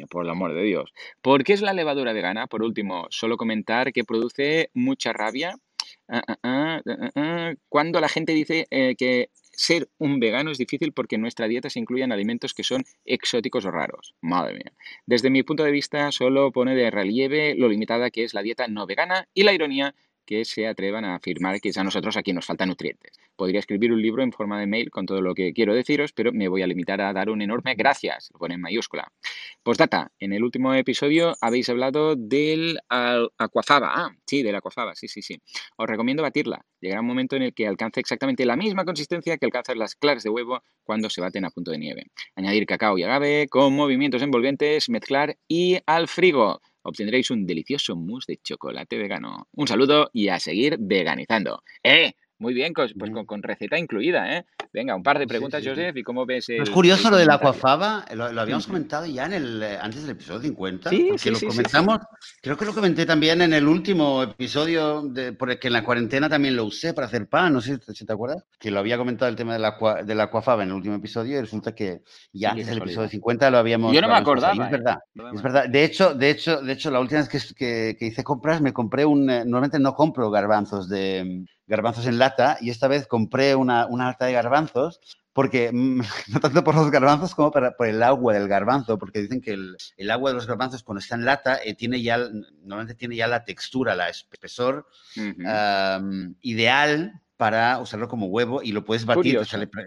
Por 0.09 0.23
el 0.25 0.29
amor 0.29 0.53
de 0.53 0.63
Dios. 0.63 0.91
¿Por 1.21 1.43
qué 1.43 1.53
es 1.53 1.61
la 1.61 1.73
levadura 1.73 2.13
vegana? 2.13 2.47
Por 2.47 2.61
último, 2.61 3.07
solo 3.09 3.37
comentar 3.37 3.93
que 3.93 4.03
produce 4.03 4.69
mucha 4.73 5.13
rabia 5.13 5.55
ah, 6.09 6.23
ah, 6.43 6.81
ah, 7.15 7.53
cuando 7.69 8.01
la 8.01 8.09
gente 8.09 8.33
dice 8.33 8.67
eh, 8.69 8.95
que 8.97 9.29
ser 9.59 9.89
un 9.97 10.19
vegano 10.19 10.51
es 10.51 10.57
difícil 10.57 10.93
porque 10.93 11.15
en 11.15 11.21
nuestra 11.21 11.47
dieta 11.47 11.69
se 11.69 11.79
incluyen 11.79 12.11
alimentos 12.11 12.53
que 12.53 12.63
son 12.63 12.83
exóticos 13.05 13.65
o 13.65 13.71
raros. 13.71 14.15
Madre 14.21 14.53
mía. 14.53 14.73
Desde 15.05 15.29
mi 15.29 15.43
punto 15.43 15.63
de 15.63 15.71
vista, 15.71 16.11
solo 16.11 16.51
pone 16.51 16.75
de 16.75 16.91
relieve 16.91 17.55
lo 17.55 17.67
limitada 17.67 18.09
que 18.09 18.23
es 18.23 18.33
la 18.33 18.41
dieta 18.41 18.67
no 18.67 18.85
vegana 18.85 19.27
y 19.33 19.43
la 19.43 19.53
ironía 19.53 19.95
que 20.29 20.45
se 20.45 20.67
atrevan 20.67 21.05
a 21.05 21.15
afirmar 21.15 21.59
que 21.59 21.69
es 21.69 21.77
a 21.79 21.83
nosotros 21.83 22.15
aquí 22.15 22.33
nos 22.33 22.45
faltan 22.45 22.69
nutrientes. 22.69 23.17
Podría 23.35 23.59
escribir 23.59 23.91
un 23.91 23.99
libro 23.99 24.21
en 24.21 24.31
forma 24.31 24.59
de 24.59 24.67
mail 24.67 24.91
con 24.91 25.07
todo 25.07 25.23
lo 25.23 25.33
que 25.33 25.53
quiero 25.53 25.73
deciros, 25.73 26.13
pero 26.13 26.31
me 26.31 26.47
voy 26.47 26.61
a 26.61 26.67
limitar 26.67 27.01
a 27.01 27.11
dar 27.13 27.31
un 27.31 27.41
enorme 27.41 27.73
gracias, 27.73 28.29
lo 28.31 28.37
pone 28.37 28.53
en 28.53 28.61
mayúscula. 28.61 29.11
Postdata, 29.63 30.11
en 30.19 30.33
el 30.33 30.43
último 30.43 30.75
episodio 30.75 31.35
habéis 31.41 31.67
hablado 31.69 32.15
del 32.15 32.77
aquafaba. 32.87 33.91
Ah, 33.91 34.11
sí, 34.27 34.43
del 34.43 34.55
aquafaba, 34.55 34.93
sí, 34.93 35.07
sí, 35.07 35.23
sí. 35.23 35.41
Os 35.77 35.87
recomiendo 35.87 36.21
batirla. 36.21 36.63
Llegará 36.79 37.01
un 37.01 37.07
momento 37.07 37.35
en 37.35 37.41
el 37.41 37.55
que 37.55 37.65
alcance 37.65 37.99
exactamente 37.99 38.45
la 38.45 38.55
misma 38.55 38.85
consistencia 38.85 39.35
que 39.39 39.47
alcanzan 39.47 39.79
las 39.79 39.95
claras 39.95 40.21
de 40.21 40.29
huevo 40.29 40.61
cuando 40.83 41.09
se 41.09 41.21
baten 41.21 41.43
a 41.43 41.49
punto 41.49 41.71
de 41.71 41.79
nieve. 41.79 42.03
Añadir 42.35 42.67
cacao 42.67 42.99
y 42.99 43.03
agave 43.03 43.47
con 43.49 43.73
movimientos 43.73 44.21
envolventes, 44.21 44.89
mezclar 44.89 45.37
y 45.47 45.79
al 45.87 46.07
frigo 46.07 46.61
obtendréis 46.83 47.31
un 47.31 47.45
delicioso 47.45 47.95
mousse 47.95 48.27
de 48.27 48.39
chocolate 48.43 48.97
vegano. 48.97 49.47
Un 49.53 49.67
saludo 49.67 50.09
y 50.13 50.29
a 50.29 50.39
seguir 50.39 50.77
veganizando. 50.79 51.63
¡Eh! 51.83 52.13
Muy 52.39 52.53
bien, 52.53 52.71
pues, 52.73 52.93
con, 53.25 53.43
receta 53.43 53.77
incluida, 53.77 54.37
¿eh? 54.37 54.45
Venga, 54.71 54.95
un 54.95 55.03
par 55.03 55.19
de 55.19 55.27
preguntas, 55.27 55.61
Joseph, 55.65 55.97
¿y 55.97 56.03
cómo 56.03 56.25
ves 56.25 56.47
Es 56.47 56.69
curioso 56.69 57.09
lo 57.09 57.17
del 57.17 57.29
aquafaba, 57.29 58.05
lo, 58.15 58.23
habíamos 58.39 58.65
comentado 58.65 59.05
ya 59.05 59.25
en 59.25 59.33
el, 59.33 59.63
eh, 59.63 59.77
antes 59.81 60.03
del 60.03 60.11
episodio 60.11 60.41
50, 60.41 60.89
sí, 60.89 61.07
porque 61.09 61.31
lo 61.31 61.39
comentamos, 61.39 61.99
creo 62.41 62.55
que 62.55 62.65
lo 62.65 62.73
comenté 62.73 63.05
también 63.05 63.41
en 63.41 63.53
el 63.53 63.67
último 63.67 64.23
episodio, 64.23 65.01
de, 65.01 65.33
porque 65.33 65.67
en 65.67 65.73
la 65.73 65.83
cuarentena 65.83 66.29
también 66.29 66.55
lo 66.55 66.63
usé 66.63 66.93
para 66.93 67.07
hacer 67.07 67.27
pan, 67.27 67.51
no 67.51 67.59
sé 67.59 67.77
si 67.93 68.05
te 68.05 68.13
acuerdas, 68.13 68.45
que 68.57 68.71
lo 68.71 68.79
había 68.79 68.97
comentado 68.97 69.27
el 69.27 69.35
tema 69.35 69.53
del, 69.53 69.65
aqua, 69.65 70.03
del 70.03 70.21
aquafaba 70.21 70.63
en 70.63 70.69
el 70.69 70.75
último 70.75 70.95
episodio 70.95 71.39
y 71.39 71.41
resulta 71.41 71.75
que 71.75 72.03
ya 72.31 72.51
antes 72.51 72.67
del 72.67 72.77
episodio 72.77 73.09
50 73.09 73.49
lo 73.49 73.57
habíamos... 73.57 73.93
Yo 73.93 73.99
no 73.99 74.07
me 74.07 74.15
acordaba. 74.15 74.53
es 74.53 74.71
verdad, 74.71 74.99
¿eh? 75.13 75.21
es 75.33 75.41
verdad. 75.41 75.67
De 75.67 75.83
hecho, 75.83 76.13
de 76.13 76.29
hecho, 76.29 76.61
de 76.61 76.71
hecho, 76.71 76.89
la 76.89 77.01
última 77.01 77.19
vez 77.21 77.53
que, 77.53 77.97
que 77.99 78.05
hice 78.05 78.23
compras 78.23 78.61
me 78.61 78.71
compré 78.71 79.03
un... 79.03 79.29
Eh, 79.29 79.43
normalmente 79.43 79.79
no 79.79 79.93
compro 79.93 80.31
garbanzos 80.31 80.87
de 80.87 81.43
garbanzos 81.69 82.07
en 82.07 82.19
lata 82.19 82.57
y 82.59 82.71
esta 82.71 82.87
vez 82.87 83.07
compré 83.07 83.55
una, 83.55 83.85
una 83.85 84.07
lata 84.07 84.25
de 84.25 84.33
garbanzos 84.33 84.99
porque 85.31 85.71
no 85.73 86.39
tanto 86.41 86.63
por 86.63 86.75
los 86.75 86.91
garbanzos 86.91 87.33
como 87.33 87.51
por 87.51 87.87
el 87.87 88.03
agua 88.03 88.33
del 88.33 88.49
garbanzo, 88.49 88.97
porque 88.97 89.21
dicen 89.21 89.39
que 89.39 89.51
el, 89.51 89.77
el 89.95 90.11
agua 90.11 90.31
de 90.31 90.35
los 90.35 90.47
garbanzos 90.47 90.83
cuando 90.83 90.99
está 90.99 91.15
en 91.15 91.23
lata 91.23 91.59
eh, 91.63 91.75
tiene 91.75 92.01
ya, 92.01 92.17
normalmente 92.17 92.95
tiene 92.95 93.15
ya 93.15 93.27
la 93.27 93.45
textura, 93.45 93.95
la 93.95 94.09
espesor 94.09 94.87
ideal 96.41 97.21
para 97.39 97.79
usarlo 97.79 98.09
como 98.09 98.25
huevo 98.25 98.61
y 98.61 98.73
lo 98.73 98.83
puedes 98.83 99.05
batir, 99.05 99.39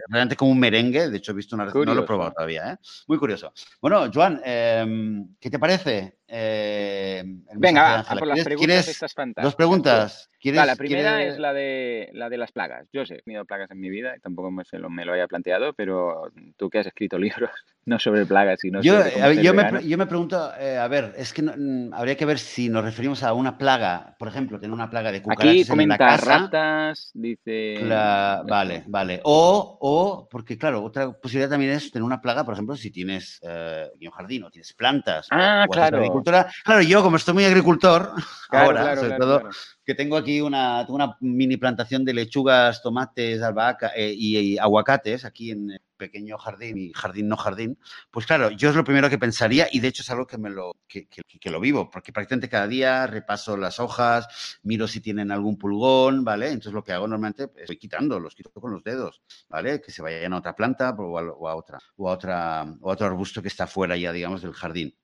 realmente 0.09 0.35
como 0.35 0.49
un 0.49 0.59
merengue. 0.59 1.07
De 1.07 1.17
hecho, 1.17 1.33
he 1.33 1.35
visto 1.35 1.55
una 1.55 1.65
receta, 1.65 1.85
no 1.85 1.93
lo 1.93 2.01
he 2.01 2.07
probado 2.07 2.31
todavía. 2.31 2.71
¿eh? 2.71 2.77
Muy 3.05 3.19
curioso. 3.19 3.53
Bueno, 3.79 4.09
Joan, 4.11 4.41
em, 4.43 5.35
¿qué 5.39 5.51
te 5.51 5.59
parece? 5.59 6.17
Eh, 6.35 7.23
Venga, 7.55 7.83
va, 7.83 8.03
por 8.17 8.27
las 8.27 8.35
¿Quieres- 8.37 8.43
preguntas 8.45 8.87
estas 8.87 9.13
fantásticas. 9.13 9.43
dos 9.43 9.55
preguntas? 9.55 10.29
¿Quieres, 10.41 10.59
Va, 10.59 10.65
la 10.65 10.75
primera 10.75 11.17
quieres- 11.17 11.33
es 11.35 11.39
la 11.39 11.53
de, 11.53 12.09
la 12.13 12.27
de 12.29 12.37
las 12.37 12.51
plagas. 12.51 12.87
Yo 12.91 13.05
sé, 13.05 13.15
he 13.15 13.21
tenido 13.21 13.45
plagas 13.45 13.69
en 13.71 13.79
mi 13.79 13.89
vida 13.89 14.13
y 14.17 14.19
tampoco 14.19 14.49
me, 14.51 14.65
se 14.65 14.77
lo, 14.79 14.89
me 14.89 15.05
lo 15.05 15.13
había 15.13 15.27
planteado, 15.27 15.73
pero 15.73 16.23
tú 16.57 16.69
que 16.69 16.79
has 16.79 16.87
escrito 16.87 17.17
libros, 17.47 17.51
no 17.85 17.97
sobre 17.99 18.25
plagas, 18.25 18.59
sino 18.61 18.81
Yo, 18.81 18.97
sobre 18.97 19.13
cómo 19.13 19.25
a 19.25 19.31
yo, 19.33 19.53
me, 19.53 19.87
yo 19.87 19.97
me 19.97 20.05
pregunto, 20.07 20.51
eh, 20.59 20.77
a 20.77 20.87
ver, 20.89 21.13
es 21.17 21.31
que 21.33 21.43
no- 21.43 21.53
mm, 21.55 21.93
habría 21.93 22.17
que 22.17 22.25
ver 22.25 22.39
si 22.39 22.67
nos 22.67 22.83
referimos 22.83 23.23
a 23.23 23.31
una 23.33 23.57
plaga, 23.57 24.15
por 24.19 24.27
ejemplo, 24.27 24.59
tener 24.59 24.73
una 24.73 24.89
plaga 24.89 25.11
de 25.11 25.19
Aquí 25.19 25.23
cucarachas 25.29 25.55
en 25.61 25.67
la 25.67 25.69
comenta 25.69 25.97
casa. 25.97 26.37
ratas, 26.39 27.11
dice... 27.13 27.77
Vale, 28.45 28.83
vale. 28.87 29.21
O, 29.23 29.77
o, 29.79 30.27
porque 30.29 30.57
claro, 30.57 30.83
otra 30.83 31.11
posibilidad 31.13 31.49
también 31.49 31.71
es 31.71 31.89
tener 31.91 32.03
una 32.03 32.19
plaga, 32.21 32.43
por 32.43 32.53
ejemplo, 32.53 32.75
si 32.75 32.91
tienes 32.91 33.39
eh, 33.43 33.87
un 34.01 34.11
jardín 34.11 34.43
o 34.43 34.51
tienes 34.51 34.73
plantas 34.73 35.27
Ah, 35.31 35.65
o 35.69 35.71
claro. 35.71 35.97
Agricultura. 36.31 36.53
Claro, 36.63 36.81
yo 36.81 37.03
como 37.03 37.17
estoy 37.17 37.33
muy 37.33 37.45
agricultor, 37.45 38.11
Claro, 38.49 38.65
ahora, 38.67 38.81
claro, 38.81 39.01
sobre 39.01 39.15
claro, 39.15 39.39
todo, 39.39 39.49
que 39.83 39.95
tengo 39.95 40.15
aquí 40.15 40.39
una, 40.39 40.85
una 40.87 41.17
mini 41.19 41.57
plantación 41.57 42.05
de 42.05 42.13
lechugas, 42.13 42.81
tomates, 42.83 43.41
albahaca 43.41 43.91
eh, 43.95 44.13
y, 44.15 44.37
y 44.37 44.57
aguacates 44.57 45.25
aquí 45.25 45.51
en 45.51 45.71
pequeño 45.97 46.37
jardín 46.37 46.77
y 46.77 46.93
jardín 46.93 47.27
no 47.27 47.37
jardín, 47.37 47.77
pues 48.11 48.25
claro, 48.25 48.49
yo 48.51 48.69
es 48.69 48.75
lo 48.75 48.83
primero 48.83 49.09
que 49.09 49.17
pensaría 49.17 49.67
y 49.71 49.79
de 49.79 49.87
hecho 49.87 50.01
es 50.03 50.09
algo 50.09 50.25
que 50.27 50.37
me 50.37 50.49
lo 50.49 50.73
que, 50.87 51.07
que- 51.07 51.21
que 51.39 51.49
lo 51.49 51.59
vivo, 51.59 51.89
porque 51.89 52.11
prácticamente 52.13 52.49
cada 52.49 52.67
día 52.67 53.07
repaso 53.07 53.57
las 53.57 53.79
hojas, 53.79 54.59
miro 54.63 54.87
si 54.87 55.01
tienen 55.01 55.31
algún 55.31 55.57
pulgón, 55.57 56.23
¿vale? 56.23 56.47
Entonces 56.47 56.73
lo 56.73 56.83
que 56.83 56.93
hago 56.93 57.07
normalmente 57.07 57.49
es 57.57 57.67
voy 57.67 57.77
quitando, 57.77 58.19
los 58.19 58.35
quito 58.35 58.51
con 58.51 58.71
los 58.71 58.83
dedos, 58.83 59.21
¿vale? 59.49 59.81
Que 59.81 59.91
se 59.91 60.01
vayan 60.01 60.33
a 60.33 60.37
otra 60.37 60.55
planta 60.55 60.91
o 60.91 61.17
a, 61.17 61.23
o 61.23 61.47
a 61.47 61.55
otra 61.55 61.79
o 61.97 62.09
a 62.09 62.13
otra 62.13 62.65
o 62.81 62.89
a 62.89 62.93
otro 62.93 63.05
arbusto 63.07 63.41
que 63.41 63.47
está 63.47 63.67
fuera 63.67 63.95
ya, 63.97 64.11
digamos, 64.11 64.41
del 64.41 64.53
jardín. 64.53 64.95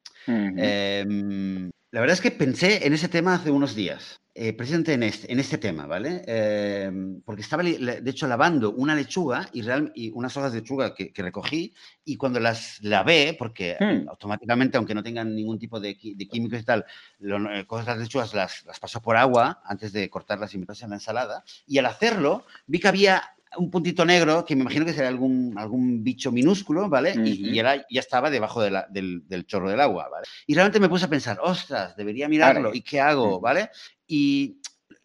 La 1.92 2.02
verdad 2.02 2.14
es 2.14 2.22
que 2.22 2.32
pensé 2.32 2.86
en 2.86 2.94
ese 2.94 3.10
tema 3.10 3.34
hace 3.36 3.50
unos 3.52 3.74
días, 3.76 4.22
eh, 4.36 4.54
precisamente 4.54 4.94
en 4.94 5.04
este, 5.04 5.32
en 5.34 5.40
este 5.40 5.58
tema, 5.58 5.88
¿vale? 5.88 6.22
Em, 6.28 7.22
porque 7.26 7.42
estaba, 7.42 7.64
de 7.64 8.02
hecho, 8.10 8.28
lavando 8.28 8.72
una 8.72 8.94
lechuga 8.96 9.50
y, 9.54 9.64
real- 9.64 9.92
y 9.96 10.12
unas 10.12 10.38
hojas 10.38 10.54
de 10.54 10.60
lechuga 10.60 10.94
que, 10.94 11.12
que 11.12 11.24
recogí 11.24 11.74
y 12.06 12.16
cuando 12.16 12.40
las 12.40 12.80
lavé, 12.84 13.36
porque 13.38 13.76
Hmm. 13.80 14.08
automáticamente, 14.08 14.78
aunque 14.78 14.94
no 14.94 15.02
tengan 15.04 15.36
ningún 15.36 15.58
tipo 15.58 15.80
de, 15.80 15.98
de 16.16 16.28
químicos 16.28 16.60
y 16.60 16.64
tal, 16.64 16.86
lo, 17.20 17.52
eh, 17.52 17.66
coges 17.66 17.88
las 17.88 17.98
lechugas, 17.98 18.34
las, 18.34 18.64
las 18.66 18.80
paso 18.80 19.02
por 19.02 19.18
agua 19.18 19.62
antes 19.66 19.92
de 19.92 20.10
cortarlas 20.10 20.54
y 20.54 20.60
meterlas 20.60 20.84
en 20.84 20.90
la 20.92 20.96
ensalada 20.98 21.44
y 21.66 21.80
al 21.80 21.88
hacerlo 21.88 22.46
vi 22.68 22.80
que 22.80 22.88
había 22.88 23.24
un 23.58 23.72
puntito 23.72 24.06
negro 24.06 24.46
que 24.46 24.56
me 24.56 24.62
imagino 24.62 24.86
que 24.86 24.94
será 24.94 25.08
algún, 25.08 25.56
algún 25.58 26.04
bicho 26.04 26.32
minúsculo, 26.32 26.88
¿vale? 26.90 27.14
Y- 27.26 27.48
y, 27.48 27.50
Ujú. 27.52 27.60
era- 27.60 27.86
ya 27.90 28.00
estaba 28.00 28.30
debajo 28.30 28.62
de 28.62 28.72
la- 28.72 28.88
del, 28.90 29.28
del 29.28 29.46
chorro 29.46 29.70
del 29.70 29.80
agua, 29.82 30.08
¿vale? 30.10 30.28
Y 30.46 30.54
realmente 30.54 30.80
me 30.80 30.90
puse 30.90 31.06
a 31.06 31.10
pensar, 31.10 31.40
ostras, 31.42 31.96
debería 31.96 32.30
mirarlo. 32.30 32.74
¿y 32.74 32.82
qué 32.82 33.00
hago? 33.02 33.40
¿Vale? 33.40 33.70
Y 34.08 34.62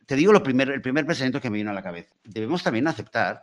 te 0.07 0.17
digo 0.17 0.33
lo 0.33 0.43
primero, 0.43 0.75
el 0.75 0.83
primer 0.83 1.07
pensamiento 1.07 1.41
que 1.41 1.49
me 1.51 1.59
vino 1.59 1.71
a 1.71 1.75
la 1.75 1.83
cabeza. 1.83 2.15
Debemos 2.25 2.63
también 2.63 2.87
aceptar 2.87 3.43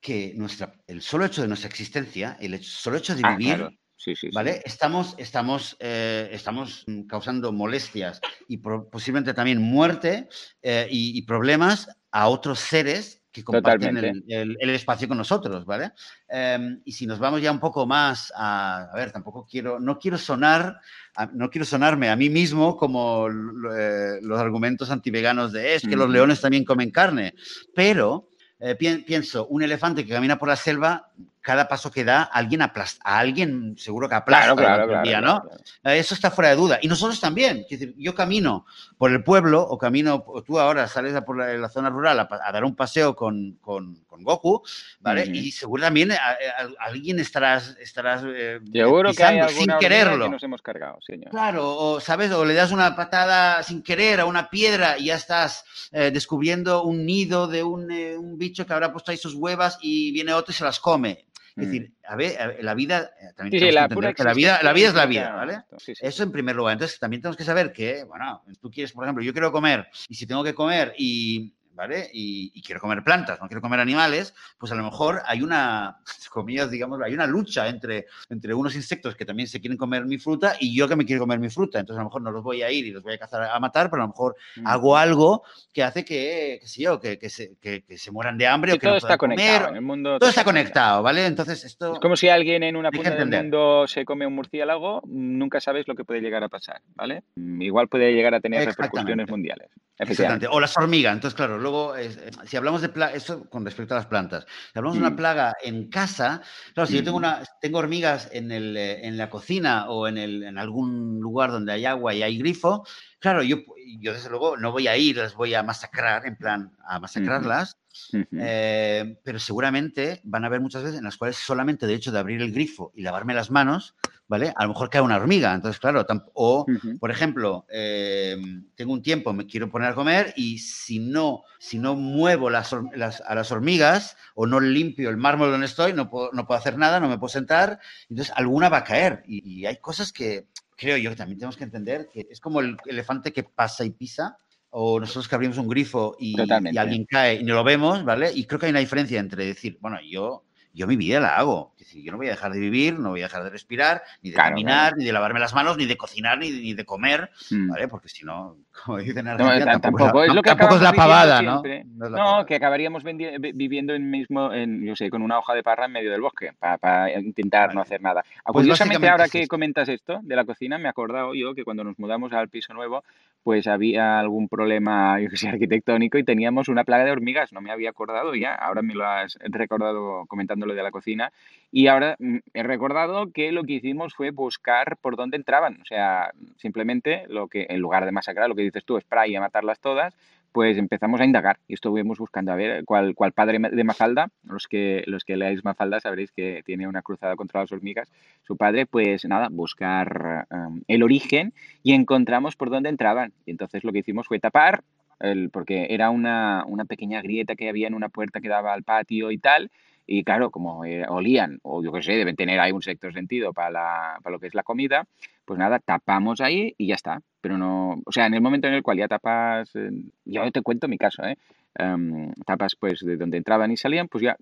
que 0.00 0.32
nuestra, 0.36 0.74
el 0.86 1.02
solo 1.02 1.24
hecho 1.24 1.42
de 1.42 1.48
nuestra 1.48 1.68
existencia, 1.68 2.36
el 2.40 2.54
hecho- 2.54 2.70
solo 2.70 2.96
hecho 2.98 3.14
de 3.14 3.22
Ah, 3.24 3.30
vivir, 3.36 3.56
claro. 3.56 3.70
Sí, 3.96 4.14
sí, 4.14 4.26
sí. 4.28 4.34
¿vale? 4.34 4.60
Estamos, 4.66 5.14
estamos, 5.18 5.76
eh, 5.80 6.28
estamos 6.30 6.84
causando 7.08 7.52
molestias 7.52 8.20
y 8.48 8.58
posiblemente 8.58 9.32
también 9.32 9.62
muerte 9.62 10.28
eh, 10.60 10.86
y, 10.90 11.16
y 11.16 11.22
problemas 11.22 11.88
a 12.10 12.28
otros 12.28 12.58
seres 12.60 13.22
que 13.34 13.42
comparten 13.42 13.96
el, 13.96 14.02
Totalmente. 14.04 14.40
el- 14.42 14.56
el 14.60 14.70
espacio 14.70 15.08
con 15.08 15.18
nosotros, 15.18 15.64
¿vale? 15.66 15.90
Em, 16.28 16.80
y 16.84 16.92
si 16.92 17.04
nos 17.04 17.18
vamos 17.18 17.42
ya 17.42 17.50
un 17.50 17.58
poco 17.58 17.84
más 17.84 18.32
a, 18.36 18.88
a 18.92 18.94
ver, 18.94 19.10
tampoco 19.10 19.44
quiero, 19.44 19.80
no 19.80 19.98
quiero 19.98 20.16
sonar, 20.16 20.78
a- 21.16 21.26
no 21.26 21.50
quiero 21.50 21.64
sonarme 21.64 22.08
a 22.10 22.16
mí 22.16 22.30
mismo 22.30 22.76
como 22.76 23.26
eh, 23.28 24.20
los 24.22 24.38
argumentos 24.38 24.88
antiveganos 24.90 25.52
de 25.52 25.74
es 25.74 25.82
que 25.82 25.96
los 25.96 26.08
leones 26.08 26.40
también 26.40 26.64
comen 26.64 26.92
carne, 26.92 27.34
pero 27.74 28.28
eh, 28.60 28.76
pien- 28.78 29.04
pienso, 29.04 29.48
un 29.48 29.62
elefante 29.64 30.04
que 30.06 30.12
camina 30.14 30.38
por 30.38 30.48
la 30.48 30.54
selva, 30.56 31.10
cada 31.40 31.68
paso 31.68 31.90
que 31.90 32.04
da, 32.04 32.22
alguien 32.22 32.62
aplasta, 32.62 33.02
a 33.04 33.18
alguien 33.18 33.74
seguro 33.76 34.08
que 34.08 34.14
aplasta 34.14 34.54
Claro, 34.54 34.86
claro, 34.86 35.02
día, 35.02 35.18
claro, 35.20 35.44
¿no? 35.84 35.90
Eh, 35.90 35.98
Eso 35.98 36.14
está 36.14 36.30
fuera 36.30 36.48
de 36.48 36.56
duda. 36.56 36.78
Y 36.80 36.88
nosotros 36.88 37.20
también. 37.20 37.66
Yo 37.98 38.14
camino 38.14 38.64
por 38.96 39.10
el 39.12 39.22
pueblo 39.22 39.60
o 39.60 39.76
camino, 39.76 40.24
o 40.26 40.42
tú 40.42 40.58
ahora 40.58 40.88
sales 40.88 41.14
a 41.14 41.22
por 41.22 41.36
la, 41.36 41.52
la 41.52 41.68
zona 41.68 41.90
rural 41.90 42.18
a, 42.18 42.28
a 42.46 42.50
dar 42.50 42.64
un 42.64 42.74
paseo 42.74 43.14
con, 43.14 43.58
con- 43.60 44.02
con 44.06 44.22
Goku, 44.24 44.62
¿vale? 45.00 45.24
Ujú. 45.24 45.32
Y 45.32 45.50
seguro 45.52 45.82
también 45.82 46.12
a- 46.12 46.16
a- 46.16 46.86
alguien 46.86 47.18
estarás, 47.18 47.76
estarás 47.78 48.22
eh, 48.26 48.60
Seguro 48.72 49.12
que 49.12 49.22
hay 49.22 49.40
pisando 49.42 49.60
sin 49.60 49.78
quererlo. 49.78 50.24
que 50.26 50.30
nos 50.30 50.42
hemos 50.44 50.62
cargado, 50.62 50.98
señor. 51.06 51.30
Claro, 51.30 51.76
o 51.76 52.00
sabes, 52.00 52.30
o 52.32 52.44
le 52.46 52.54
das 52.54 52.70
una 52.72 52.96
patada 52.96 53.62
sin 53.64 53.82
querer 53.82 54.20
a 54.20 54.24
una 54.24 54.48
piedra 54.48 54.96
y 54.98 55.06
ya 55.06 55.16
estás 55.16 55.64
eh, 55.92 56.10
descubriendo 56.10 56.84
un 56.84 57.04
nido 57.04 57.48
de 57.48 57.62
un, 57.64 57.90
eh, 57.90 58.16
un 58.16 58.38
bicho 58.38 58.64
que 58.66 58.72
habrá 58.72 58.90
puesto 58.92 59.10
ahí 59.10 59.18
sus 59.18 59.34
huevas 59.34 59.78
y 59.82 60.10
viene 60.12 60.32
otro 60.32 60.52
y 60.52 60.54
se 60.54 60.64
las 60.64 60.80
come. 60.80 61.13
Es 61.56 61.68
Mm. 61.68 61.70
decir, 61.70 61.92
a 62.08 62.16
ver, 62.16 62.40
a 62.40 62.46
ver, 62.48 62.64
la 62.64 62.74
vida, 62.74 63.10
eh, 63.20 63.32
también 63.36 63.60
Sí, 63.60 63.70
la 63.70 63.88
que 63.88 63.94
pura 63.94 64.12
que 64.12 64.24
la 64.24 64.34
vida, 64.34 64.60
la 64.62 64.72
vida 64.72 64.88
es 64.88 64.94
la 64.94 65.06
vida, 65.06 65.32
¿vale? 65.34 65.62
Sí, 65.78 65.92
Eso 66.00 66.24
en 66.24 66.32
primer 66.32 66.56
lugar. 66.56 66.72
Entonces, 66.72 66.98
también 66.98 67.22
tenemos 67.22 67.36
que 67.36 67.44
saber 67.44 67.72
que, 67.72 68.02
bueno, 68.04 68.42
tú 68.60 68.70
quieres, 68.72 68.92
por 68.92 69.04
ejemplo, 69.04 69.22
yo 69.22 69.32
quiero 69.32 69.52
comer 69.52 69.86
y 70.08 70.16
si 70.16 70.26
tengo 70.26 70.42
que 70.42 70.52
comer 70.54 70.94
y, 70.98 71.54
¿vale? 71.74 72.08
Y, 72.12 72.50
y 72.54 72.62
quiero 72.62 72.80
comer 72.80 73.02
plantas, 73.04 73.40
no 73.40 73.48
quiero 73.48 73.60
comer 73.60 73.80
animales, 73.80 74.34
pues 74.58 74.70
a 74.72 74.74
lo 74.74 74.84
mejor 74.84 75.20
hay 75.26 75.42
una, 75.42 75.98
comillas, 76.30 76.70
digamos, 76.70 77.00
hay 77.02 77.14
una 77.14 77.26
lucha 77.26 77.68
entre, 77.68 78.06
entre 78.28 78.54
unos 78.54 78.74
insectos 78.74 79.14
que 79.16 79.24
también 79.24 79.48
se 79.48 79.60
quieren 79.60 79.76
comer 79.76 80.04
mi 80.04 80.18
fruta 80.18 80.56
y 80.58 80.74
yo 80.74 80.88
que 80.88 80.96
me 80.96 81.04
quiero 81.04 81.20
comer 81.20 81.38
mi 81.38 81.50
fruta. 81.50 81.78
Entonces, 81.80 81.98
a 81.98 82.02
lo 82.02 82.08
mejor 82.08 82.22
no 82.22 82.30
los 82.30 82.42
voy 82.42 82.62
a 82.62 82.70
ir 82.70 82.86
y 82.86 82.90
los 82.90 83.02
voy 83.02 83.14
a 83.14 83.18
cazar 83.18 83.42
a 83.44 83.60
matar, 83.60 83.90
pero 83.90 84.02
a 84.02 84.06
lo 84.06 84.12
mejor 84.12 84.36
Mm. 84.56 84.66
hago 84.66 84.96
algo 84.96 85.42
que 85.72 85.82
hace 85.82 86.04
que, 86.04 86.58
qué 86.60 86.66
sé 86.68 86.82
yo, 86.82 87.00
que, 87.00 87.18
que 87.18 87.28
se, 87.28 87.56
que- 87.60 87.82
que 87.84 87.98
se 87.98 88.10
mueran 88.10 88.38
de 88.38 88.46
hambre 88.46 88.72
Sí, 88.72 88.76
o 88.76 88.80
que 88.80 88.86
todo 88.86 88.92
no 88.94 88.98
está 88.98 89.18
conectado. 89.18 89.58
comer. 89.58 89.70
En 89.70 89.76
el 89.76 89.82
mundo 89.82 90.18
Todo 90.18 90.28
está 90.30 90.44
conectado, 90.44 91.02
¿vale? 91.02 91.26
Entonces, 91.26 91.64
esto... 91.64 91.94
Es 91.94 91.98
como 92.00 92.16
si 92.16 92.28
alguien 92.28 92.62
en 92.62 92.76
una 92.76 92.90
que 92.90 92.96
punta 92.98 93.14
del 93.14 93.28
mundo 93.30 93.86
se 93.88 94.04
come 94.04 94.26
un 94.26 94.34
murciélago, 94.34 95.02
nunca 95.06 95.60
sabes 95.60 95.86
lo 95.88 95.94
que 95.94 96.04
puede 96.04 96.20
llegar 96.20 96.42
a 96.44 96.48
pasar, 96.48 96.82
¿vale? 96.94 97.22
Igual 97.36 97.88
puede 97.88 98.12
llegar 98.12 98.34
a 98.34 98.40
tener 98.40 98.64
repercusiones 98.64 99.28
mundiales. 99.28 99.70
Efectivamente. 99.98 100.46
O 100.50 100.58
las 100.60 100.76
hormigas. 100.76 101.14
Entonces, 101.14 101.36
claro, 101.36 101.58
luego, 101.64 101.96
eh, 101.96 102.06
eh, 102.06 102.30
si 102.46 102.56
hablamos 102.56 102.82
de 102.82 102.90
plagas, 102.90 103.16
esto 103.16 103.50
con 103.50 103.64
respecto 103.64 103.94
a 103.94 103.98
las 103.98 104.06
plantas, 104.06 104.46
si 104.72 104.78
hablamos 104.78 104.96
de 104.98 105.00
Mm. 105.00 105.06
una 105.06 105.16
plaga 105.16 105.54
en 105.64 105.88
casa, 105.90 106.42
claro, 106.74 106.86
si 106.88 106.96
yo 106.96 107.02
tengo, 107.04 107.16
Mm. 107.16 107.18
una, 107.18 107.42
tengo 107.60 107.78
hormigas 107.80 108.28
en, 108.32 108.52
el, 108.52 108.76
eh, 108.76 109.06
en 109.06 109.16
la 109.18 109.30
cocina 109.30 109.88
o 109.90 110.06
en, 110.08 110.18
el, 110.18 110.44
en 110.44 110.58
algún 110.58 111.18
lugar 111.20 111.50
donde 111.50 111.72
hay 111.72 111.86
agua 111.86 112.14
y 112.14 112.22
hay 112.22 112.38
grifo, 112.38 112.84
claro, 113.24 113.42
yo, 113.42 113.56
yo 114.00 114.12
desde 114.12 114.28
luego 114.28 114.58
no 114.58 114.70
voy 114.70 114.86
a 114.86 114.98
ir, 114.98 115.16
las 115.16 115.34
voy 115.34 115.54
a 115.54 115.62
masacrar, 115.62 116.26
en 116.26 116.36
plan, 116.36 116.76
a 116.86 117.00
masacrarlas, 117.00 117.78
eh, 118.12 119.18
pero 119.24 119.38
seguramente 119.38 120.20
van 120.24 120.44
a 120.44 120.48
haber 120.48 120.60
muchas 120.60 120.82
veces 120.82 120.98
en 120.98 121.04
las 121.04 121.16
cuales 121.16 121.36
solamente 121.36 121.86
de 121.86 121.94
hecho 121.94 122.12
de 122.12 122.18
abrir 122.18 122.42
el 122.42 122.52
grifo 122.52 122.92
y 122.94 123.00
lavarme 123.00 123.32
las 123.32 123.50
manos, 123.50 123.94
¿vale? 124.28 124.52
A 124.54 124.64
lo 124.64 124.74
mejor 124.74 124.90
cae 124.90 125.00
una 125.00 125.16
hormiga. 125.16 125.54
Entonces, 125.54 125.80
claro, 125.80 126.04
o, 126.34 126.66
por 127.00 127.10
ejemplo, 127.10 127.64
eh, 127.70 128.36
tengo 128.74 128.92
un 128.92 129.00
tiempo, 129.00 129.32
me 129.32 129.46
quiero 129.46 129.70
poner 129.70 129.92
a 129.92 129.94
comer 129.94 130.34
y 130.36 130.58
si 130.58 130.98
no, 130.98 131.44
si 131.58 131.78
no 131.78 131.96
muevo 131.96 132.50
las, 132.50 132.74
a 132.74 133.34
las 133.34 133.52
hormigas 133.52 134.18
o 134.34 134.44
no 134.44 134.60
limpio 134.60 135.08
el 135.08 135.16
mármol 135.16 135.50
donde 135.50 135.64
estoy, 135.64 135.94
no 135.94 136.10
puedo, 136.10 136.28
no 136.34 136.46
puedo 136.46 136.58
hacer 136.60 136.76
nada, 136.76 137.00
no 137.00 137.08
me 137.08 137.16
puedo 137.16 137.30
sentar, 137.30 137.80
entonces 138.10 138.34
alguna 138.36 138.68
va 138.68 138.78
a 138.78 138.84
caer. 138.84 139.22
Y, 139.26 139.60
y 139.60 139.64
hay 139.64 139.78
cosas 139.78 140.12
que 140.12 140.46
creo 140.76 140.96
yo 140.96 141.10
que 141.10 141.16
también 141.16 141.38
tenemos 141.38 141.56
que 141.56 141.64
entender 141.64 142.08
que 142.12 142.26
es 142.30 142.40
como 142.40 142.60
el 142.60 142.76
elefante 142.86 143.32
que 143.32 143.44
pasa 143.44 143.84
y 143.84 143.90
pisa. 143.90 144.38
O 144.76 144.98
nosotros 144.98 145.28
que 145.28 145.36
abrimos 145.36 145.56
un 145.58 145.68
grifo 145.68 146.16
y, 146.18 146.34
y 146.36 146.76
alguien 146.78 147.04
cae 147.04 147.34
y 147.36 147.44
no 147.44 147.54
lo 147.54 147.62
vemos, 147.62 148.04
¿vale? 148.04 148.32
Y 148.34 148.44
creo 148.44 148.58
que 148.58 148.66
hay 148.66 148.70
una 148.70 148.80
diferencia 148.80 149.20
entre 149.20 149.46
decir, 149.46 149.78
bueno, 149.80 149.98
yo, 150.02 150.46
yo 150.74 150.86
mi 150.86 150.96
vida 150.96 151.20
la 151.20 151.36
hago. 151.36 151.72
Es 151.78 151.86
decir, 151.86 152.02
yo 152.04 152.10
no 152.12 152.18
voy 152.18 152.26
a 152.26 152.30
dejar 152.30 152.52
de 152.52 152.60
vivir, 152.60 152.98
no 152.98 153.10
voy 153.10 153.20
a 153.20 153.24
dejar 153.24 153.44
de 153.44 153.50
respirar, 153.50 154.02
ni 154.22 154.30
de 154.30 154.34
Claro, 154.34 154.50
caminar, 154.50 154.80
claro. 154.88 154.96
ni 154.98 155.04
de 155.04 155.12
lavarme 155.12 155.40
las 155.40 155.54
manos, 155.54 155.76
ni 155.78 155.86
de 155.86 155.96
cocinar, 155.96 156.38
ni, 156.38 156.50
ni 156.50 156.74
de 156.74 156.84
comer, 156.84 157.30
Mm. 157.50 157.68
¿vale? 157.70 157.88
Porque 157.88 158.08
si 158.08 158.24
no, 158.24 158.56
como 158.84 158.98
dicen 158.98 159.18
en 159.18 159.28
Argentina, 159.28 159.78
tampoco, 159.80 159.98
tampoco 160.04 160.24
es 160.24 160.34
lo 160.34 160.42
que 160.42 160.50
tampoco 160.50 160.74
es 160.76 160.82
la 160.82 160.92
pavada, 160.92 161.42
¿no? 161.42 161.62
No 161.62 162.08
la 162.10 162.16
pavada. 162.18 162.46
que 162.46 162.54
acabaríamos 162.56 163.02
viviendo 163.04 163.94
en 163.94 164.10
mismo, 164.10 164.52
en, 164.52 164.84
yo 164.84 164.96
sé, 164.96 165.10
con 165.10 165.22
una 165.22 165.38
hoja 165.38 165.54
de 165.54 165.62
parra 165.62 165.86
en 165.86 165.92
medio 165.92 166.10
del 166.10 166.20
bosque, 166.20 166.52
para 166.58 167.10
intentar 167.18 167.74
no 167.74 167.80
hacer 167.80 168.02
nada. 168.02 168.22
Pues 168.44 168.52
Curiosamente, 168.64 169.08
ahora 169.08 169.26
es 169.26 169.30
que 169.30 169.46
comentas 169.46 169.88
esto 169.88 170.18
de 170.22 170.36
la 170.36 170.44
cocina, 170.44 170.78
me 170.78 170.84
he 170.84 170.88
acordado 170.88 171.34
yo 171.34 171.54
que 171.54 171.64
cuando 171.64 171.84
nos 171.84 171.98
mudamos 171.98 172.32
al 172.32 172.48
piso 172.48 172.74
nuevo, 172.74 173.04
pues 173.44 173.66
había 173.66 174.18
algún 174.18 174.48
problema, 174.48 175.14
arquitectónico 175.48 176.18
y 176.18 176.24
teníamos 176.24 176.68
una 176.68 176.82
plaga 176.82 177.04
de 177.04 177.12
hormigas. 177.12 177.52
No 177.52 177.60
me 177.60 177.70
había 177.70 177.90
acordado 177.90 178.34
ya, 178.34 178.54
ahora 178.54 178.82
me 178.82 178.94
lo 178.94 179.06
has 179.06 179.38
recordado 179.42 180.24
comentándolo 180.26 180.74
de 180.74 180.82
la 180.82 180.90
cocina. 180.90 181.30
Y 181.70 181.86
ahora 181.86 182.16
mm, 182.18 182.38
he 182.54 182.62
recordado 182.62 183.30
que 183.32 183.52
lo 183.52 183.62
que 183.64 183.74
hicimos 183.74 184.14
fue 184.14 184.30
buscar 184.30 184.96
por 184.96 185.16
dónde 185.16 185.36
entraban. 185.36 185.78
O 185.82 185.84
sea, 185.84 186.32
simplemente 186.56 187.24
lo 187.28 187.48
que, 187.48 187.66
en 187.68 187.80
lugar 187.80 188.06
de 188.06 188.12
masacrar, 188.12 188.48
lo 188.48 188.54
que 188.54 188.62
dices 188.62 188.84
tú, 188.84 188.98
spray 188.98 189.36
a 189.36 189.40
matarlas 189.40 189.78
todas, 189.78 190.16
pues 190.54 190.78
empezamos 190.78 191.20
a 191.20 191.24
indagar 191.24 191.58
y 191.66 191.74
estuvimos 191.74 192.18
buscando 192.18 192.52
a 192.52 192.54
ver 192.54 192.84
cuál, 192.84 193.16
cuál 193.16 193.32
padre 193.32 193.58
de 193.58 193.82
Mafalda, 193.82 194.28
los 194.44 194.68
que, 194.68 195.02
los 195.08 195.24
que 195.24 195.36
leáis 195.36 195.64
Mafalda 195.64 195.98
sabréis 195.98 196.30
que 196.30 196.62
tiene 196.64 196.86
una 196.86 197.02
cruzada 197.02 197.34
contra 197.34 197.62
las 197.62 197.72
hormigas, 197.72 198.08
su 198.44 198.56
padre, 198.56 198.86
pues 198.86 199.24
nada, 199.24 199.48
buscar 199.50 200.46
um, 200.52 200.80
el 200.86 201.02
origen 201.02 201.54
y 201.82 201.92
encontramos 201.92 202.54
por 202.54 202.70
dónde 202.70 202.88
entraban. 202.88 203.32
Y 203.44 203.50
entonces 203.50 203.82
lo 203.82 203.90
que 203.90 203.98
hicimos 203.98 204.28
fue 204.28 204.38
tapar, 204.38 204.84
el, 205.18 205.50
porque 205.50 205.88
era 205.90 206.10
una, 206.10 206.62
una 206.68 206.84
pequeña 206.84 207.20
grieta 207.20 207.56
que 207.56 207.68
había 207.68 207.88
en 207.88 207.94
una 207.94 208.08
puerta 208.08 208.40
que 208.40 208.48
daba 208.48 208.74
al 208.74 208.84
patio 208.84 209.32
y 209.32 209.38
tal, 209.38 209.72
y 210.06 210.24
claro, 210.24 210.50
como 210.50 210.84
eh, 210.84 211.04
olían, 211.08 211.58
o 211.62 211.82
yo 211.82 211.92
qué 211.92 212.02
sé, 212.02 212.12
deben 212.12 212.36
tener 212.36 212.60
ahí 212.60 212.72
un 212.72 212.82
sexto 212.82 213.10
sentido 213.12 213.52
para, 213.52 213.70
la, 213.70 214.18
para 214.22 214.34
lo 214.34 214.40
que 214.40 214.46
es 214.46 214.54
la 214.54 214.62
comida, 214.62 215.06
pues 215.44 215.58
nada, 215.58 215.78
tapamos 215.78 216.40
ahí 216.40 216.74
y 216.78 216.88
ya 216.88 216.94
está. 216.94 217.20
Pero 217.40 217.58
no, 217.58 218.00
o 218.04 218.12
sea, 218.12 218.26
en 218.26 218.34
el 218.34 218.40
momento 218.40 218.68
en 218.68 218.74
el 218.74 218.82
cual 218.82 218.98
ya 218.98 219.08
tapas, 219.08 219.70
eh, 219.74 219.90
yo 220.24 220.50
te 220.50 220.62
cuento 220.62 220.88
mi 220.88 220.98
caso, 220.98 221.24
¿eh? 221.24 221.36
Em, 221.76 222.32
tapas 222.46 222.76
pues 222.76 223.00
de 223.00 223.16
donde 223.16 223.36
entraban 223.36 223.70
y 223.72 223.76
salían, 223.76 224.06
pues 224.08 224.22
ya 224.22 224.36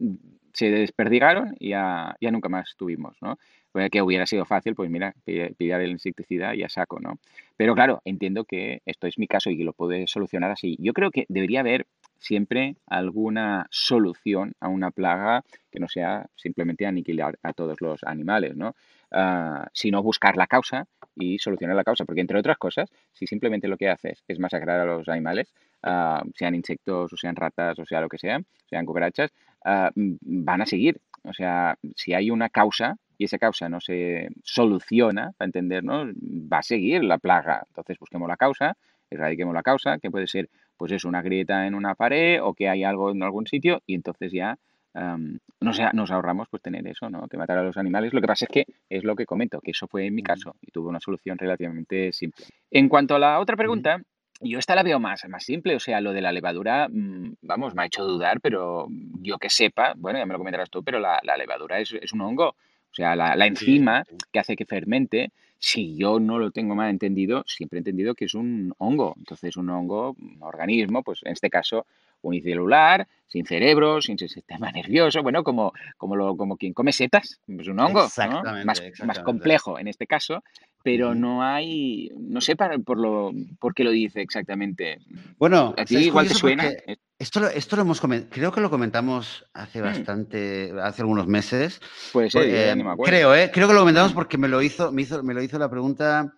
se 0.52 0.70
desperdigaron 0.70 1.56
y 1.58 1.70
ya, 1.70 2.14
ya 2.20 2.30
nunca 2.30 2.50
más 2.50 2.74
tuvimos, 2.76 3.16
¿no? 3.22 3.38
que 3.90 4.02
hubiera 4.02 4.26
sido 4.26 4.44
fácil, 4.44 4.74
pues 4.74 4.90
mira, 4.90 5.14
pillar 5.24 5.80
el 5.80 5.92
insecticida 5.92 6.54
y 6.54 6.58
ya 6.58 6.68
saco, 6.68 7.00
¿no? 7.00 7.18
Pero 7.56 7.74
claro, 7.74 8.02
entiendo 8.04 8.44
que 8.44 8.82
esto 8.84 9.06
es 9.06 9.18
mi 9.18 9.26
caso 9.26 9.48
y 9.48 9.56
que 9.56 9.64
lo 9.64 9.72
puede 9.72 10.06
solucionar 10.06 10.50
así. 10.50 10.76
Yo 10.78 10.92
creo 10.92 11.10
que 11.10 11.24
debería 11.28 11.60
haber 11.60 11.86
siempre 12.22 12.76
alguna 12.86 13.66
solución 13.70 14.54
a 14.60 14.68
una 14.68 14.90
plaga 14.90 15.42
que 15.70 15.80
no 15.80 15.88
sea 15.88 16.26
simplemente 16.36 16.86
aniquilar 16.86 17.38
a 17.42 17.52
todos 17.52 17.80
los 17.80 18.04
animales, 18.04 18.56
¿no? 18.56 18.74
Ah, 19.10 19.68
sino 19.74 20.02
buscar 20.02 20.36
la 20.36 20.46
causa 20.46 20.86
y 21.16 21.38
solucionar 21.38 21.76
la 21.76 21.84
causa. 21.84 22.04
Porque, 22.04 22.20
entre 22.20 22.38
otras 22.38 22.56
cosas, 22.58 22.88
si 23.12 23.26
simplemente 23.26 23.68
lo 23.68 23.76
que 23.76 23.88
haces 23.88 24.22
es 24.28 24.38
masacrar 24.38 24.80
a 24.80 24.84
los 24.84 25.08
animales, 25.08 25.52
ah, 25.82 26.22
sean 26.34 26.54
insectos 26.54 27.12
o 27.12 27.16
sean 27.16 27.36
ratas 27.36 27.78
o 27.78 27.84
sea 27.84 28.00
lo 28.00 28.08
que 28.08 28.18
sea, 28.18 28.40
sean 28.70 28.86
cucarachas, 28.86 29.32
ah, 29.64 29.90
van 29.94 30.62
a 30.62 30.66
seguir. 30.66 31.00
O 31.24 31.32
sea, 31.32 31.76
si 31.96 32.14
hay 32.14 32.30
una 32.30 32.48
causa 32.48 32.96
y 33.18 33.24
esa 33.24 33.38
causa 33.38 33.68
no 33.68 33.80
se 33.80 34.28
soluciona, 34.42 35.32
para 35.36 35.46
entendernos, 35.46 36.08
va 36.14 36.58
a 36.58 36.62
seguir 36.62 37.04
la 37.04 37.18
plaga. 37.18 37.64
Entonces 37.68 37.98
busquemos 37.98 38.28
la 38.28 38.36
causa, 38.36 38.76
erradiquemos 39.10 39.54
la 39.54 39.62
causa, 39.62 39.98
que 39.98 40.10
puede 40.10 40.26
ser 40.26 40.48
pues 40.82 40.90
es 40.90 41.04
una 41.04 41.22
grieta 41.22 41.68
en 41.68 41.76
una 41.76 41.94
pared 41.94 42.42
o 42.42 42.54
que 42.54 42.68
hay 42.68 42.82
algo 42.82 43.12
en 43.12 43.22
algún 43.22 43.46
sitio 43.46 43.82
y 43.86 43.94
entonces 43.94 44.32
ya 44.32 44.58
nos, 45.60 45.78
nos, 45.92 46.10
ahorramos 46.10 46.48
pues 46.48 46.60
tener 46.60 46.84
eso, 46.88 47.08
¿no? 47.08 47.28
Que 47.28 47.36
matar 47.36 47.58
a 47.58 47.62
los 47.62 47.76
animales. 47.76 48.12
Lo 48.12 48.20
que 48.20 48.26
pasa 48.26 48.46
es 48.46 48.50
que 48.50 48.66
es 48.90 49.04
lo 49.04 49.14
que 49.14 49.24
comento, 49.24 49.60
que 49.60 49.70
eso 49.70 49.86
fue 49.86 50.06
en 50.06 50.14
mi 50.16 50.24
caso 50.24 50.56
y 50.60 50.72
tuve 50.72 50.88
una 50.88 50.98
solución 50.98 51.38
relativamente 51.38 52.12
simple. 52.12 52.46
En 52.68 52.88
cuanto 52.88 53.14
a 53.14 53.20
la 53.20 53.38
otra 53.38 53.54
pregunta, 53.54 54.02
yo 54.40 54.58
esta 54.58 54.74
la 54.74 54.82
veo 54.82 54.98
más, 54.98 55.24
más 55.28 55.44
simple, 55.44 55.76
o 55.76 55.78
sea, 55.78 56.00
lo 56.00 56.12
de 56.12 56.20
la 56.20 56.32
levadura, 56.32 56.88
mm, 56.90 57.34
vamos, 57.42 57.76
me 57.76 57.82
ha 57.84 57.86
hecho 57.86 58.04
dudar, 58.04 58.40
pero 58.40 58.88
yo 59.20 59.38
que 59.38 59.50
sepa, 59.50 59.94
bueno, 59.96 60.18
ya 60.18 60.26
me 60.26 60.32
lo 60.32 60.38
comentarás 60.38 60.68
tú, 60.68 60.82
pero 60.82 60.98
la, 60.98 61.20
levadura 61.38 61.78
es, 61.78 61.92
es, 61.92 62.12
un 62.12 62.22
hongo, 62.22 62.48
o 62.48 62.94
sea, 62.94 63.14
la, 63.14 63.36
la 63.36 63.46
enzima 63.46 64.02
que 64.32 64.40
hace 64.40 64.56
que 64.56 64.66
fermente, 64.66 65.30
si 65.62 65.96
yo 65.96 66.18
no 66.18 66.38
lo 66.38 66.50
tengo 66.50 66.74
mal 66.74 66.90
entendido, 66.90 67.44
siempre 67.46 67.78
he 67.78 67.80
entendido 67.80 68.14
que 68.16 68.24
es 68.24 68.34
un 68.34 68.74
hongo. 68.78 69.14
Entonces, 69.16 69.56
un 69.56 69.70
hongo, 69.70 70.16
un 70.18 70.38
organismo, 70.42 71.02
pues 71.04 71.20
en 71.22 71.32
este 71.32 71.50
caso 71.50 71.86
unicelular, 72.22 73.06
sin 73.26 73.46
cerebro, 73.46 74.02
sin 74.02 74.18
sistema 74.18 74.70
nervioso, 74.70 75.22
bueno, 75.22 75.42
como, 75.42 75.72
como, 75.96 76.16
lo, 76.16 76.36
como 76.36 76.56
quien 76.56 76.74
come 76.74 76.92
setas, 76.92 77.40
es 77.48 77.68
un 77.68 77.80
hongo, 77.80 78.06
más, 78.64 78.82
más, 79.04 79.18
complejo 79.20 79.78
en 79.78 79.88
este 79.88 80.06
caso, 80.06 80.44
pero 80.82 81.14
no 81.14 81.42
hay, 81.42 82.10
no 82.16 82.40
sé 82.40 82.56
por, 82.56 82.98
lo, 82.98 83.32
por 83.58 83.74
qué 83.74 83.84
lo 83.84 83.90
dice 83.90 84.20
exactamente. 84.20 84.98
Bueno, 85.38 85.74
a 85.78 85.84
ti 85.84 85.96
igual 85.96 86.28
te 86.28 86.34
suena. 86.34 86.70
Esto 87.18 87.38
lo, 87.40 87.48
esto 87.48 87.76
lo 87.76 87.82
hemos 87.82 88.00
creo 88.00 88.50
que 88.50 88.60
lo 88.60 88.68
comentamos 88.68 89.46
hace 89.54 89.80
mm. 89.80 89.84
bastante, 89.84 90.72
hace 90.82 91.02
algunos 91.02 91.26
meses. 91.28 91.80
Pues 92.12 92.34
eh, 92.34 92.74
me 92.76 92.82
acuerdo. 92.82 93.04
Creo, 93.04 93.34
¿eh? 93.34 93.50
Creo 93.52 93.68
que 93.68 93.74
lo 93.74 93.80
comentamos 93.80 94.12
porque 94.12 94.36
me 94.36 94.48
lo 94.48 94.60
hizo, 94.60 94.90
me 94.90 95.02
hizo, 95.02 95.22
me 95.22 95.32
lo 95.32 95.42
hizo 95.42 95.58
la 95.58 95.70
pregunta 95.70 96.34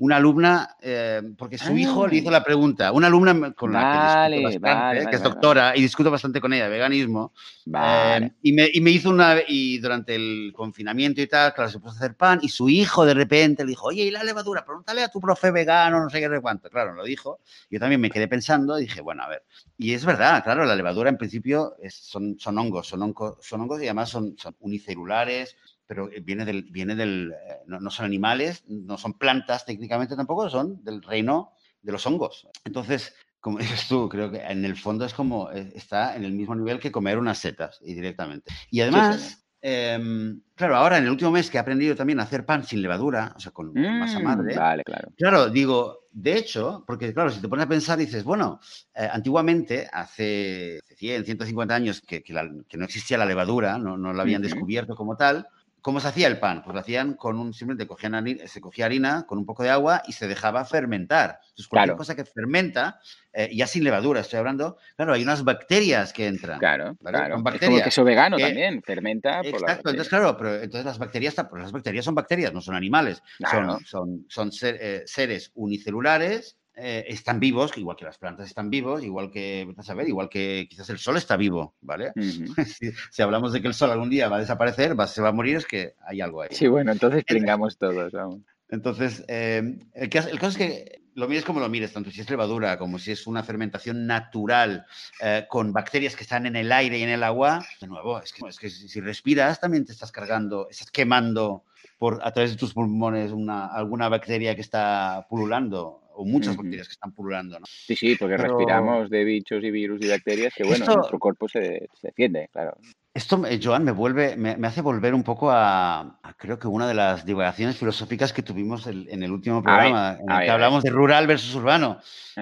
una 0.00 0.16
alumna, 0.16 0.76
eh, 0.80 1.20
porque 1.36 1.58
su 1.58 1.76
hijo 1.76 2.06
le 2.06 2.16
hizo 2.16 2.30
ah. 2.30 2.32
la 2.32 2.42
pregunta, 2.42 2.90
una 2.90 3.08
alumna 3.08 3.52
con 3.52 3.72
la 3.72 4.28
que 4.30 4.38
discuto 4.38 4.60
bastante, 4.60 5.10
que 5.10 5.16
es 5.16 5.22
doctora, 5.22 5.76
y 5.76 5.82
discuto 5.82 6.10
bastante 6.10 6.40
con 6.40 6.54
ella 6.54 6.68
veganismo, 6.68 7.34
eh, 7.66 8.30
y, 8.40 8.52
me, 8.54 8.66
y, 8.72 8.80
me, 8.80 8.90
hizo 8.92 9.10
una, 9.10 9.36
y 9.46 9.78
durante 9.78 10.14
el 10.14 10.54
confinamiento 10.56 11.20
y 11.20 11.26
tal, 11.26 11.52
claro, 11.52 11.68
se 11.68 11.78
puso 11.80 11.92
a 11.92 11.98
hacer 11.98 12.14
pan, 12.14 12.40
y 12.40 12.48
su 12.48 12.70
hijo 12.70 13.04
de 13.04 13.12
repente 13.12 13.62
le 13.62 13.68
dijo, 13.68 13.88
oye, 13.88 14.04
¿y 14.04 14.10
la 14.10 14.24
levadura? 14.24 14.64
Pregúntale 14.64 15.02
a 15.02 15.08
tu 15.08 15.20
profe 15.20 15.50
vegano, 15.50 16.02
no 16.02 16.08
sé 16.08 16.18
qué, 16.18 16.30
de 16.30 16.40
cuánto. 16.40 16.70
Claro, 16.70 16.94
lo 16.94 17.04
dijo. 17.04 17.40
Yo 17.70 17.78
también 17.78 18.00
me 18.00 18.10
quedé 18.10 18.26
pensando 18.26 18.78
y 18.78 18.82
dije, 18.82 19.02
bueno, 19.02 19.22
a 19.22 19.28
ver. 19.28 19.44
Y 19.76 19.92
es 19.92 20.06
verdad, 20.06 20.42
claro, 20.42 20.64
la 20.64 20.76
levadura 20.76 21.10
en 21.10 21.18
principio 21.18 21.76
son, 21.90 22.38
son 22.38 22.56
hongos, 22.56 22.88
son 22.88 23.02
hongos, 23.02 23.36
son 23.42 23.60
hongos 23.60 23.82
y 23.82 23.84
además 23.84 24.08
son, 24.08 24.34
son 24.38 24.56
unicelulares, 24.60 25.56
pero 25.90 26.08
eh, 26.08 26.20
viene 26.20 26.44
del, 26.44 26.62
viene 26.70 26.94
del 26.94 27.32
eh, 27.32 27.62
no, 27.66 27.90
son 27.90 28.06
animales, 28.06 28.62
no 28.68 28.96
son 28.96 29.14
plantas 29.14 29.66
técnicamente 29.66 30.14
tampoco, 30.14 30.48
son 30.48 30.84
del 30.84 31.02
reino 31.02 31.50
de 31.82 31.90
los 31.90 32.06
hongos. 32.06 32.46
Entonces, 32.64 33.12
como 33.40 33.58
dices 33.58 33.88
tú, 33.88 34.08
creo 34.08 34.30
que 34.30 34.38
en 34.38 34.64
el 34.64 34.76
fondo 34.76 35.04
es 35.04 35.12
como, 35.12 35.50
eh, 35.50 35.72
está 35.74 36.14
en 36.14 36.22
el 36.22 36.30
mismo 36.30 36.54
nivel 36.54 36.78
que 36.78 36.92
comer 36.92 37.18
unas 37.18 37.38
setas 37.38 37.80
y 37.82 37.94
directamente. 37.94 38.52
Y 38.70 38.82
además, 38.82 39.44
em, 39.60 40.40
claro, 40.54 40.76
ahora 40.76 40.98
en 40.98 41.06
el 41.06 41.10
último 41.10 41.32
mes 41.32 41.50
que 41.50 41.56
he 41.56 41.60
aprendido 41.60 41.96
también 41.96 42.20
a 42.20 42.22
hacer 42.22 42.46
pan 42.46 42.62
sin 42.62 42.82
levadura, 42.82 43.32
o 43.34 43.40
sea, 43.40 43.50
con 43.50 43.72
masa 43.74 44.20
mm, 44.20 44.22
madre. 44.22 44.56
Vale, 44.56 44.84
claro. 44.84 45.08
Claro, 45.16 45.50
digo, 45.50 46.06
de 46.12 46.36
hecho, 46.36 46.84
porque 46.86 47.12
claro, 47.12 47.30
si 47.30 47.40
te 47.40 47.48
pones 47.48 47.66
a 47.66 47.68
pensar, 47.68 47.98
dices, 47.98 48.22
bueno, 48.22 48.60
antiguamente, 48.94 49.88
hace 49.92 50.78
100, 50.94 51.24
150 51.24 51.74
años 51.74 52.00
que, 52.00 52.22
que, 52.22 52.32
no 52.32 52.84
existía 52.84 53.18
la 53.18 53.26
levadura, 53.26 53.76
no, 53.76 53.96
no 53.96 54.12
la 54.12 54.22
habían 54.22 54.42
descubierto 54.42 54.94
como 54.94 55.16
tal, 55.16 55.48
¿Cómo 55.82 56.00
se 56.00 56.08
hacía 56.08 56.26
el 56.26 56.38
pan? 56.38 56.62
Pues 56.62 56.74
lo 56.74 56.80
hacían 56.80 57.14
con 57.14 57.38
un, 57.38 57.54
simplemente 57.54 57.86
cogían 57.86 58.14
harina, 58.14 58.46
se 58.46 58.60
cogía 58.60 58.86
harina 58.86 59.24
con 59.26 59.38
un 59.38 59.46
poco 59.46 59.62
de 59.62 59.70
agua 59.70 60.02
y 60.06 60.12
se 60.12 60.28
dejaba 60.28 60.64
fermentar. 60.64 61.40
Entonces, 61.42 61.68
cualquier 61.68 61.96
cosa 61.96 62.14
que 62.14 62.24
fermenta, 62.24 63.00
eh, 63.32 63.50
ya 63.52 63.66
sin 63.66 63.84
levadura 63.84 64.20
estoy 64.20 64.38
hablando, 64.38 64.76
claro, 64.96 65.14
hay 65.14 65.22
unas 65.22 65.42
bacterias 65.44 66.12
que 66.12 66.26
entran. 66.26 66.58
Claro, 66.58 66.96
claro. 67.02 67.42
Bacterias 67.42 67.62
es 67.62 67.68
como 67.68 67.84
queso 67.84 68.04
vegano 68.04 68.36
también, 68.38 68.82
fermenta. 68.82 69.40
Exacto, 69.40 69.90
entonces 69.90 70.08
claro, 70.08 70.36
pero 70.36 70.56
entonces 70.56 70.84
las 70.84 70.98
bacterias, 70.98 71.34
pues 71.50 71.62
las 71.62 71.72
bacterias 71.72 72.04
son 72.04 72.14
bacterias, 72.14 72.52
no 72.52 72.60
son 72.60 72.74
animales, 72.74 73.22
son, 73.50 73.84
son, 73.84 74.26
son 74.28 74.50
eh, 74.62 75.02
seres 75.06 75.50
unicelulares 75.54 76.59
eh, 76.80 77.04
están 77.08 77.40
vivos, 77.40 77.76
igual 77.76 77.96
que 77.96 78.04
las 78.04 78.18
plantas 78.18 78.48
están 78.48 78.70
vivos, 78.70 79.04
igual 79.04 79.30
que, 79.30 79.72
a 79.76 79.82
saber, 79.82 80.08
igual 80.08 80.28
que 80.28 80.66
quizás 80.68 80.88
el 80.90 80.98
sol 80.98 81.16
está 81.16 81.36
vivo, 81.36 81.74
¿vale? 81.80 82.12
si, 83.10 83.22
hablamos 83.22 83.52
de 83.52 83.60
que 83.60 83.68
el 83.68 83.74
sol 83.74 83.90
algún 83.90 84.10
día 84.10 84.28
va 84.28 84.36
a 84.36 84.40
desaparecer, 84.40 84.98
va, 84.98 85.06
se 85.06 85.22
va 85.22 85.28
a 85.28 85.32
morir, 85.32 85.56
es 85.56 85.66
que 85.66 85.94
hay 86.06 86.20
algo 86.20 86.42
ahí. 86.42 86.48
Sí, 86.52 86.66
bueno, 86.66 86.92
entonces 86.92 87.24
pringamos 87.24 87.78
todos. 87.78 88.12
Vamos. 88.12 88.40
Entonces, 88.70 89.24
eh, 89.28 89.78
el, 89.94 90.08
caso, 90.08 90.28
es 90.30 90.56
que 90.56 91.02
lo 91.14 91.28
mires 91.28 91.44
como 91.44 91.60
lo 91.60 91.68
mires, 91.68 91.92
tanto 91.92 92.10
si 92.10 92.20
es 92.20 92.30
levadura 92.30 92.78
como 92.78 92.98
si 92.98 93.10
es 93.10 93.26
una 93.26 93.42
fermentación 93.42 94.06
natural 94.06 94.86
eh, 95.20 95.44
con 95.48 95.72
bacterias 95.72 96.14
que 96.14 96.22
están 96.22 96.46
en 96.46 96.56
el 96.56 96.70
aire 96.70 96.98
y 96.98 97.02
en 97.02 97.08
el 97.08 97.24
agua, 97.24 97.64
de 97.80 97.86
nuevo, 97.88 98.20
es 98.20 98.32
que, 98.32 98.48
es 98.48 98.58
que 98.58 98.70
si 98.70 99.00
respiras 99.00 99.60
también 99.60 99.84
te 99.84 99.92
estás 99.92 100.12
cargando, 100.12 100.68
estás 100.70 100.90
quemando 100.90 101.64
por, 101.98 102.20
a 102.22 102.32
través 102.32 102.52
de 102.52 102.56
tus 102.56 102.72
pulmones 102.72 103.32
una, 103.32 103.66
alguna 103.66 104.08
bacteria 104.08 104.54
que 104.54 104.62
está 104.62 105.26
pululando 105.28 106.00
o 106.20 106.24
muchas 106.24 106.56
bacterias 106.56 106.86
que 106.86 106.92
están 106.92 107.12
pululando. 107.12 107.58
¿no? 107.58 107.66
Sí, 107.66 107.96
sí, 107.96 108.16
porque 108.16 108.36
respiramos 108.36 109.08
de 109.08 109.24
bichos 109.24 109.64
y 109.64 109.70
virus 109.70 110.02
y 110.02 110.08
bacterias 110.08 110.52
que, 110.54 110.64
bueno, 110.64 110.84
nuestro 110.84 111.18
cuerpo 111.18 111.48
se, 111.48 111.88
se, 111.94 112.08
defiende, 112.08 112.48
claro. 112.52 112.76
Esto, 113.14 113.42
Joan, 113.60 113.84
me, 113.84 113.90
vuelve, 113.90 114.36
me, 114.36 114.54
hace 114.66 114.82
volver 114.82 115.14
un 115.14 115.24
poco 115.24 115.50
a, 115.50 116.20
creo 116.36 116.58
que 116.58 116.68
una 116.68 116.86
de 116.86 116.94
las 116.94 117.24
divagaciones 117.24 117.76
filosóficas 117.76 118.32
que 118.32 118.42
tuvimos 118.42 118.86
en 118.86 119.22
el 119.22 119.32
último 119.32 119.62
programa, 119.62 120.18
en 120.20 120.30
el 120.30 120.44
que 120.44 120.50
hablamos 120.50 120.84
de 120.84 120.90
rural 120.90 121.26
versus 121.26 121.54
urbano. 121.54 121.98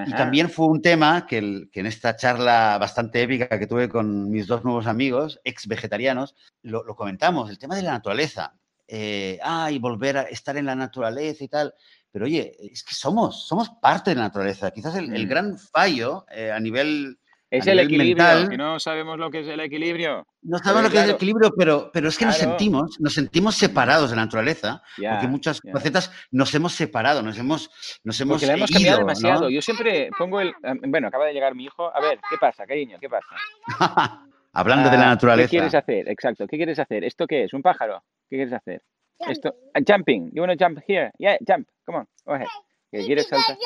Y 0.07 0.12
también 0.12 0.51
fue 0.51 0.66
un 0.66 0.83
tema 0.83 1.26
que, 1.26 1.68
que, 1.72 1.81
en 1.81 1.87
esta 1.87 2.16
charla 2.16 2.76
bastante 2.79 3.22
épica 3.22 3.59
que 3.59 3.66
tuve 3.66 3.89
con 3.89 4.31
mis 4.31 4.47
dos 4.47 4.64
nuevos 4.64 4.87
amigos, 4.87 5.41
ex 5.45 5.68
vegetarianos, 5.68 6.35
lo, 6.62 6.85
lo 6.85 6.95
comentamos, 6.97 7.49
el 7.49 7.59
tema 7.59 7.76
de 7.76 7.83
la 7.83 7.93
naturaleza. 7.93 8.55
Eh, 8.91 9.39
ah, 9.43 9.70
y 9.70 9.79
volver 9.79 10.16
a 10.16 10.22
estar 10.22 10.57
en 10.57 10.64
la 10.64 10.74
naturaleza 10.74 11.45
y 11.45 11.49
tal. 11.49 11.74
Pero 12.13 12.25
oye, 12.25 12.57
es 12.59 12.83
que 12.83 12.95
somos, 12.95 13.47
somos 13.47 13.71
parte 13.81 14.11
de 14.11 14.17
la 14.17 14.23
naturaleza. 14.23 14.71
Quizás 14.71 14.97
el, 14.97 15.09
mm. 15.09 15.29
gran 15.29 15.59
fallo 15.59 16.25
eh, 16.31 16.51
a 16.51 16.59
nivel. 16.59 17.19
Es 17.51 17.67
el 17.67 17.79
equilibrio, 17.79 18.47
que 18.51 18.59
no 18.59 18.79
sabemos 18.79 19.19
lo 19.19 19.31
que 19.31 19.41
es 19.41 19.49
el 19.49 19.61
equilibrio. 19.61 20.27
No 20.43 20.59
sabemos 20.59 20.83
lo 20.85 20.91
que 20.91 20.99
es 20.99 21.05
el 21.05 21.11
equilibrio, 21.13 21.51
pero, 21.57 21.91
pero 21.91 22.11
es 22.11 22.19
que 22.19 22.27
nos 22.27 22.37
sentimos, 22.37 23.01
nos 23.01 23.15
sentimos 23.15 23.55
separados 23.55 24.11
de 24.11 24.17
la 24.17 24.27
naturaleza, 24.27 24.83
porque 24.97 25.29
muchas 25.29 25.63
facetas 25.73 26.13
nos 26.31 26.55
hemos 26.55 26.75
separado, 26.75 27.23
nos 27.23 27.39
hemos, 27.39 27.71
nos 28.05 28.21
hemos. 28.21 28.35
Porque 28.35 28.47
la 28.49 28.53
hemos 28.53 28.71
cambiado 28.71 28.99
demasiado. 28.99 29.49
Yo 29.49 29.63
siempre 29.63 30.11
pongo 30.19 30.43
el. 30.43 30.53
Bueno, 30.89 31.09
acaba 31.09 31.25
de 31.25 31.33
llegar 31.33 31.55
mi 31.55 31.65
hijo. 31.65 31.91
A 31.95 32.01
ver, 32.03 32.21
¿qué 32.29 32.37
pasa, 32.39 32.67
cariño? 32.67 32.99
¿Qué 33.01 33.09
pasa? 33.09 33.29
Hablando 34.53 34.91
de 34.91 34.99
la 34.99 35.07
naturaleza. 35.07 35.49
¿Qué 35.49 35.57
quieres 35.57 35.75
hacer? 35.75 36.09
Exacto. 36.09 36.47
¿Qué 36.47 36.57
quieres 36.57 36.79
hacer? 36.79 37.05
¿Esto 37.05 37.27
qué 37.27 37.45
es? 37.45 37.55
¿Un 37.55 37.63
pájaro? 37.63 38.03
¿Qué 38.29 38.37
quieres 38.37 38.53
hacer? 38.53 38.83
Esto, 39.21 39.55
uh, 39.75 39.81
jumping. 39.81 40.31
You 40.33 40.43
want 40.43 40.53
to 40.53 40.57
jump 40.57 40.81
here? 40.87 41.11
Yeah, 41.19 41.37
jump. 41.47 41.69
Come 41.87 41.97
on. 41.97 42.07
Go 42.27 42.35
ahead. 42.35 42.49
que 42.91 43.05
quieres 43.05 43.27
saltar. 43.27 43.57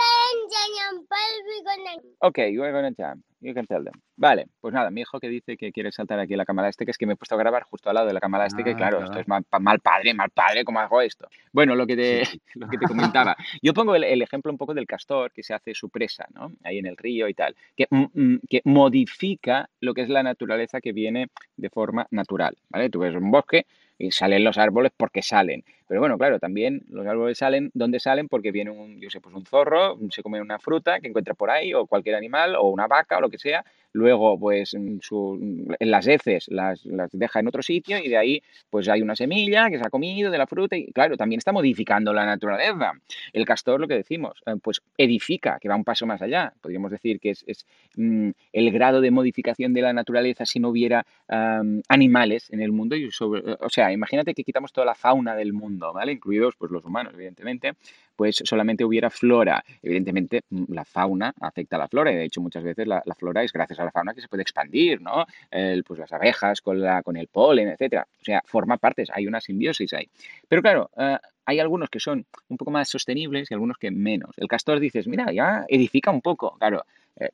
Ok, 2.18 2.38
we're 2.38 2.72
gonna 2.72 2.92
jump. 2.96 3.24
You 3.40 3.54
can 3.54 3.66
tell 3.66 3.82
them. 3.82 3.94
Vale, 4.16 4.46
pues 4.60 4.72
nada, 4.72 4.90
mi 4.90 5.00
hijo 5.00 5.18
que 5.18 5.28
dice 5.28 5.56
que 5.56 5.72
quiere 5.72 5.90
saltar 5.90 6.20
aquí 6.20 6.34
a 6.34 6.36
la 6.36 6.44
cámara 6.44 6.68
este, 6.68 6.84
que 6.84 6.92
es 6.92 6.98
que 6.98 7.06
me 7.06 7.14
he 7.14 7.16
puesto 7.16 7.34
a 7.34 7.38
grabar 7.38 7.64
justo 7.64 7.88
al 7.88 7.96
lado 7.96 8.06
de 8.06 8.12
la 8.12 8.20
cámara 8.20 8.46
este, 8.46 8.62
que 8.62 8.70
Ah, 8.70 8.76
claro, 8.76 9.02
esto 9.02 9.18
es 9.18 9.26
mal, 9.26 9.44
mal 9.60 9.80
padre, 9.80 10.14
mal 10.14 10.30
padre, 10.30 10.64
¿cómo 10.64 10.78
hago 10.78 11.00
esto? 11.00 11.28
Bueno, 11.52 11.74
lo 11.74 11.86
que 11.86 11.96
te, 11.96 12.24
Sí. 12.24 12.40
lo 12.54 12.68
que 12.68 12.78
te 12.78 12.86
comentaba. 12.86 13.36
Yo 13.60 13.74
pongo 13.74 13.96
el, 13.96 14.04
el 14.04 14.22
ejemplo 14.22 14.52
un 14.52 14.58
poco 14.58 14.74
del 14.74 14.86
castor 14.86 15.32
que 15.32 15.42
se 15.42 15.54
hace 15.54 15.74
su 15.74 15.88
presa, 15.90 16.26
¿no? 16.34 16.52
Ahí 16.62 16.78
en 16.78 16.86
el 16.86 16.96
río 16.96 17.28
y 17.28 17.34
tal, 17.34 17.56
que, 17.76 17.86
mm, 17.90 18.04
mm, 18.14 18.40
que 18.48 18.60
modifica 18.64 19.68
lo 19.80 19.92
que 19.92 20.02
es 20.02 20.08
la 20.08 20.22
naturaleza 20.22 20.80
que 20.80 20.92
viene 20.92 21.28
de 21.56 21.70
forma 21.70 22.06
natural, 22.10 22.56
¿vale? 22.68 22.90
Tú 22.90 23.00
ves 23.00 23.14
un 23.14 23.30
bosque 23.30 23.66
y 24.02 24.10
salen 24.10 24.42
los 24.42 24.58
árboles 24.58 24.92
porque 24.96 25.22
salen. 25.22 25.64
Pero 25.86 26.00
bueno, 26.00 26.18
claro, 26.18 26.38
también 26.38 26.82
los 26.90 27.06
árboles 27.06 27.38
salen, 27.38 27.70
¿dónde 27.72 28.00
salen? 28.00 28.28
Porque 28.28 28.50
viene 28.50 28.70
un, 28.70 29.00
yo 29.00 29.10
sé, 29.10 29.20
pues 29.20 29.34
un 29.34 29.46
zorro, 29.46 29.96
se 30.10 30.22
come 30.22 30.40
una 30.40 30.58
fruta 30.58 31.00
que 31.00 31.08
encuentra 31.08 31.34
por 31.34 31.50
ahí, 31.50 31.72
o 31.72 31.86
cualquier 31.86 32.16
animal, 32.16 32.56
o 32.56 32.68
una 32.70 32.86
vaca, 32.86 33.18
o 33.18 33.20
lo 33.20 33.30
que 33.30 33.38
sea. 33.38 33.64
Luego, 33.92 34.38
pues, 34.38 34.74
en 34.74 35.00
su- 35.02 35.66
las 35.80 36.06
heces 36.06 36.46
las, 36.48 36.84
las 36.86 37.10
deja 37.12 37.40
en 37.40 37.48
otro 37.48 37.62
sitio 37.62 37.98
y 37.98 38.08
de 38.08 38.16
ahí, 38.16 38.42
pues, 38.70 38.88
hay 38.88 39.02
una 39.02 39.14
semilla 39.16 39.68
que 39.70 39.78
se 39.78 39.86
ha 39.86 39.90
comido 39.90 40.30
de 40.30 40.38
la 40.38 40.46
fruta 40.46 40.76
y, 40.76 40.86
claro, 40.92 41.16
también 41.16 41.38
está 41.38 41.52
modificando 41.52 42.12
la 42.12 42.24
naturaleza. 42.24 42.92
El 43.32 43.44
castor, 43.44 43.80
lo 43.80 43.88
que 43.88 43.94
decimos, 43.94 44.40
eh, 44.46 44.54
pues, 44.62 44.80
edifica, 44.96 45.58
que 45.60 45.68
va 45.68 45.76
un 45.76 45.84
paso 45.84 46.06
más 46.06 46.22
allá. 46.22 46.52
Podríamos 46.60 46.90
decir 46.90 47.20
que 47.20 47.30
es, 47.30 47.44
es, 47.46 47.66
mm, 47.96 48.30
el 48.52 48.70
grado 48.70 49.00
de 49.00 49.10
modificación 49.10 49.74
de 49.74 49.82
la 49.82 49.92
naturaleza 49.92 50.46
si 50.46 50.58
no 50.60 50.70
hubiera 50.70 51.04
am, 51.28 51.82
animales 51.88 52.50
en 52.50 52.60
el 52.62 52.72
mundo. 52.72 52.96
Y 52.96 53.10
sobre- 53.10 53.42
o 53.60 53.68
sea, 53.68 53.92
imagínate 53.92 54.34
que 54.34 54.44
quitamos 54.44 54.72
toda 54.72 54.86
la 54.86 54.94
fauna 54.94 55.34
del 55.34 55.52
mundo, 55.52 55.92
¿vale? 55.92 56.12
Incluidos 56.12 56.54
pues, 56.56 56.70
los 56.72 56.84
humanos, 56.84 57.12
evidentemente, 57.14 57.72
pues 58.16 58.42
solamente 58.44 58.84
hubiera 58.84 59.10
flora. 59.10 59.64
Evidentemente, 59.82 60.42
mm, 60.50 60.64
la 60.72 60.84
fauna 60.84 61.32
afecta 61.40 61.76
a 61.76 61.78
la 61.80 61.88
flora 61.88 62.12
y 62.12 62.16
de 62.16 62.24
hecho 62.24 62.40
muchas 62.40 62.62
veces 62.64 62.86
la, 62.86 63.02
la 63.04 63.14
flora 63.14 63.42
es 63.42 63.52
gracias 63.52 63.78
a 63.80 63.84
la 63.84 63.90
fauna 63.90 64.14
que 64.14 64.20
se 64.20 64.28
puede 64.28 64.42
expandir, 64.42 65.00
¿no? 65.00 65.24
El- 65.50 65.84
pues 65.84 65.98
las 66.00 66.12
abejas 66.12 66.60
con, 66.60 66.80
la, 66.80 67.02
con 67.02 67.16
el 67.16 67.28
polen, 67.28 67.68
etcétera. 67.68 68.06
O 68.20 68.24
sea, 68.24 68.42
forma 68.46 68.76
partes, 68.78 69.08
hay 69.12 69.26
una 69.26 69.40
simbiosis 69.40 69.92
ahí. 69.92 70.08
Pero 70.48 70.62
claro, 70.62 70.90
eh, 70.96 71.18
hay 71.44 71.58
algunos 71.60 71.90
que 71.90 72.00
son 72.00 72.24
un 72.48 72.56
poco 72.56 72.70
más 72.70 72.88
sostenibles 72.88 73.50
y 73.50 73.54
algunos 73.54 73.76
que 73.78 73.90
menos. 73.90 74.30
El 74.36 74.48
castor 74.48 74.78
dices, 74.80 75.06
mira, 75.08 75.32
ya 75.32 75.64
edifica 75.68 76.10
un 76.10 76.20
poco. 76.22 76.56
Claro, 76.58 76.84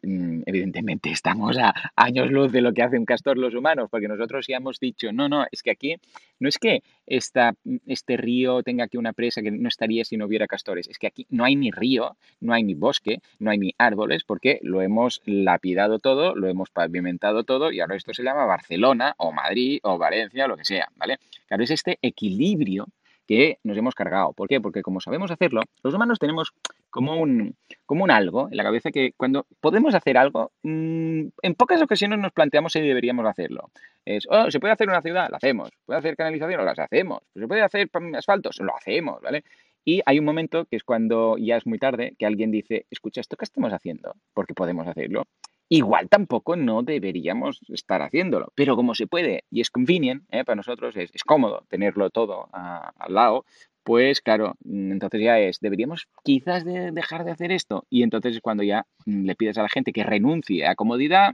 evidentemente 0.03 1.11
estamos 1.11 1.57
a 1.59 1.75
años 1.97 2.31
luz 2.31 2.53
de 2.53 2.61
lo 2.61 2.73
que 2.73 2.83
hace 2.83 2.99
un 2.99 3.05
castor 3.05 3.39
los 3.39 3.55
humanos, 3.55 3.89
porque 3.91 4.09
nosotros 4.09 4.47
ya 4.47 4.57
hemos 4.57 4.79
dicho, 4.81 5.13
no, 5.13 5.29
no, 5.29 5.47
es 5.51 5.63
que 5.63 5.71
aquí 5.71 5.97
no 6.41 6.49
es 6.49 6.59
que 6.59 6.83
esta, 7.07 7.55
este 7.87 8.17
río 8.17 8.63
tenga 8.63 8.85
aquí 8.85 8.97
una 8.97 9.13
presa 9.13 9.43
que 9.43 9.51
no 9.51 9.69
estaría 9.69 10.05
si 10.05 10.17
no 10.17 10.27
hubiera 10.27 10.47
castores, 10.47 10.89
es 10.89 10.99
que 10.99 11.07
aquí 11.07 11.27
no 11.31 11.45
hay 11.45 11.57
ni 11.57 11.71
río, 11.71 12.17
no 12.41 12.53
hay 12.53 12.63
ni 12.63 12.75
bosque, 12.75 13.21
no 13.39 13.51
hay 13.51 13.59
ni 13.59 13.75
árboles, 13.79 14.25
porque 14.25 14.59
lo 14.63 14.83
hemos 14.83 15.23
lapidado 15.25 15.99
todo, 15.99 16.35
lo 16.35 16.49
hemos 16.49 16.71
pavimentado 16.71 17.45
todo 17.45 17.73
y 17.73 17.81
ahora 17.81 17.97
esto 17.97 18.15
se 18.15 18.23
llama 18.23 18.45
Barcelona 18.47 19.15
o 19.19 19.33
Madrid 19.33 19.81
o 19.83 19.99
Valencia 19.99 20.45
o 20.45 20.49
lo 20.49 20.57
que 20.57 20.65
sea, 20.65 20.89
¿vale? 20.97 21.19
Claro, 21.47 21.65
es 21.65 21.71
este 21.71 21.99
equilibrio 22.03 22.87
que 23.29 23.59
nos 23.63 23.77
hemos 23.77 23.95
cargado. 23.95 24.33
¿Por 24.33 24.49
qué? 24.49 24.59
Porque 24.59 24.81
como 24.81 25.01
sabemos 25.01 25.31
hacerlo, 25.31 25.61
los 25.83 25.93
humanos 25.93 26.19
tenemos 26.19 26.55
como 26.89 27.21
un, 27.21 27.55
como 27.85 28.05
un 28.05 28.11
algo 28.11 28.49
en 28.51 28.57
la 28.57 28.65
cabeza 28.65 28.91
que 28.91 29.13
cuando 29.19 29.47
podemos 29.61 29.95
hacer 29.95 30.17
algo, 30.17 30.51
mm, 30.63 31.27
en 31.43 31.55
pocas 31.55 31.83
ocasiones 31.83 32.19
nos 32.19 32.33
planteamos 32.33 32.73
si 32.73 32.81
deberíamos 32.81 33.27
hacerlo. 33.27 33.71
Es, 34.07 34.27
oh, 34.31 34.51
¿se 34.51 34.59
puede 34.59 34.73
hacer 34.73 34.89
una 34.89 35.03
ciudad? 35.03 35.29
La 35.31 35.37
hacemos. 35.37 35.69
¿Se 35.69 35.85
puede 35.85 35.99
hacer 35.99 36.17
canalización? 36.17 36.65
Las 36.65 36.79
hacemos. 36.79 37.21
¿Se 37.35 37.47
puede 37.47 37.61
hacer 37.61 37.91
asfaltos? 38.17 38.59
Lo 38.61 38.75
hacemos, 38.75 39.21
¿vale? 39.21 39.45
Y 39.85 40.01
hay 40.07 40.19
un 40.19 40.25
momento 40.25 40.65
que 40.65 40.77
es 40.77 40.83
cuando 40.83 41.37
ya 41.37 41.59
es 41.59 41.67
muy 41.67 41.79
tarde, 41.79 42.15
que 42.19 42.25
alguien 42.25 42.51
dice, 42.51 42.87
escucha, 42.91 43.21
¿esto 43.21 43.37
qué 43.37 43.45
estamos 43.45 43.73
haciendo? 43.75 44.15
Porque 44.33 44.55
podemos 44.55 44.87
hacerlo. 44.87 45.25
Igual 45.69 46.09
tampoco 46.09 46.57
no 46.57 46.83
deberíamos 46.83 47.61
estar 47.69 48.01
haciéndolo, 48.01 48.53
pero 48.55 48.75
como 48.75 48.95
se 48.95 49.07
puede 49.07 49.45
y 49.51 49.61
es 49.61 49.71
convenient, 49.71 50.25
¿eh? 50.31 50.45
para 50.45 50.57
nosotros 50.57 50.97
es, 50.97 51.11
cómodo 51.25 51.65
tenerlo 51.69 52.09
todo 52.11 52.49
ah, 52.53 52.93
al 52.99 53.15
lado, 53.15 53.45
pues 53.83 54.21
claro, 54.21 54.57
mm, 54.65 54.93
entonces 54.93 55.21
ya 55.23 55.39
es, 55.39 55.61
deberíamos 55.61 56.09
quizás 56.25 56.65
de 56.65 56.93
dejar 56.93 57.25
de 57.25 57.33
hacer 57.33 57.53
esto. 57.53 57.87
Y 57.91 58.03
entonces 58.03 58.37
es 58.37 58.41
cuando 58.41 58.63
ya 58.63 58.87
mm, 59.07 59.25
le 59.25 59.35
pides 59.35 59.59
a 59.59 59.63
la 59.63 59.69
gente 59.69 59.93
que 59.93 60.05
renuncie 60.05 60.67
a 60.67 60.75
comodidad 60.75 61.33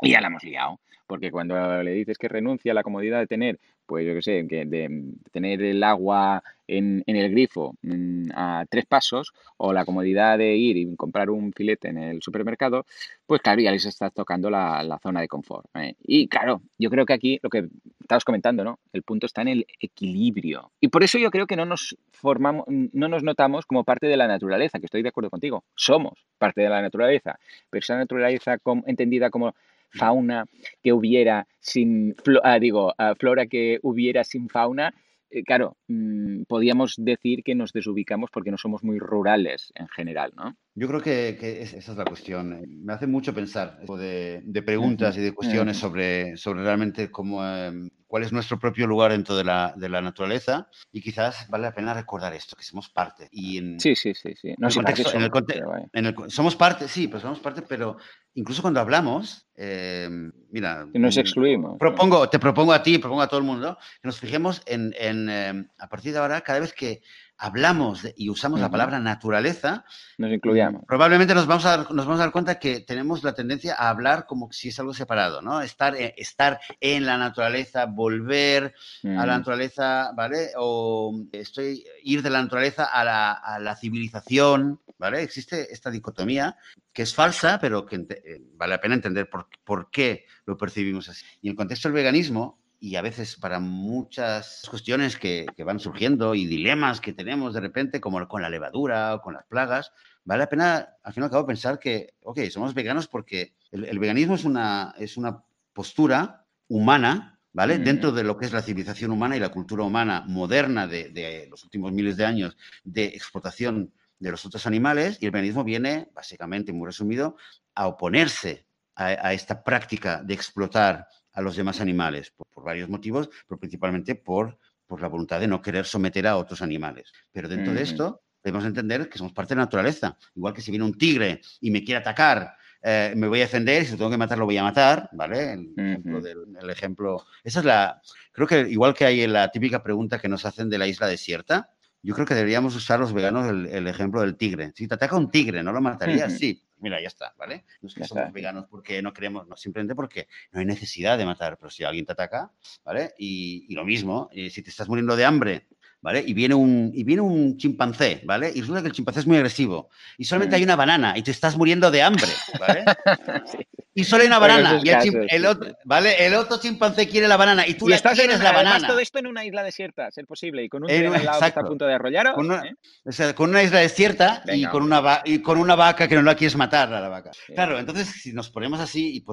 y 0.00 0.10
ya 0.10 0.20
la 0.20 0.28
hemos 0.28 0.44
liado. 0.44 0.80
Porque 1.06 1.30
cuando 1.30 1.82
le 1.82 1.92
dices 1.92 2.18
que 2.18 2.28
renuncie 2.28 2.70
a 2.70 2.74
la 2.74 2.82
comodidad 2.82 3.20
de 3.20 3.26
tener, 3.26 3.58
pues 3.86 4.06
yo 4.06 4.14
qué 4.14 4.22
sé, 4.22 4.46
que 4.48 4.64
de, 4.64 5.04
tener 5.32 5.62
el 5.62 5.82
agua 5.82 6.42
en, 6.66 7.04
en 7.06 7.16
el 7.16 7.30
grifo 7.30 7.76
mm, 7.82 8.30
a 8.34 8.64
tres 8.68 8.86
pasos, 8.86 9.32
o 9.56 9.72
la 9.72 9.84
comodidad 9.84 10.38
de 10.38 10.56
ir 10.56 10.76
y 10.76 10.96
comprar 10.96 11.30
un 11.30 11.52
filete 11.52 11.88
en 11.88 11.98
el 11.98 12.22
supermercado, 12.22 12.84
pues 13.26 13.40
claro, 13.40 13.60
ya 13.60 13.70
les 13.70 13.86
estás 13.86 14.12
tocando 14.12 14.50
la, 14.50 14.82
la 14.82 14.98
zona 14.98 15.20
de 15.20 15.28
confort. 15.28 15.66
¿eh? 15.76 15.94
Y 16.02 16.28
claro, 16.28 16.62
yo 16.78 16.90
creo 16.90 17.06
que 17.06 17.12
aquí 17.12 17.38
lo 17.42 17.50
que 17.50 17.68
estabas 18.00 18.24
comentando, 18.24 18.64
¿no? 18.64 18.78
El 18.92 19.02
punto 19.02 19.26
está 19.26 19.42
en 19.42 19.48
el 19.48 19.66
equilibrio. 19.80 20.72
Y 20.80 20.88
por 20.88 21.02
eso 21.02 21.18
yo 21.18 21.30
creo 21.30 21.46
que 21.46 21.56
no 21.56 21.64
nos 21.64 21.96
formamos, 22.10 22.66
no 22.68 23.08
nos 23.08 23.22
notamos 23.22 23.66
como 23.66 23.84
parte 23.84 24.06
de 24.06 24.16
la 24.16 24.26
naturaleza, 24.26 24.78
que 24.78 24.86
estoy 24.86 25.02
de 25.02 25.08
acuerdo 25.08 25.30
contigo. 25.30 25.64
Somos 25.74 26.26
parte 26.38 26.62
de 26.62 26.68
la 26.68 26.82
naturaleza, 26.82 27.38
pero 27.70 27.80
esa 27.80 27.96
naturaleza 27.96 28.58
entendida 28.86 29.30
como 29.30 29.54
fauna 29.96 30.46
que 30.82 30.92
hubiera 30.92 31.46
sin, 31.58 32.14
ah, 32.42 32.58
digo, 32.58 32.94
ah, 32.98 33.14
flora 33.18 33.46
que 33.46 33.78
hubiera 33.82 34.24
sin 34.24 34.48
fauna, 34.48 34.94
eh, 35.30 35.42
claro, 35.42 35.76
mm, 35.88 36.42
podríamos 36.44 36.94
decir 36.98 37.42
que 37.42 37.54
nos 37.54 37.72
desubicamos 37.72 38.30
porque 38.30 38.50
no 38.50 38.58
somos 38.58 38.84
muy 38.84 38.98
rurales 38.98 39.72
en 39.74 39.88
general, 39.88 40.32
¿no? 40.36 40.56
Yo 40.78 40.86
creo 40.88 41.00
que, 41.00 41.38
que 41.40 41.62
es- 41.62 41.72
esa 41.72 41.92
es 41.92 41.98
la 41.98 42.04
cuestión. 42.04 42.52
Eh, 42.52 42.66
Me 42.68 42.92
hace 42.92 43.06
mucho 43.06 43.34
pensar 43.34 43.78
de, 43.80 44.42
de 44.44 44.62
preguntas 44.62 45.16
y 45.16 45.20
de 45.22 45.32
cuestiones 45.32 45.78
sobre, 45.78 46.36
sobre 46.36 46.62
realmente 46.62 47.10
cómo, 47.10 47.40
eh, 47.42 47.72
cuál 48.06 48.22
es 48.24 48.30
nuestro 48.32 48.58
propio 48.58 48.86
lugar 48.86 49.10
dentro 49.12 49.34
de 49.36 49.42
la, 49.44 49.72
de 49.74 49.88
la 49.88 50.02
naturaleza 50.02 50.68
y 50.92 51.00
quizás 51.00 51.48
vale 51.48 51.62
la 51.64 51.74
pena 51.74 51.94
recordar 51.94 52.34
esto, 52.34 52.56
que 52.56 52.62
somos 52.62 52.90
parte. 52.90 53.26
Y 53.32 53.56
en, 53.56 53.80
Sí, 53.80 53.96
sí, 53.96 54.12
sí, 54.14 54.34
sí. 54.40 54.54
No 54.58 54.68
en 54.68 54.74
contexto, 54.74 55.08
en 55.16 55.22
el 55.22 55.30
somos, 55.30 55.30
conte- 55.30 55.54
pero 55.54 55.72
en 55.94 56.06
el 56.06 56.14
somos 56.30 56.54
parte, 56.56 56.88
sí, 56.88 57.08
pues 57.08 57.22
somos 57.22 57.40
parte, 57.40 57.62
pero 57.62 57.96
incluso 58.34 58.60
cuando 58.60 58.78
hablamos, 58.80 59.48
eh, 59.56 60.10
mira, 60.50 60.86
Que 60.92 60.98
nos 60.98 61.16
mm, 61.16 61.20
excluimos. 61.20 61.72
¿no? 61.72 61.78
propongo, 61.78 62.28
te 62.28 62.38
propongo 62.38 62.74
a 62.74 62.82
ti, 62.82 62.98
propongo 62.98 63.22
a 63.22 63.28
todo 63.28 63.40
el 63.40 63.46
mundo, 63.46 63.78
que 64.02 64.08
nos 64.08 64.20
fijemos 64.20 64.62
en, 64.66 64.94
en, 64.98 65.28
eh, 65.30 65.66
a 65.78 65.88
partir 65.88 66.12
de 66.12 66.18
ahora, 66.18 66.42
cada 66.42 66.60
vez 66.60 66.74
que 66.74 67.00
hablamos 67.38 68.02
de- 68.02 68.14
y 68.16 68.30
usamos 68.30 68.60
la 68.60 68.66
Ujú. 68.66 68.72
palabra 68.72 68.98
naturaleza, 68.98 69.84
Nos 70.18 70.30
Mm, 70.30 70.34
incluyamos. 70.34 70.82
Probablemente 70.86 71.34
nos 71.34 71.46
vamos, 71.46 71.64
a 71.66 71.76
dar, 71.76 71.90
nos 71.92 72.06
vamos 72.06 72.20
a 72.20 72.24
dar 72.24 72.32
cuenta 72.32 72.58
que 72.58 72.80
tenemos 72.80 73.22
la 73.22 73.34
tendencia 73.34 73.74
a 73.74 73.90
hablar 73.90 74.24
como 74.26 74.50
si 74.52 74.68
es 74.68 74.78
algo 74.80 74.94
separado, 74.94 75.42
¿no? 75.42 75.60
Estar, 75.60 75.94
eh, 75.94 76.14
estar 76.16 76.58
en 76.80 77.04
la 77.04 77.18
naturaleza, 77.18 77.84
volver 77.86 78.74
a 79.04 79.26
la 79.26 79.34
Mm, 79.34 79.38
naturaleza, 79.38 80.12
¿vale? 80.14 80.50
O 80.56 81.14
estoy, 81.32 81.84
ir 82.02 82.22
de 82.22 82.30
la 82.30 82.42
naturaleza 82.42 82.84
a 82.84 83.04
la, 83.04 83.32
a 83.32 83.58
la 83.58 83.76
civilización, 83.76 84.80
¿vale? 84.98 85.22
Existe 85.22 85.72
esta 85.72 85.90
dicotomía 85.90 86.56
que 86.92 87.02
es 87.02 87.14
falsa, 87.14 87.58
pero 87.60 87.84
que 87.84 87.96
eh, 87.96 88.40
vale 88.54 88.70
la 88.74 88.80
pena 88.80 88.94
entender 88.94 89.28
por, 89.28 89.48
por 89.64 89.90
qué 89.90 90.24
lo 90.46 90.56
percibimos 90.56 91.08
así. 91.10 91.24
Y 91.42 91.48
en 91.48 91.52
el 91.52 91.56
contexto 91.56 91.88
del 91.88 91.94
veganismo, 91.94 92.58
y 92.78 92.96
a 92.96 93.02
veces 93.02 93.36
para 93.36 93.60
muchas 93.60 94.62
cuestiones 94.68 95.16
que, 95.16 95.46
que 95.56 95.64
van 95.64 95.80
surgiendo 95.80 96.34
y 96.34 96.46
dilemas 96.46 97.00
que 97.00 97.12
tenemos 97.12 97.54
de 97.54 97.60
repente, 97.60 98.00
como 98.00 98.26
con 98.28 98.42
la 98.42 98.50
levadura 98.50 99.14
o 99.14 99.20
con 99.20 99.34
las 99.34 99.44
plagas, 99.46 99.92
vale 100.24 100.40
la 100.40 100.48
pena, 100.48 100.88
al 101.02 101.12
fin 101.12 101.22
y 101.22 101.24
al 101.24 101.30
cabo, 101.30 101.46
pensar 101.46 101.78
que, 101.78 102.14
ok, 102.22 102.40
somos 102.50 102.74
veganos 102.74 103.08
porque 103.08 103.54
el, 103.70 103.84
el 103.84 103.98
veganismo 103.98 104.34
es 104.34 104.44
una, 104.44 104.94
es 104.98 105.16
una 105.16 105.42
postura 105.72 106.46
humana, 106.68 107.40
¿vale? 107.52 107.78
Mm. 107.78 107.84
Dentro 107.84 108.12
de 108.12 108.24
lo 108.24 108.36
que 108.36 108.46
es 108.46 108.52
la 108.52 108.62
civilización 108.62 109.10
humana 109.10 109.36
y 109.36 109.40
la 109.40 109.50
cultura 109.50 109.84
humana 109.84 110.24
moderna 110.26 110.86
de, 110.86 111.10
de 111.10 111.46
los 111.48 111.64
últimos 111.64 111.92
miles 111.92 112.16
de 112.16 112.24
años 112.24 112.56
de 112.84 113.04
explotación 113.06 113.92
de 114.18 114.30
los 114.30 114.44
otros 114.46 114.66
animales, 114.66 115.18
y 115.20 115.26
el 115.26 115.30
veganismo 115.30 115.62
viene, 115.62 116.08
básicamente, 116.14 116.72
muy 116.72 116.86
resumido, 116.86 117.36
a 117.74 117.86
oponerse 117.86 118.66
a, 118.94 119.06
a 119.06 119.32
esta 119.34 119.62
práctica 119.62 120.22
de 120.22 120.34
explotar 120.34 121.06
a 121.36 121.42
los 121.42 121.54
demás 121.54 121.80
animales, 121.80 122.32
por, 122.32 122.48
por 122.48 122.64
varios 122.64 122.88
motivos, 122.88 123.30
pero 123.46 123.60
principalmente 123.60 124.16
por, 124.16 124.58
por 124.86 125.00
la 125.00 125.08
voluntad 125.08 125.38
de 125.38 125.46
no 125.46 125.62
querer 125.62 125.84
someter 125.84 126.26
a 126.26 126.36
otros 126.36 126.62
animales. 126.62 127.12
Pero 127.30 127.48
dentro 127.48 127.72
de 127.74 127.82
esto, 127.82 128.22
debemos 128.42 128.64
entender 128.64 129.08
que 129.08 129.18
somos 129.18 129.32
parte 129.32 129.54
de 129.54 129.58
la 129.58 129.64
naturaleza. 129.66 130.16
Igual 130.34 130.54
que 130.54 130.62
si 130.62 130.70
viene 130.70 130.86
un 130.86 130.96
tigre 130.96 131.42
y 131.60 131.70
me 131.70 131.84
quiere 131.84 132.00
atacar, 132.00 132.56
eh, 132.82 133.12
me 133.16 133.28
voy 133.28 133.40
a 133.40 133.42
defender, 133.42 133.84
si 133.84 133.92
lo 133.92 133.98
tengo 133.98 134.10
que 134.10 134.16
matar, 134.16 134.38
lo 134.38 134.46
voy 134.46 134.56
a 134.56 134.62
matar, 134.62 135.10
¿vale? 135.12 135.52
El 135.52 135.74
ejemplo, 135.76 136.20
del, 136.20 136.38
el 136.60 136.70
ejemplo. 136.70 137.26
Esa 137.44 137.58
es 137.58 137.64
la. 137.64 138.00
Creo 138.32 138.46
que 138.46 138.60
igual 138.60 138.94
que 138.94 139.04
hay 139.04 139.26
la 139.26 139.50
típica 139.50 139.82
pregunta 139.82 140.18
que 140.18 140.28
nos 140.28 140.44
hacen 140.46 140.70
de 140.70 140.78
la 140.78 140.86
isla 140.86 141.06
desierta, 141.06 141.70
yo 142.02 142.14
creo 142.14 142.26
que 142.26 142.34
deberíamos 142.34 142.74
usar 142.76 143.00
los 143.00 143.12
veganos 143.12 143.48
el, 143.48 143.66
el 143.66 143.86
ejemplo 143.86 144.20
del 144.20 144.36
tigre. 144.36 144.72
Si 144.74 144.86
te 144.86 144.94
ataca 144.94 145.16
un 145.16 145.30
tigre, 145.30 145.62
¿no 145.62 145.72
lo 145.72 145.80
matarías? 145.80 146.32
Sí. 146.38 146.62
Mira, 146.78 147.00
ya 147.00 147.08
está, 147.08 147.32
¿vale? 147.38 147.64
No 147.80 147.88
es 147.88 147.94
que 147.94 148.00
Ya 148.02 148.06
somos 148.06 148.24
está. 148.24 148.32
veganos 148.34 148.66
porque 148.68 149.00
no 149.00 149.14
queremos, 149.14 149.48
no, 149.48 149.56
simplemente 149.56 149.94
porque 149.94 150.28
no 150.52 150.60
hay 150.60 150.66
necesidad 150.66 151.16
de 151.16 151.24
matar, 151.24 151.56
pero 151.56 151.70
si 151.70 151.84
alguien 151.84 152.04
te 152.04 152.12
ataca, 152.12 152.52
¿vale? 152.84 153.14
Y, 153.16 153.64
y 153.68 153.74
lo 153.74 153.84
mismo, 153.86 154.28
eh, 154.30 154.50
si 154.50 154.62
te 154.62 154.68
estás 154.68 154.86
muriendo 154.86 155.16
de 155.16 155.24
hambre, 155.24 155.66
¿vale? 156.06 156.22
Y 156.24 156.34
viene 156.34 156.54
un, 156.54 156.92
y 156.94 157.02
viene 157.02 157.20
un 157.20 157.56
chimpancé, 157.56 158.20
¿vale? 158.22 158.52
Y 158.54 158.60
resulta 158.60 158.80
que 158.80 158.86
el 158.86 158.92
chimpancé 158.92 159.18
es 159.18 159.26
muy 159.26 159.38
agresivo. 159.38 159.90
Y 160.16 160.24
solamente 160.24 160.54
hay 160.54 160.62
una 160.62 160.76
banana 160.76 161.18
y 161.18 161.22
te 161.24 161.32
estás 161.32 161.56
muriendo 161.56 161.90
de 161.90 162.00
hambre, 162.00 162.28
¿vale? 162.60 162.84
Y 163.98 164.04
solo 164.04 164.20
hay 164.20 164.26
una 164.26 164.38
banana. 164.38 164.78
Y 164.84 164.90
el, 165.30 165.46
otro, 165.46 165.74
¿vale? 165.84 166.26
el 166.26 166.34
otro 166.34 166.60
chimpancé 166.60 167.08
quiere 167.08 167.26
la 167.26 167.38
banana 167.38 167.66
y 167.66 167.74
tú 167.74 167.88
y 167.88 167.92
la 167.92 168.00
quieres 168.00 168.40
la 168.40 168.52
banana. 168.52 168.86
todo 168.86 168.98
esto 168.98 169.18
en 169.18 169.26
una 169.26 169.42
isla 169.42 169.62
desierta, 169.62 170.08
es 170.14 170.26
posible. 170.26 170.62
Y 170.62 170.68
con 170.68 170.82
un 170.82 170.88
tren 170.88 171.14
al 171.14 171.22
está 171.22 171.60
a 171.60 171.64
punto 171.64 171.86
de 171.86 171.94
arrollar. 171.94 172.34
Con 172.34 172.44
una, 172.44 172.66
¿eh? 172.66 172.74
o 173.06 173.10
sea, 173.10 173.34
con 173.34 173.48
una 173.48 173.62
isla 173.62 173.78
desierta 173.78 174.42
y, 174.52 174.66
con 174.66 174.82
una 174.82 175.22
y 175.24 175.38
con 175.38 175.56
una 175.56 175.76
vaca 175.76 176.08
que 176.08 176.14
no 176.14 176.20
la 176.20 176.34
quieres 176.34 176.56
matar 176.56 176.92
a 176.92 177.00
la 177.00 177.08
vaca. 177.08 177.30
Claro, 177.54 177.78
entonces 177.78 178.06
si 178.06 178.34
nos 178.34 178.50
ponemos 178.50 178.80
así, 178.80 179.24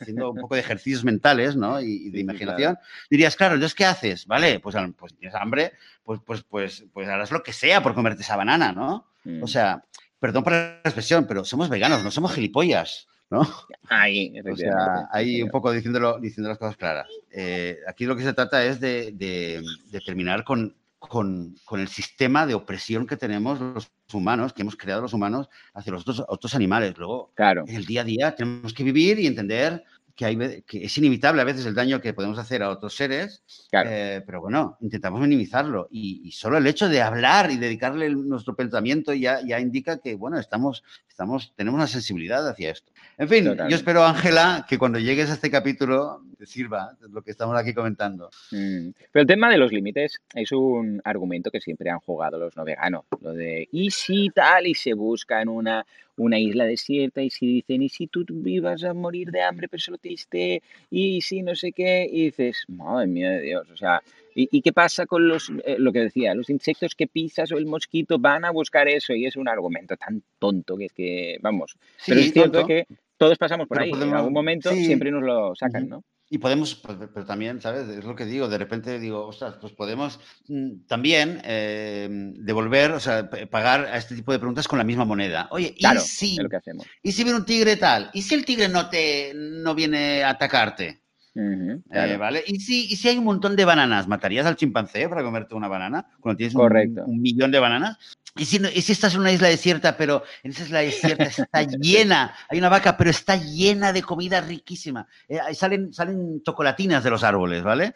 haciendo 0.00 0.30
un 0.30 0.40
poco 0.40 0.54
de 0.54 0.62
ejercicios 0.62 1.04
mentales, 1.04 1.54
¿no? 1.54 1.78
Y, 1.82 2.08
de 2.08 2.20
imaginación, 2.20 2.78
dirías, 3.10 3.36
claro, 3.36 3.56
entonces, 3.56 3.74
¿qué 3.74 3.84
haces? 3.84 4.26
Vale, 4.26 4.60
pues, 4.60 4.74
pues 4.96 5.14
tienes 5.14 5.34
hambre, 5.34 5.74
pues, 6.06 6.20
pues, 6.24 6.44
pues, 6.44 6.84
pues 6.92 7.08
harás 7.08 7.32
lo 7.32 7.42
que 7.42 7.52
sea 7.52 7.82
por 7.82 7.94
comerte 7.94 8.22
esa 8.22 8.36
banana, 8.36 8.72
¿no? 8.72 9.08
O 9.24 9.44
mm. 9.44 9.46
sea, 9.48 9.84
perdón 10.20 10.44
por 10.44 10.52
la 10.52 10.80
expresión, 10.84 11.26
pero 11.26 11.44
somos 11.44 11.68
veganos, 11.68 12.04
no 12.04 12.12
somos 12.12 12.32
gilipollas. 12.32 13.08
¿no? 13.28 13.40
Ahí, 13.88 14.32
o 14.48 14.56
sea, 14.56 15.08
ahí 15.10 15.42
un 15.42 15.50
poco 15.50 15.72
diciéndolo, 15.72 16.20
diciendo 16.20 16.48
las 16.48 16.58
cosas 16.58 16.76
claras. 16.76 17.08
Eh, 17.32 17.76
aquí 17.88 18.06
lo 18.06 18.14
que 18.14 18.22
se 18.22 18.32
trata 18.32 18.64
es 18.64 18.78
de, 18.78 19.64
terminar 20.06 20.44
con, 20.44 20.76
con, 21.00 21.56
el 21.72 21.88
sistema 21.88 22.46
de 22.46 22.54
opresión 22.54 23.04
que 23.04 23.16
tenemos 23.16 23.60
los 23.60 23.90
humanos, 24.12 24.52
que 24.52 24.62
hemos 24.62 24.76
creado 24.76 25.02
los 25.02 25.12
humanos 25.12 25.48
hacia 25.74 25.90
los 25.90 26.02
otros, 26.02 26.22
otros 26.28 26.54
animales. 26.54 26.96
Luego, 26.96 27.32
claro. 27.34 27.64
en 27.66 27.74
el 27.74 27.84
día 27.84 28.02
a 28.02 28.04
día 28.04 28.36
tenemos 28.36 28.72
que 28.72 28.84
vivir 28.84 29.18
y 29.18 29.26
entender 29.26 29.82
que, 30.16 30.24
hay, 30.24 30.62
que 30.62 30.84
es 30.84 30.98
inevitable 30.98 31.42
a 31.42 31.44
veces 31.44 31.66
el 31.66 31.74
daño 31.74 32.00
que 32.00 32.14
podemos 32.14 32.38
hacer 32.38 32.62
a 32.62 32.70
otros 32.70 32.96
seres, 32.96 33.42
eh, 33.70 34.22
pero 34.24 34.40
bueno, 34.40 34.78
intentamos 34.80 35.20
minimizarlo. 35.20 35.88
Y, 35.90 36.32
solo 36.32 36.56
el 36.56 36.66
hecho 36.66 36.88
de 36.88 37.02
hablar 37.02 37.50
y 37.50 37.58
dedicarle 37.58 38.10
nuestro 38.10 38.56
pensamiento 38.56 39.12
ya, 39.12 39.40
ya 39.46 39.60
indica 39.60 39.98
que, 39.98 40.14
bueno, 40.14 40.38
estamos, 40.38 40.82
estamos, 41.08 41.52
tenemos 41.54 41.76
una 41.76 41.86
sensibilidad 41.86 42.48
hacia 42.48 42.70
esto. 42.70 42.92
En 43.18 43.28
fin, 43.28 43.44
yo 43.44 43.76
espero, 43.76 44.04
Ángela, 44.04 44.66
que 44.68 44.78
cuando 44.78 44.98
llegues 44.98 45.30
a 45.30 45.34
este 45.34 45.50
capítulo 45.50 46.22
te 46.36 46.46
sirva 46.46 46.96
lo 47.10 47.22
que 47.22 47.30
estamos 47.30 47.56
aquí 47.56 47.74
comentando. 47.74 48.30
Mm. 48.50 48.90
Pero 49.12 49.22
el 49.22 49.26
tema 49.26 49.50
de 49.50 49.58
los 49.58 49.72
límites 49.72 50.20
es 50.34 50.52
un 50.52 51.00
argumento 51.04 51.50
que 51.50 51.60
siempre 51.60 51.90
han 51.90 52.00
jugado 52.00 52.38
los 52.38 52.56
no 52.56 52.64
veganos. 52.64 53.04
Lo 53.20 53.32
de, 53.32 53.68
¿y 53.72 53.90
si 53.90 54.30
tal? 54.30 54.66
Y 54.66 54.74
se 54.74 54.94
busca 54.94 55.42
en 55.42 55.48
una 55.48 55.84
una 56.16 56.38
isla 56.38 56.64
desierta 56.64 57.22
y 57.22 57.30
si 57.30 57.46
dicen, 57.46 57.82
¿y 57.82 57.88
si 57.88 58.06
tú 58.06 58.24
vivas 58.28 58.84
a 58.84 58.94
morir 58.94 59.30
de 59.30 59.42
hambre 59.42 59.68
pero 59.68 59.80
solo 59.80 59.98
triste? 59.98 60.62
¿Y 60.90 61.20
si 61.20 61.42
no 61.42 61.54
sé 61.54 61.72
qué? 61.72 62.08
Y 62.10 62.26
dices, 62.26 62.64
madre 62.68 63.06
mía 63.06 63.30
de 63.30 63.42
Dios, 63.42 63.68
o 63.70 63.76
sea, 63.76 64.02
¿y, 64.34 64.62
qué 64.62 64.72
pasa 64.72 65.06
con 65.06 65.28
los, 65.28 65.50
eh, 65.64 65.76
lo 65.78 65.92
que 65.92 66.00
decía, 66.00 66.34
los 66.34 66.50
insectos 66.50 66.94
que 66.94 67.06
pisas 67.06 67.52
o 67.52 67.58
el 67.58 67.66
mosquito 67.66 68.18
van 68.18 68.44
a 68.44 68.50
buscar 68.50 68.88
eso? 68.88 69.12
Y 69.12 69.26
es 69.26 69.36
un 69.36 69.48
argumento 69.48 69.96
tan 69.96 70.22
tonto 70.38 70.76
que 70.76 70.86
es 70.86 70.92
que, 70.92 71.38
vamos, 71.40 71.76
pero 72.06 72.20
es 72.20 72.32
cierto 72.32 72.66
que 72.66 72.86
todos 73.16 73.38
pasamos 73.38 73.66
por 73.66 73.80
ahí, 73.80 73.90
en 73.90 74.14
algún 74.14 74.32
momento 74.32 74.70
siempre 74.70 75.10
nos 75.10 75.22
lo 75.22 75.54
sacan, 75.54 75.88
¿no? 75.88 76.04
Y 76.28 76.38
podemos, 76.38 76.74
pues, 76.74 76.98
pero 77.14 77.24
también, 77.24 77.60
¿sabes? 77.60 77.88
Es 77.88 78.04
lo 78.04 78.16
que 78.16 78.24
digo, 78.24 78.48
de 78.48 78.58
repente 78.58 78.98
digo, 78.98 79.26
ostras, 79.26 79.54
pues 79.60 79.72
podemos 79.72 80.18
mm, 80.48 80.86
también 80.88 81.40
eh, 81.44 82.08
devolver, 82.10 82.92
o 82.92 83.00
sea, 83.00 83.30
pagar 83.50 83.84
a 83.86 83.96
este 83.96 84.16
tipo 84.16 84.32
de 84.32 84.38
preguntas 84.38 84.66
con 84.66 84.78
la 84.78 84.84
misma 84.84 85.04
moneda. 85.04 85.46
Oye, 85.50 85.74
¿y 85.76 85.86
si, 85.98 86.36
lo 86.36 86.48
que 86.48 86.56
hacemos. 86.56 86.86
¿y 87.02 87.12
si 87.12 87.22
viene 87.22 87.38
un 87.38 87.44
tigre 87.44 87.76
tal? 87.76 88.10
¿Y 88.12 88.22
si 88.22 88.34
el 88.34 88.44
tigre 88.44 88.68
no 88.68 88.88
te 88.88 89.32
no 89.34 89.74
viene 89.74 90.24
a 90.24 90.30
atacarte? 90.30 91.00
Eh, 91.38 92.16
¿Vale? 92.16 92.42
¿Y 92.46 92.60
si, 92.60 92.86
¿Y 92.86 92.96
si 92.96 93.08
hay 93.08 93.18
un 93.18 93.24
montón 93.24 93.56
de 93.56 93.64
bananas? 93.66 94.08
¿Matarías 94.08 94.46
al 94.46 94.56
chimpancé 94.56 95.08
para 95.08 95.22
comerte 95.22 95.54
una 95.54 95.68
banana? 95.68 96.06
Cuando 96.20 96.38
tienes 96.38 96.54
un, 96.54 97.20
millón 97.20 97.50
de 97.50 97.58
bananas. 97.58 98.15
¿Y 98.38 98.44
si, 98.44 98.60
¿Y 98.74 98.82
si 98.82 98.92
estás 98.92 99.14
en 99.14 99.20
una 99.20 99.32
isla 99.32 99.48
desierta, 99.48 99.96
pero 99.96 100.22
en 100.42 100.50
esa 100.50 100.64
isla 100.64 100.80
desierta 100.80 101.24
está 101.24 101.62
llena, 101.80 102.34
hay 102.48 102.58
una 102.58 102.68
vaca, 102.68 102.96
pero 102.96 103.10
está 103.10 103.36
llena 103.36 103.92
de 103.92 104.02
comida 104.02 104.40
riquísima? 104.40 105.06
Eh, 105.28 105.38
salen, 105.54 105.92
salen 105.92 106.42
chocolatinas 106.42 107.04
de 107.04 107.10
los 107.10 107.24
árboles, 107.24 107.62
¿vale? 107.62 107.94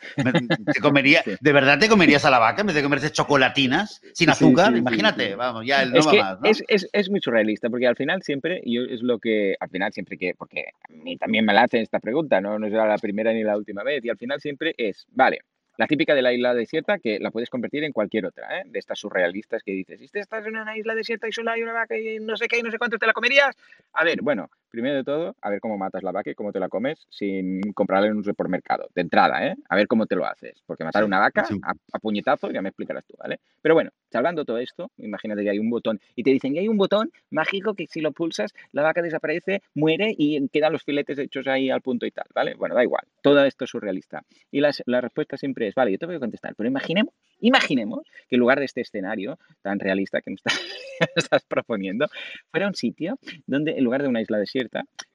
Te 0.73 0.81
comería, 0.81 1.23
¿De 1.41 1.53
verdad 1.53 1.79
te 1.79 1.89
comerías 1.89 2.25
a 2.25 2.31
la 2.31 2.39
vaca 2.39 2.63
en 2.63 2.69
vez 2.69 2.77
de 2.77 2.83
comerse 2.83 3.13
chocolatinas 3.13 4.01
sin 4.15 4.31
azúcar? 4.31 4.77
Imagínate, 4.77 5.35
vamos, 5.35 5.67
ya 5.67 5.83
el 5.83 5.93
no 5.93 5.99
es 5.99 6.07
va 6.07 6.13
más, 6.13 6.41
¿no? 6.41 6.49
es, 6.49 6.63
es, 6.69 6.89
es, 6.93 7.11
muy 7.11 7.21
surrealista, 7.21 7.69
porque 7.69 7.87
al 7.87 7.97
final 7.97 8.23
siempre, 8.23 8.63
yo 8.65 8.83
es 8.83 9.03
lo 9.03 9.19
que, 9.19 9.57
al 9.61 9.69
final 9.69 9.93
siempre 9.93 10.17
que, 10.17 10.35
porque 10.37 10.67
a 10.89 10.93
mí 10.93 11.17
también 11.17 11.45
me 11.45 11.53
la 11.53 11.63
hacen 11.63 11.83
esta 11.83 12.01
pregunta, 12.01 12.41
¿no? 12.41 12.59
No 12.59 12.67
es 12.67 12.73
la 12.73 12.99
primera 12.99 13.33
ni 13.33 13.43
la 13.43 13.57
última 13.57 13.83
vez, 13.83 14.05
y 14.05 14.09
al 14.09 14.17
final 14.17 14.41
siempre 14.41 14.75
es, 14.77 15.07
vale, 15.11 15.41
la 15.81 15.87
típica 15.87 16.15
de 16.15 16.21
la 16.21 16.31
isla 16.35 16.53
desierta 16.53 16.99
que 16.99 17.19
la 17.21 17.31
puedes 17.31 17.49
convertir 17.49 17.85
en 17.85 17.93
cualquier 17.93 18.27
otra, 18.27 18.59
¿eh? 18.59 18.65
de 18.67 18.79
estas 18.79 18.99
surrealistas 18.99 19.63
que 19.63 19.73
dices, 19.73 19.99
si 19.99 20.19
estás 20.19 20.45
en 20.45 20.59
una 20.59 20.77
isla 20.77 20.95
desierta 20.95 21.27
y 21.27 21.33
solo 21.33 21.53
hay 21.53 21.63
una 21.63 21.73
vaca 21.73 21.97
y 21.97 22.19
no 22.21 22.37
sé 22.37 22.49
qué 22.49 22.59
y 22.59 22.63
no 22.63 22.71
sé 22.71 22.77
cuánto, 22.77 22.99
¿te 22.99 23.07
la 23.07 23.15
comerías? 23.15 23.57
A 23.95 24.05
ver, 24.05 24.21
bueno, 24.21 24.51
primero 24.71 24.97
de 24.97 25.05
todo, 25.05 25.37
a 25.41 25.51
ver 25.51 25.61
cómo 25.61 25.77
matas 25.77 26.03
la 26.03 26.13
vaca 26.13 26.31
y 26.31 26.35
cómo 26.35 26.53
te 26.53 26.61
la 26.61 26.69
comes 26.69 27.07
sin 27.11 27.61
comprarla 27.75 28.09
en 28.09 28.17
un 28.17 28.25
supermercado, 28.25 28.89
de 28.95 29.03
entrada, 29.03 29.47
¿eh? 29.47 29.57
A 29.69 29.77
ver 29.77 29.87
cómo 29.87 30.07
te 30.07 30.17
lo 30.17 30.27
haces, 30.27 30.63
porque 30.67 30.85
matar 30.85 31.05
una 31.05 31.19
vaca 31.19 31.47
a, 31.63 31.99
puñetazo 31.99 32.51
ya 32.51 32.63
me 32.63 32.69
explicarás 32.69 33.05
tú, 33.05 33.15
¿vale? 33.19 33.41
Pero 33.61 33.75
bueno, 33.75 33.91
salvando 34.11 34.45
todo 34.45 34.59
esto, 34.59 34.91
imagínate 34.99 35.43
que 35.43 35.51
hay 35.51 35.59
un 35.59 35.71
botón 35.71 36.01
y 36.15 36.23
te 36.23 36.31
dicen 36.31 36.55
que 36.55 36.61
hay 36.61 36.69
un 36.69 36.79
botón 36.79 37.11
mágico 37.31 37.75
que 37.75 37.87
si 37.89 38.01
lo 38.01 38.13
pulsas, 38.13 38.55
la 38.73 38.83
vaca 38.83 39.03
desaparece, 39.03 39.63
muere 39.75 40.15
y 40.17 40.49
quedan 40.49 40.73
los 40.73 40.85
filetes 40.85 41.19
hechos 41.19 41.47
ahí 41.47 41.71
al 41.71 41.83
punto 41.83 42.07
y 42.07 42.11
tal, 42.11 42.27
¿vale? 42.35 42.55
Bueno, 42.55 42.75
da 42.75 42.83
igual, 42.83 43.05
todo 43.23 43.45
esto 43.45 43.65
es 43.65 43.71
surrealista. 43.71 44.23
Y 44.51 44.61
la, 44.61 44.71
la 44.87 45.01
respuesta 45.01 45.37
siempre 45.37 45.69
es, 45.69 45.75
vale, 45.75 45.93
yo 45.93 45.99
te 45.99 46.07
voy 46.07 46.17
a 46.17 46.21
contestar, 46.21 46.55
pero 46.55 46.69
imaginemos, 46.69 47.13
imaginemos 47.41 48.07
que 48.29 48.37
en 48.37 48.41
lugar 48.41 48.59
de 48.59 48.67
este 48.67 48.81
escenario 48.81 49.39
tan 49.63 49.79
realista 49.79 50.21
que 50.21 50.31
me 50.31 50.37
estás 51.17 51.45
proponiendo, 51.45 52.07
fuera 52.51 52.69
un 52.69 52.75
sitio 52.75 53.19
donde 53.47 53.73
en 53.73 53.85
lugar 53.85 54.03
de 54.03 54.09
una 54.09 54.21
isla 54.21 54.39
desierta, 54.39 54.60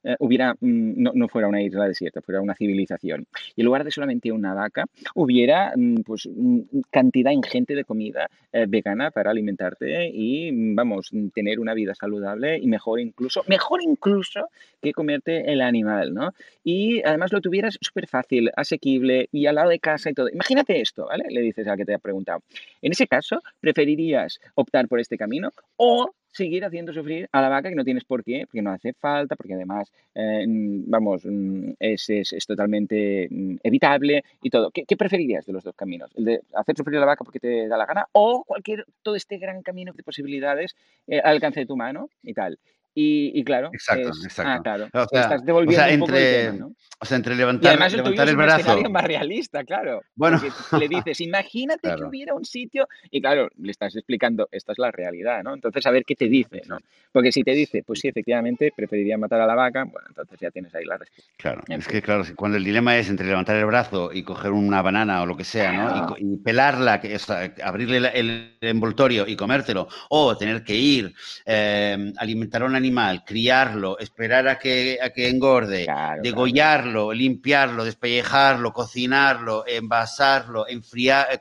eh, 0.04 0.16
hubiera, 0.20 0.54
mm, 0.54 1.02
no, 1.02 1.12
no, 1.14 1.28
fuera 1.28 1.48
una 1.48 1.62
isla 1.62 1.88
desierta, 1.88 2.22
fuera 2.22 2.42
una 2.42 2.56
civilización. 2.56 3.26
Y 3.56 3.62
en 3.62 3.66
lugar 3.66 3.84
de 3.84 3.92
solamente 3.92 4.32
una 4.32 4.54
vaca, 4.54 4.86
hubiera 5.16 5.74
mm, 5.76 6.04
pues 6.06 6.28
mm, 6.32 6.60
cantidad 6.92 7.32
ingente 7.32 7.76
de 7.76 7.84
comida 7.84 8.30
eh, 8.52 8.66
vegana 8.68 9.12
para 9.12 9.32
alimentarte 9.32 10.08
y, 10.14 10.52
vamos, 10.74 11.12
tener 11.34 11.60
una 11.60 11.74
vida 11.74 11.96
saludable 11.96 12.58
y 12.58 12.68
mejor 12.68 13.00
incluso, 13.00 13.44
mejor 13.48 13.82
incluso 13.82 14.50
que 14.82 14.94
comerte 14.94 15.52
el 15.52 15.62
animal, 15.62 16.14
¿no? 16.14 16.34
Y 16.64 17.02
además 17.04 17.32
lo 17.32 17.42
tuvieras 17.42 17.78
súper 17.82 18.08
fácil, 18.08 18.52
asequible 18.56 19.28
y 19.32 19.46
al 19.48 19.56
lado 19.56 19.70
de 19.70 19.80
casa 19.80 20.10
y 20.10 20.14
todo. 20.14 20.30
Imagínate 20.30 20.80
esto, 20.82 21.08
¿vale? 21.08 21.26
Le 21.30 21.42
dices 21.42 21.68
a 21.68 21.76
que 21.76 21.86
te 21.86 21.94
ha 21.94 22.00
preguntado. 22.00 22.42
En 22.82 22.92
ese 22.92 23.08
caso, 23.08 23.42
¿preferirías 23.60 24.40
optar 24.56 24.88
por 24.88 25.00
este 25.00 25.18
camino 25.18 25.52
o 25.78 26.12
seguir 26.36 26.66
haciendo 26.66 26.92
sufrir 26.92 27.30
a 27.32 27.42
la 27.42 27.50
vaca 27.50 27.70
que 27.70 27.76
no 27.76 27.84
tienes 27.84 28.04
por 28.04 28.24
qué, 28.24 28.46
porque 28.46 28.62
no 28.62 28.72
hace 28.72 28.94
falta, 28.94 29.36
porque 29.36 29.54
además, 29.54 29.92
eh, 30.14 30.44
vamos, 30.48 31.26
mm, 31.26 31.72
es, 31.80 32.10
es, 32.10 32.46
totalmente 32.46 33.28
mm, 33.32 33.56
evitable 33.64 34.24
y 34.42 34.50
todo. 34.50 34.70
¿Qué, 34.72 34.98
preferirías 34.98 35.46
de 35.46 35.54
los 35.54 35.64
dos 35.64 35.76
caminos? 35.76 36.12
¿El 36.16 36.26
de 36.26 36.42
hacer 36.54 36.76
sufrir 36.76 36.98
a 36.98 37.02
la 37.02 37.06
vaca 37.06 37.24
porque 37.24 37.40
te 37.40 37.68
da 37.68 37.78
la 37.78 37.86
gana 37.86 38.06
o 38.12 38.44
cualquier, 38.46 38.86
todo 39.02 39.16
este 39.16 39.38
gran 39.38 39.62
camino 39.62 39.94
de 39.94 40.04
posibilidades 40.04 40.76
eh, 41.08 41.20
al 41.20 41.36
alcance 41.36 41.62
de 41.62 41.66
tu 41.66 41.78
mano 41.78 42.10
y 42.22 42.34
tal? 42.34 42.60
Y, 42.98 43.44
claro, 43.44 43.70
exacto, 43.74 44.10
ah, 44.14 44.24
exacto. 44.24 44.64
claro, 44.64 44.88
o 44.94 45.06
sea, 45.08 45.22
estás 45.22 45.46
devolviendo 45.46 45.84
o 45.84 45.86
sea, 45.86 45.94
entre, 45.94 46.50
un 46.50 46.60
¿no? 46.60 46.76
O 46.98 47.06
sea, 47.06 47.18
entre 47.18 47.36
levantar, 47.36 47.66
y 47.66 47.68
además 47.68 47.94
el, 47.94 47.98
levantar 47.98 48.30
el 48.30 48.38
brazo. 48.38 48.78
Es 48.78 48.90
más 48.90 49.04
realista, 49.04 49.64
claro. 49.66 50.02
Bueno, 50.16 50.40
le 50.80 50.88
dices, 50.88 51.20
imagínate 51.20 51.94
que 51.94 52.04
hubiera 52.06 52.34
un 52.34 52.46
sitio 52.46 52.88
y 53.12 53.20
claro, 53.20 53.50
le 53.62 53.72
estás 53.72 53.98
explicando, 53.98 54.48
esta 54.50 54.72
es 54.72 54.80
la 54.80 54.92
realidad, 54.92 55.44
¿no? 55.44 55.54
Entonces, 55.54 55.86
a 55.86 55.92
ver 55.92 56.06
qué 56.06 56.16
te 56.16 56.30
dice, 56.30 56.62
¿no? 56.68 56.78
Porque 57.12 57.34
si 57.34 57.44
te 57.44 57.52
dice, 57.52 57.84
pues 57.86 58.00
sí, 58.00 58.08
efectivamente, 58.08 58.72
preferiría 58.76 59.18
matar 59.18 59.42
a 59.42 59.46
la 59.46 59.56
vaca, 59.56 59.84
bueno, 59.84 60.08
entonces 60.08 60.40
ya 60.40 60.52
tienes 60.52 60.74
ahí 60.74 60.86
la 60.86 60.98
respuesta. 60.98 61.34
Claro, 61.38 61.64
es 61.68 61.88
que 61.88 62.02
claro, 62.02 62.24
cuando 62.36 62.58
el 62.58 62.64
dilema 62.64 62.98
es 62.98 63.10
entre 63.10 63.28
levantar 63.28 63.58
el 63.58 63.66
brazo 63.66 64.12
y 64.14 64.24
coger 64.24 64.52
una 64.52 64.82
banana 64.82 65.22
o 65.22 65.26
lo 65.26 65.36
que 65.36 65.44
sea, 65.44 65.74
¿no? 65.74 66.16
Y, 66.18 66.38
pelarla, 66.38 67.02
que 67.02 67.16
es, 67.16 67.30
abrirle 67.30 68.10
el 68.14 68.58
envoltorio 68.62 69.28
y 69.28 69.36
comértelo, 69.36 69.88
o 70.10 70.38
tener 70.38 70.64
que 70.64 70.76
ir, 70.76 71.14
eh, 71.46 72.14
alimentar 72.18 72.64
a 72.64 72.66
un 72.66 72.76
animal, 72.76 72.85
criar 73.26 73.56
esperar 74.00 74.48
a 74.48 74.60
que, 74.60 75.00
a 75.02 75.10
que 75.10 75.30
engorde, 75.30 75.88
degollarlo, 76.22 77.14
limpiarlo, 77.14 77.86
despellejarlo, 77.86 78.74
cocinarlo, 78.74 79.66
envasarlo, 79.68 80.68
enfriar, 80.68 81.28
eh, 81.32 81.40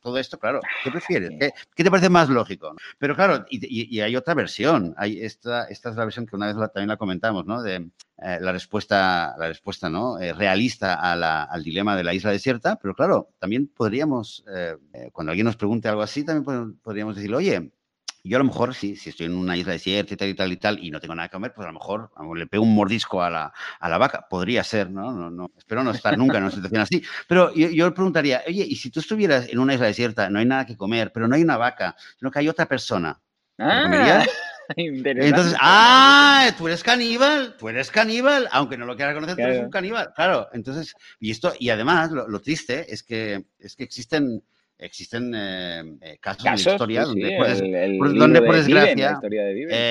todo 0.00 0.18
esto, 0.18 0.38
claro, 0.38 0.60
¿qué 0.82 0.90
prefieres? 0.90 1.30
¿Qué, 1.74 1.84
te 1.84 1.90
parece 1.90 2.10
más 2.10 2.28
lógico? 2.28 2.74
Pero 2.98 3.14
claro, 3.16 3.44
y, 3.48 4.00
hay 4.00 4.16
otra 4.16 4.34
versión, 4.34 4.94
hay 4.96 5.22
esta, 5.22 5.64
esta 5.64 5.90
es 5.90 5.96
la 5.96 6.04
versión 6.04 6.26
que 6.26 6.36
una 6.36 6.46
vez 6.46 6.56
también 6.72 6.88
la 6.88 6.96
comentamos, 6.96 7.46
¿no? 7.46 7.62
De 7.62 7.76
eh, 7.76 8.38
la 8.40 8.52
respuesta, 8.52 9.34
la 9.38 9.48
respuesta 9.48 9.88
¿no? 9.88 10.18
Eh, 10.20 10.32
realista 10.32 10.94
al 10.94 11.64
dilema 11.64 11.96
de 11.96 12.04
la 12.04 12.14
isla 12.14 12.30
desierta, 12.30 12.76
pero 12.76 12.94
claro, 12.94 13.30
también 13.38 13.68
podríamos, 13.68 14.44
cuando 15.12 15.30
alguien 15.30 15.46
nos 15.46 15.56
pregunte 15.56 15.88
algo 15.88 16.02
así, 16.02 16.24
también 16.24 16.78
podríamos 16.82 17.16
decir, 17.16 17.34
oye, 17.34 17.72
yo 18.30 18.38
a 18.38 18.38
lo 18.38 18.46
mejor, 18.46 18.74
si, 18.74 18.96
si 18.96 19.10
estoy 19.10 19.26
en 19.26 19.34
una 19.34 19.54
isla 19.54 19.74
desierta 19.74 20.14
y 20.14 20.16
tal 20.16 20.28
y 20.28 20.34
tal 20.34 20.52
y 20.52 20.56
tal, 20.56 20.78
y 20.82 20.90
no 20.90 20.98
tengo 20.98 21.14
nada 21.14 21.28
que 21.28 21.34
comer, 21.34 21.52
pues 21.52 21.66
a 21.66 21.70
lo 21.70 21.78
mejor 21.78 22.10
le 22.36 22.46
pego 22.46 22.64
un 22.64 22.74
mordisco 22.74 23.22
a 23.22 23.28
la, 23.28 23.52
a 23.78 23.88
la 23.88 23.98
vaca. 23.98 24.26
Podría 24.30 24.64
ser, 24.64 24.90
¿no? 24.90 25.12
No, 25.12 25.30
no 25.30 25.50
Espero 25.58 25.84
no 25.84 25.90
estar 25.90 26.16
nunca 26.16 26.38
en 26.38 26.44
una 26.44 26.52
situación 26.52 26.80
así. 26.80 27.02
Pero 27.28 27.54
yo, 27.54 27.68
yo 27.68 27.86
le 27.86 27.92
preguntaría, 27.92 28.42
oye, 28.48 28.64
¿y 28.66 28.76
si 28.76 28.90
tú 28.90 29.00
estuvieras 29.00 29.48
en 29.50 29.58
una 29.58 29.74
isla 29.74 29.86
desierta, 29.86 30.30
no 30.30 30.38
hay 30.38 30.46
nada 30.46 30.64
que 30.64 30.76
comer, 30.76 31.12
pero 31.12 31.28
no 31.28 31.34
hay 31.34 31.42
una 31.42 31.58
vaca, 31.58 31.96
sino 32.18 32.30
que 32.30 32.38
hay 32.38 32.48
otra 32.48 32.66
persona? 32.66 33.20
Ah, 33.58 33.82
comerías? 33.82 34.28
Entonces, 34.76 35.54
ah, 35.60 36.50
tú 36.56 36.68
eres 36.68 36.82
caníbal, 36.82 37.56
tú 37.58 37.68
eres 37.68 37.90
caníbal, 37.90 38.48
aunque 38.50 38.78
no 38.78 38.86
lo 38.86 38.96
quieras 38.96 39.14
conocer, 39.14 39.36
tú 39.36 39.42
eres 39.42 39.60
un 39.60 39.70
caníbal. 39.70 40.12
Claro, 40.14 40.48
entonces, 40.54 40.94
y 41.20 41.30
esto, 41.30 41.52
y 41.58 41.68
además, 41.68 42.10
lo, 42.10 42.26
lo 42.26 42.40
triste 42.40 42.92
es 42.92 43.02
que, 43.02 43.44
es 43.58 43.76
que 43.76 43.84
existen 43.84 44.42
existen 44.78 45.32
eh, 45.34 45.98
eh, 46.00 46.18
casos, 46.20 46.44
en 46.44 46.52
la 46.52 46.58
historia 46.58 47.04
donde, 47.04 47.36
puedes, 47.36 47.60
donde 47.60 48.42
por 48.42 48.56
desgracia, 48.56 49.20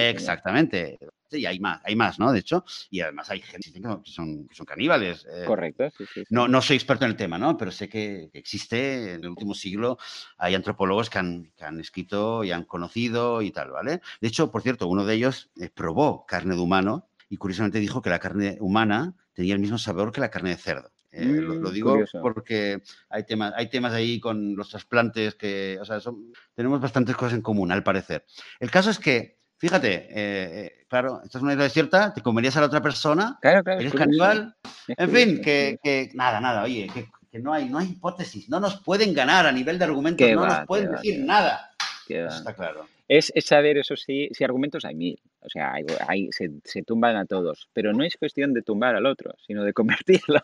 exactamente, 0.10 1.00
y 1.32 1.46
hay 1.46 1.60
más, 1.60 1.82
hay 1.84 1.96
más, 1.96 2.20
¿no? 2.20 2.32
De 2.32 2.40
hecho, 2.40 2.64
y 2.90 3.02
además 3.02 3.30
hay 3.30 3.42
gente 3.42 3.72
que 3.72 3.82
son, 4.12 4.48
que 4.48 4.56
son 4.56 4.66
caníbales. 4.66 5.26
Eh, 5.30 5.46
Correcto, 5.46 5.92
No, 6.30 6.48
no 6.48 6.62
soy 6.62 6.76
experto 6.76 7.06
en 7.06 7.12
el 7.12 7.18
tema, 7.18 7.38
¿no? 7.38 7.58
Pero 7.58 7.72
sé 7.72 7.90
que 7.90 8.30
existe, 8.34 9.14
en 9.14 9.24
el 9.24 9.30
último 9.30 9.54
siglo 9.54 9.98
hay 10.38 10.56
antropólogos 10.56 11.10
que 11.10 11.18
han, 11.18 11.52
que 11.56 11.66
han 11.66 11.80
escrito 11.80 12.44
y 12.44 12.52
han 12.52 12.66
conocido 12.66 13.42
y 13.42 13.52
tal, 13.52 13.72
¿vale? 13.72 14.02
De 14.22 14.28
hecho, 14.28 14.52
por 14.52 14.62
cierto, 14.62 14.88
uno 14.88 15.06
de 15.06 15.16
ellos 15.16 15.50
probó 15.74 16.26
carne 16.26 16.56
de 16.56 16.62
humano 16.62 17.08
y 17.30 17.38
curiosamente 17.38 17.80
dijo 17.80 18.02
que 18.02 18.12
la 18.12 18.20
carne 18.20 18.58
humana 18.60 19.16
tenía 19.34 19.56
el 19.56 19.60
mismo 19.60 19.80
sabor 19.80 20.12
que 20.12 20.22
la 20.22 20.30
carne 20.30 20.52
de 20.52 20.58
cerdo. 20.58 20.93
Eh, 21.16 21.26
lo, 21.26 21.54
Mm, 21.70 21.74
digo 21.74 21.92
curioso. 21.92 22.22
porque 22.22 22.82
hay 23.10 23.24
temas, 23.24 23.54
hay 23.56 23.70
temas 23.70 23.94
ahí 23.94 24.20
con 24.20 24.56
los 24.56 24.70
trasplantes 24.70 25.36
que, 25.36 25.78
o 25.80 25.86
sea, 25.86 26.00
son- 26.00 26.34
tenemos 26.56 26.82
bastantes 26.82 27.16
cosas 27.16 27.34
en 27.36 27.42
común, 27.42 27.72
al 27.72 27.84
parecer. 27.84 28.26
El 28.60 28.72
caso 28.72 28.90
es 28.90 28.98
que, 28.98 29.38
fíjate, 29.58 29.94
eh, 29.94 30.10
eh, 30.10 30.86
claro, 30.90 31.22
estás 31.24 31.40
en 31.42 31.44
una 31.46 31.54
isla 31.54 31.66
desierta, 31.66 32.14
te 32.14 32.22
comerías 32.22 32.58
a 32.58 32.62
la 32.62 32.66
otra 32.66 32.82
persona, 32.82 33.38
Claro, 33.42 33.64
claro. 33.64 33.80
es 33.80 33.86
eres 33.86 33.96
caníbal, 34.00 34.56
es 34.88 34.96
en 34.98 35.10
fin, 35.12 35.30
es 35.44 35.80
que, 35.84 36.10
nada, 36.16 36.42
nada, 36.42 36.64
oye, 36.64 36.90
que, 36.94 37.08
que 37.32 37.40
no, 37.40 37.54
hay, 37.54 37.70
no 37.70 37.78
hay 37.78 37.90
hipótesis, 37.90 38.50
no 38.50 38.60
nos 38.60 38.80
pueden 38.82 39.14
ganar 39.14 39.46
a 39.46 39.52
nivel 39.52 39.78
de 39.78 39.86
argumentos, 39.86 40.28
no 40.32 40.42
va, 40.42 40.48
nos 40.60 40.68
pueden 40.68 40.88
va, 40.90 40.96
decir 40.96 41.22
va. 41.22 41.26
nada. 41.26 41.70
Eso 42.10 42.38
está 42.38 42.54
claro. 42.56 42.88
Es, 43.08 43.32
es 43.36 43.46
saber, 43.46 43.78
eso 43.78 43.96
sí, 43.96 44.30
si 44.34 44.44
argumentos 44.44 44.84
hay 44.86 44.96
mil. 44.96 45.20
O 45.46 45.50
sea, 45.50 45.74
hay, 45.74 45.86
hay- 46.08 46.30
se, 46.32 46.50
se 46.64 46.84
tumban 46.84 47.16
a 47.16 47.26
todos. 47.26 47.68
Pero 47.74 47.94
no 47.94 48.04
es 48.04 48.16
cuestión 48.18 48.54
de 48.54 48.62
tumbar 48.62 48.96
al 48.96 49.06
otro, 49.06 49.34
sino 49.46 49.64
de 49.64 49.74
convertirlo. 49.74 50.40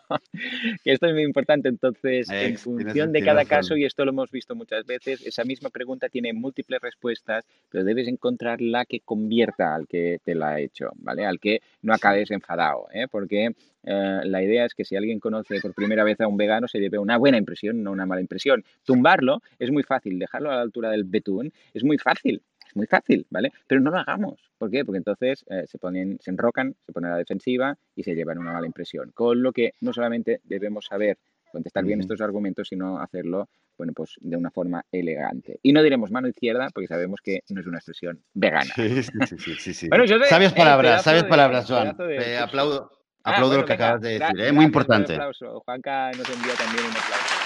que 0.84 0.92
esto 0.92 1.08
es 1.08 1.14
muy 1.14 1.24
importante. 1.24 1.70
Entonces, 1.70 2.30
en 2.30 2.58
función 2.58 3.12
de 3.12 3.20
cada 3.26 3.42
caso, 3.46 3.78
y 3.78 3.86
esto 3.86 4.06
lo 4.06 4.12
hemos 4.12 4.32
visto 4.32 4.56
muchas 4.56 4.86
veces, 4.86 5.26
esa 5.26 5.44
misma 5.44 5.70
pregunta 5.70 6.10
tiene 6.10 6.34
múltiples 6.34 6.82
respuestas, 6.82 7.46
pero 7.70 7.84
debes 7.84 8.08
encontrar 8.08 8.62
la 8.62 8.86
que 8.86 9.00
convierta 9.00 9.76
al 9.76 9.88
que 9.88 10.20
te 10.24 10.36
la 10.36 10.50
ha 10.52 10.60
hecho, 10.60 10.90
¿vale? 10.96 11.26
Al 11.26 11.40
que 11.40 11.62
no 11.82 11.94
acabes 11.94 12.32
enfadado, 12.32 12.88
¿eh? 12.94 13.08
Porque 13.10 13.52
eh, 13.84 14.20
la 14.24 14.44
idea 14.44 14.66
es 14.66 14.74
que 14.74 14.84
si 14.86 14.96
alguien 14.96 15.20
conoce 15.20 15.62
por 15.62 15.74
primera 15.74 16.04
vez 16.04 16.20
a 16.22 16.28
un 16.28 16.38
vegano, 16.38 16.68
se 16.68 16.80
lleve 16.80 16.98
una 16.98 17.18
buena 17.18 17.38
impresión, 17.38 17.82
no 17.84 17.92
una 17.92 18.06
mala 18.06 18.22
impresión. 18.22 18.64
Tumbarlo 18.84 19.42
es 19.58 19.72
muy 19.72 19.84
fácil, 19.84 20.20
dejarlo 20.20 20.52
a 20.52 20.56
la 20.56 20.62
altura 20.62 20.92
del 20.92 21.06
betún 21.06 21.52
es 21.74 21.84
muy 21.84 21.98
fácil. 21.98 22.42
Es 22.70 22.76
muy 22.76 22.86
fácil, 22.86 23.26
¿vale? 23.30 23.52
Pero 23.68 23.82
no 23.82 23.90
lo 23.92 23.98
hagamos. 23.98 24.40
¿Por 24.58 24.70
qué? 24.70 24.86
Porque 24.86 25.00
entonces 25.00 25.44
eh, 25.50 25.64
se 25.68 25.78
ponen, 25.80 26.18
se 26.22 26.30
enrocan, 26.32 26.76
se 26.86 26.92
ponen 26.94 27.10
a 27.10 27.14
la 27.14 27.18
defensiva 27.20 27.76
y 27.96 28.04
se 28.04 28.14
llevan 28.16 28.38
una 28.38 28.54
mala 28.54 28.68
impresión. 28.68 29.12
Con 29.14 29.42
lo 29.42 29.52
que 29.52 29.74
no 29.82 29.92
solamente 29.92 30.40
debemos 30.44 30.86
saber 30.86 31.18
contestar 31.52 31.84
bien 31.84 32.00
estos 32.00 32.22
argumentos, 32.22 32.68
sino 32.68 33.00
hacerlo, 33.00 33.50
bueno, 33.76 33.92
pues 33.94 34.18
de 34.22 34.38
una 34.38 34.52
forma 34.52 34.86
elegante. 34.92 35.60
Y 35.64 35.74
no 35.74 35.82
diremos 35.82 36.12
mano 36.12 36.28
izquierda 36.28 36.68
porque 36.72 36.88
sabemos 36.88 37.22
que 37.24 37.40
no 37.50 37.60
es 37.60 37.66
una 37.66 37.78
expresión 37.80 38.22
vegana. 38.36 38.70
Sí, 38.76 39.02
sí, 39.58 39.74
sí. 39.74 39.88
Bueno, 39.90 40.04
José, 40.08 40.26
sabias 40.26 40.54
eh, 40.54 40.56
palabras, 40.56 41.04
sabias 41.04 41.24
palabras, 41.24 41.66
Joan. 41.68 41.98
de 41.98 42.18
Te 42.20 42.38
aplaudo, 42.38 42.92
Ah, 43.24 43.32
aplaudo 43.32 43.48
bueno, 43.50 43.62
lo 43.62 43.66
que 43.68 43.74
venga, 43.74 43.86
acabas 43.86 44.02
de 44.02 44.20
decir, 44.20 44.40
¿eh? 44.42 44.52
muy 44.54 44.64
importante. 44.66 45.14
aplauso. 45.14 45.60
Juanca 45.66 46.12
nos 46.12 46.30
envía 46.30 46.54
también 46.54 46.86
un 46.86 46.92
aplauso. 46.92 47.39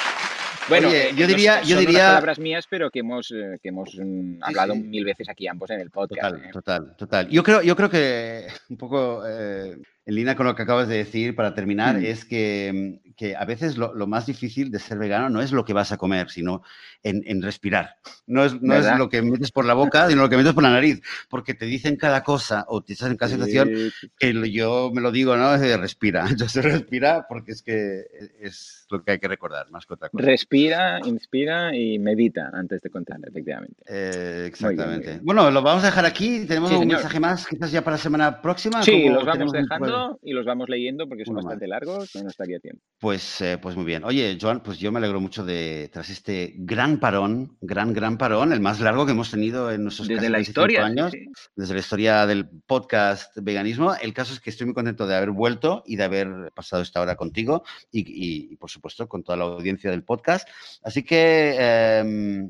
Bueno, 0.70 0.88
Oye, 0.88 1.10
eh, 1.10 1.14
yo 1.16 1.28
diría- 1.28 1.60
son 1.60 1.68
yo 1.68 1.76
unas 1.76 1.86
diría- 1.88 2.08
palabras 2.08 2.40
mías, 2.40 2.66
pero 2.70 2.90
que 2.90 3.00
hemos, 3.00 3.32
eh, 3.32 3.58
que 3.62 3.70
hemos 3.70 3.96
mm, 4.00 4.42
hablado 4.42 4.74
sí. 4.74 4.80
mil 4.84 5.04
veces 5.06 5.28
aquí 5.30 5.48
ambos 5.48 5.70
en 5.72 5.82
el 5.82 5.90
podcast. 5.90 6.22
Total, 6.36 6.46
¿eh? 6.46 6.52
total, 6.54 6.96
total. 6.98 7.30
Yo 7.30 7.44
creo, 7.44 7.62
yo 7.62 7.76
creo 7.76 7.90
que 7.90 8.48
un 8.70 8.78
poco 8.78 9.24
en 9.26 10.16
línea 10.16 10.36
con 10.36 10.46
lo 10.46 10.56
que 10.56 10.64
acabas 10.64 10.88
de 10.88 10.98
decir 10.98 11.36
para 11.36 11.54
terminar 11.54 11.98
Mm. 12.00 12.06
es 12.06 12.26
que, 12.26 13.00
que 13.16 13.36
a 13.36 13.46
veces 13.46 13.78
lo, 13.78 13.94
lo 13.94 14.08
más 14.08 14.26
difícil 14.26 14.72
de 14.72 14.80
ser 14.80 14.98
vegano 14.98 15.30
no 15.30 15.42
es 15.42 15.52
lo 15.52 15.66
que 15.66 15.74
vas 15.74 15.92
a 15.92 15.98
comer, 15.98 16.30
sino 16.30 16.62
en, 17.04 17.22
en 17.26 17.42
respirar. 17.42 17.96
No 18.28 18.46
es, 18.46 18.62
no 18.62 18.76
es 18.76 18.86
lo 18.98 19.10
que 19.10 19.22
metes 19.22 19.52
por 19.52 19.66
la 19.66 19.74
boca, 19.74 20.10
sino 20.10 20.22
lo 20.24 20.30
que 20.30 20.38
metes 20.38 20.54
por 20.54 20.64
la 20.64 20.72
nariz, 20.72 21.02
porque 21.30 21.54
te 21.54 21.66
dicen 21.66 21.96
cada 21.96 22.24
cosa 22.24 22.66
o 22.68 22.82
te 22.82 22.94
estás 22.94 23.10
en 23.12 23.18
cada 23.18 23.32
situación 23.32 23.72
que 24.18 24.52
yo 24.52 24.92
me 24.94 25.02
lo 25.02 25.12
digo, 25.12 25.36
¿no? 25.38 25.54
Es 25.56 25.62
de 25.62 25.78
respira. 25.78 26.26
Entonces 26.30 26.64
respira 26.64 27.26
porque 27.28 27.52
es 27.54 27.62
que 27.62 28.04
es 28.42 28.86
lo 28.90 29.04
que 29.04 29.12
hay 29.12 29.20
que 29.20 29.28
recordar, 29.28 29.70
más 29.72 29.86
que 29.86 29.94
otra 29.96 30.10
cosa. 30.10 30.24
Respira, 30.26 31.00
inspira 31.06 31.76
y 31.76 32.00
medita 32.00 32.50
antes 32.54 32.82
de 32.82 32.90
contar, 32.90 33.18
efectivamente. 33.28 33.84
Eh, 33.88 34.46
exactamente. 34.48 35.08
bien. 35.08 35.22
Bueno, 35.24 35.50
lo 35.52 35.62
vamos 35.62 35.84
a 35.84 35.88
dejar 35.88 36.06
aquí. 36.06 36.46
Tenemos 36.46 36.70
Sí, 36.70 36.76
un 36.76 36.82
señor. 36.84 36.98
mensaje 37.00 37.20
más, 37.20 37.48
quizás 37.48 37.72
ya 37.72 37.84
para 37.84 37.96
la 37.98 38.02
semana 38.04 38.42
próxima. 38.42 38.84
Sí, 38.84 39.10
los 39.10 39.26
vamos 39.26 39.52
dejando 39.52 40.20
y 40.24 40.34
los 40.34 40.46
vamos 40.46 40.70
leyendo 40.70 41.08
porque 41.08 41.26
son 41.26 41.36
bastante 41.36 41.68
largos, 41.68 42.16
no 42.16 42.30
estaría 42.30 42.60
tiempo. 42.60 42.82
Pues, 43.04 43.42
eh, 43.42 43.58
pues 43.58 43.76
muy 43.76 43.84
bien. 43.84 44.06
Oye, 44.06 44.38
Joan, 44.40 44.62
pues 44.64 44.80
yo 44.80 44.90
me 44.90 44.98
alegro 45.00 45.20
mucho 45.20 45.44
de, 45.44 45.90
tras 45.92 46.10
este 46.10 46.54
gran 46.56 47.02
parón, 47.02 47.58
gran, 47.60 47.92
gran 47.92 48.18
parón, 48.18 48.54
el 48.54 48.62
más 48.62 48.80
largo 48.80 49.06
que 49.06 49.12
hemos 49.12 49.30
tenido 49.30 49.70
en 49.72 49.84
nuestros 49.84 50.08
Desde 50.08 50.22
casi 50.22 50.32
la 50.32 50.38
25 50.38 50.62
historia. 50.62 50.86
años, 50.86 51.12
sí, 51.12 51.26
desde 51.54 51.74
la 51.74 51.80
historia 51.82 52.26
del 52.26 52.48
podcast 52.48 53.36
Veganismo. 53.36 53.94
El 53.96 54.14
caso 54.14 54.32
es 54.32 54.40
que 54.40 54.52
estoy 54.52 54.68
muy 54.68 54.74
contento 54.74 55.06
de 55.06 55.18
haber 55.18 55.32
vuelto 55.32 55.84
y 55.86 55.98
de 55.98 56.06
haber 56.06 56.54
pasado 56.56 56.82
esta 56.82 57.02
hora 57.02 57.18
contigo 57.18 57.66
y, 57.92 58.10
y, 58.10 58.54
y, 58.54 58.56
por 58.56 58.70
supuesto, 58.70 59.10
con 59.10 59.22
toda 59.22 59.38
la 59.38 59.44
audiencia 59.44 59.92
del 59.92 60.04
podcast. 60.04 60.48
Así 60.82 61.04
que 61.04 61.58
eh, 61.60 62.04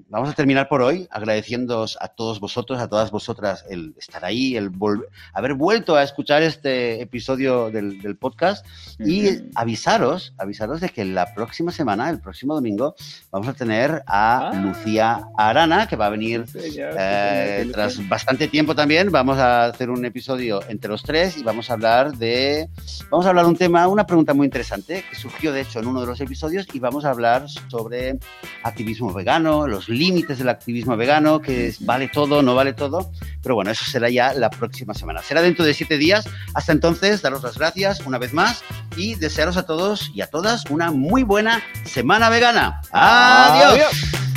vamos 0.08 0.30
a 0.30 0.34
terminar 0.34 0.70
por 0.70 0.84
hoy 0.84 1.08
agradeciéndoos 1.10 1.98
a 2.00 2.10
todos 2.10 2.40
vosotros, 2.40 2.80
a 2.80 2.88
todas 2.88 3.10
vosotras 3.10 3.66
el 3.72 3.96
estar 3.98 4.24
ahí, 4.24 4.56
el 4.56 4.70
haber 5.34 5.56
vuelto 5.56 5.96
a 5.96 6.04
escuchar 6.04 6.44
este 6.44 7.02
episodio 7.02 7.72
del, 7.72 8.00
del 8.04 8.18
podcast 8.18 8.64
y 9.00 9.30
avisaros, 9.56 10.36
avisaros 10.44 10.80
de 10.82 10.90
que 10.90 11.04
la 11.06 11.34
próxima 11.34 11.72
semana, 11.72 12.10
el 12.10 12.20
próximo 12.20 12.54
domingo, 12.56 12.96
vamos 13.32 13.48
a 13.48 13.54
tener 13.54 14.04
a 14.08 14.50
Ah. 14.50 14.54
Lucía 14.56 15.24
Arana, 15.38 15.88
que 15.88 15.96
va 15.96 16.06
a 16.08 16.10
venir 16.10 16.46
señor, 16.48 16.96
eh, 16.98 17.58
señor, 17.62 17.74
tras 17.74 18.08
bastante 18.10 18.48
tiempo 18.48 18.76
también. 18.76 19.12
Vamos 19.12 19.38
a 19.40 19.66
hacer 19.66 19.90
un 19.90 20.06
episodio 20.06 20.62
entre 20.70 20.90
los 20.90 21.04
tres 21.04 21.38
y 21.38 21.44
vamos 21.44 21.70
a 21.70 21.74
hablar 21.74 22.14
de, 22.18 22.70
vamos 23.10 23.26
a 23.26 23.30
hablar 23.30 23.46
un 23.46 23.56
tema, 23.56 23.88
una 23.88 24.06
pregunta 24.06 24.34
muy 24.34 24.46
interesante 24.46 25.04
que 25.10 25.16
surgió 25.16 25.52
de 25.52 25.62
hecho 25.62 25.80
en 25.80 25.88
uno 25.88 26.02
de 26.02 26.08
los 26.08 26.22
episodios 26.22 26.68
y 26.74 26.80
vamos 26.80 27.06
a 27.06 27.10
hablar 27.10 27.46
sobre 27.70 28.18
activismo 28.64 29.14
vegano, 29.14 29.68
los 29.68 29.90
límites 29.90 30.38
del 30.38 30.50
activismo 30.50 30.96
vegano, 30.98 31.42
que 31.42 31.68
es- 31.68 31.86
vale 31.86 32.08
todo, 32.10 32.42
no 32.42 32.56
vale 32.56 32.74
todo. 32.74 33.12
Pero 33.42 33.56
bueno, 33.56 33.72
eso 33.72 33.86
será 33.86 34.10
ya 34.10 34.34
la 34.34 34.50
próxima 34.50 34.94
semana. 34.94 35.22
Será 35.22 35.42
dentro 35.42 35.66
de 35.66 35.74
siete 35.74 35.98
días. 35.98 36.26
Hasta 36.54 36.72
entonces, 36.72 37.22
daros 37.22 37.44
las 37.44 37.58
gracias 37.58 38.00
una 38.06 38.18
vez 38.18 38.34
más 38.34 38.64
y 38.96 39.16
desearos 39.16 39.58
a 39.58 39.66
todos 39.66 40.12
y 40.14 40.22
a 40.22 40.28
todas 40.34 40.66
una 40.72 40.90
muy 40.90 41.22
buena 41.22 41.62
semana 41.86 42.28
vegana. 42.30 42.82
Adiós. 42.92 43.74
Adiós. 43.74 44.33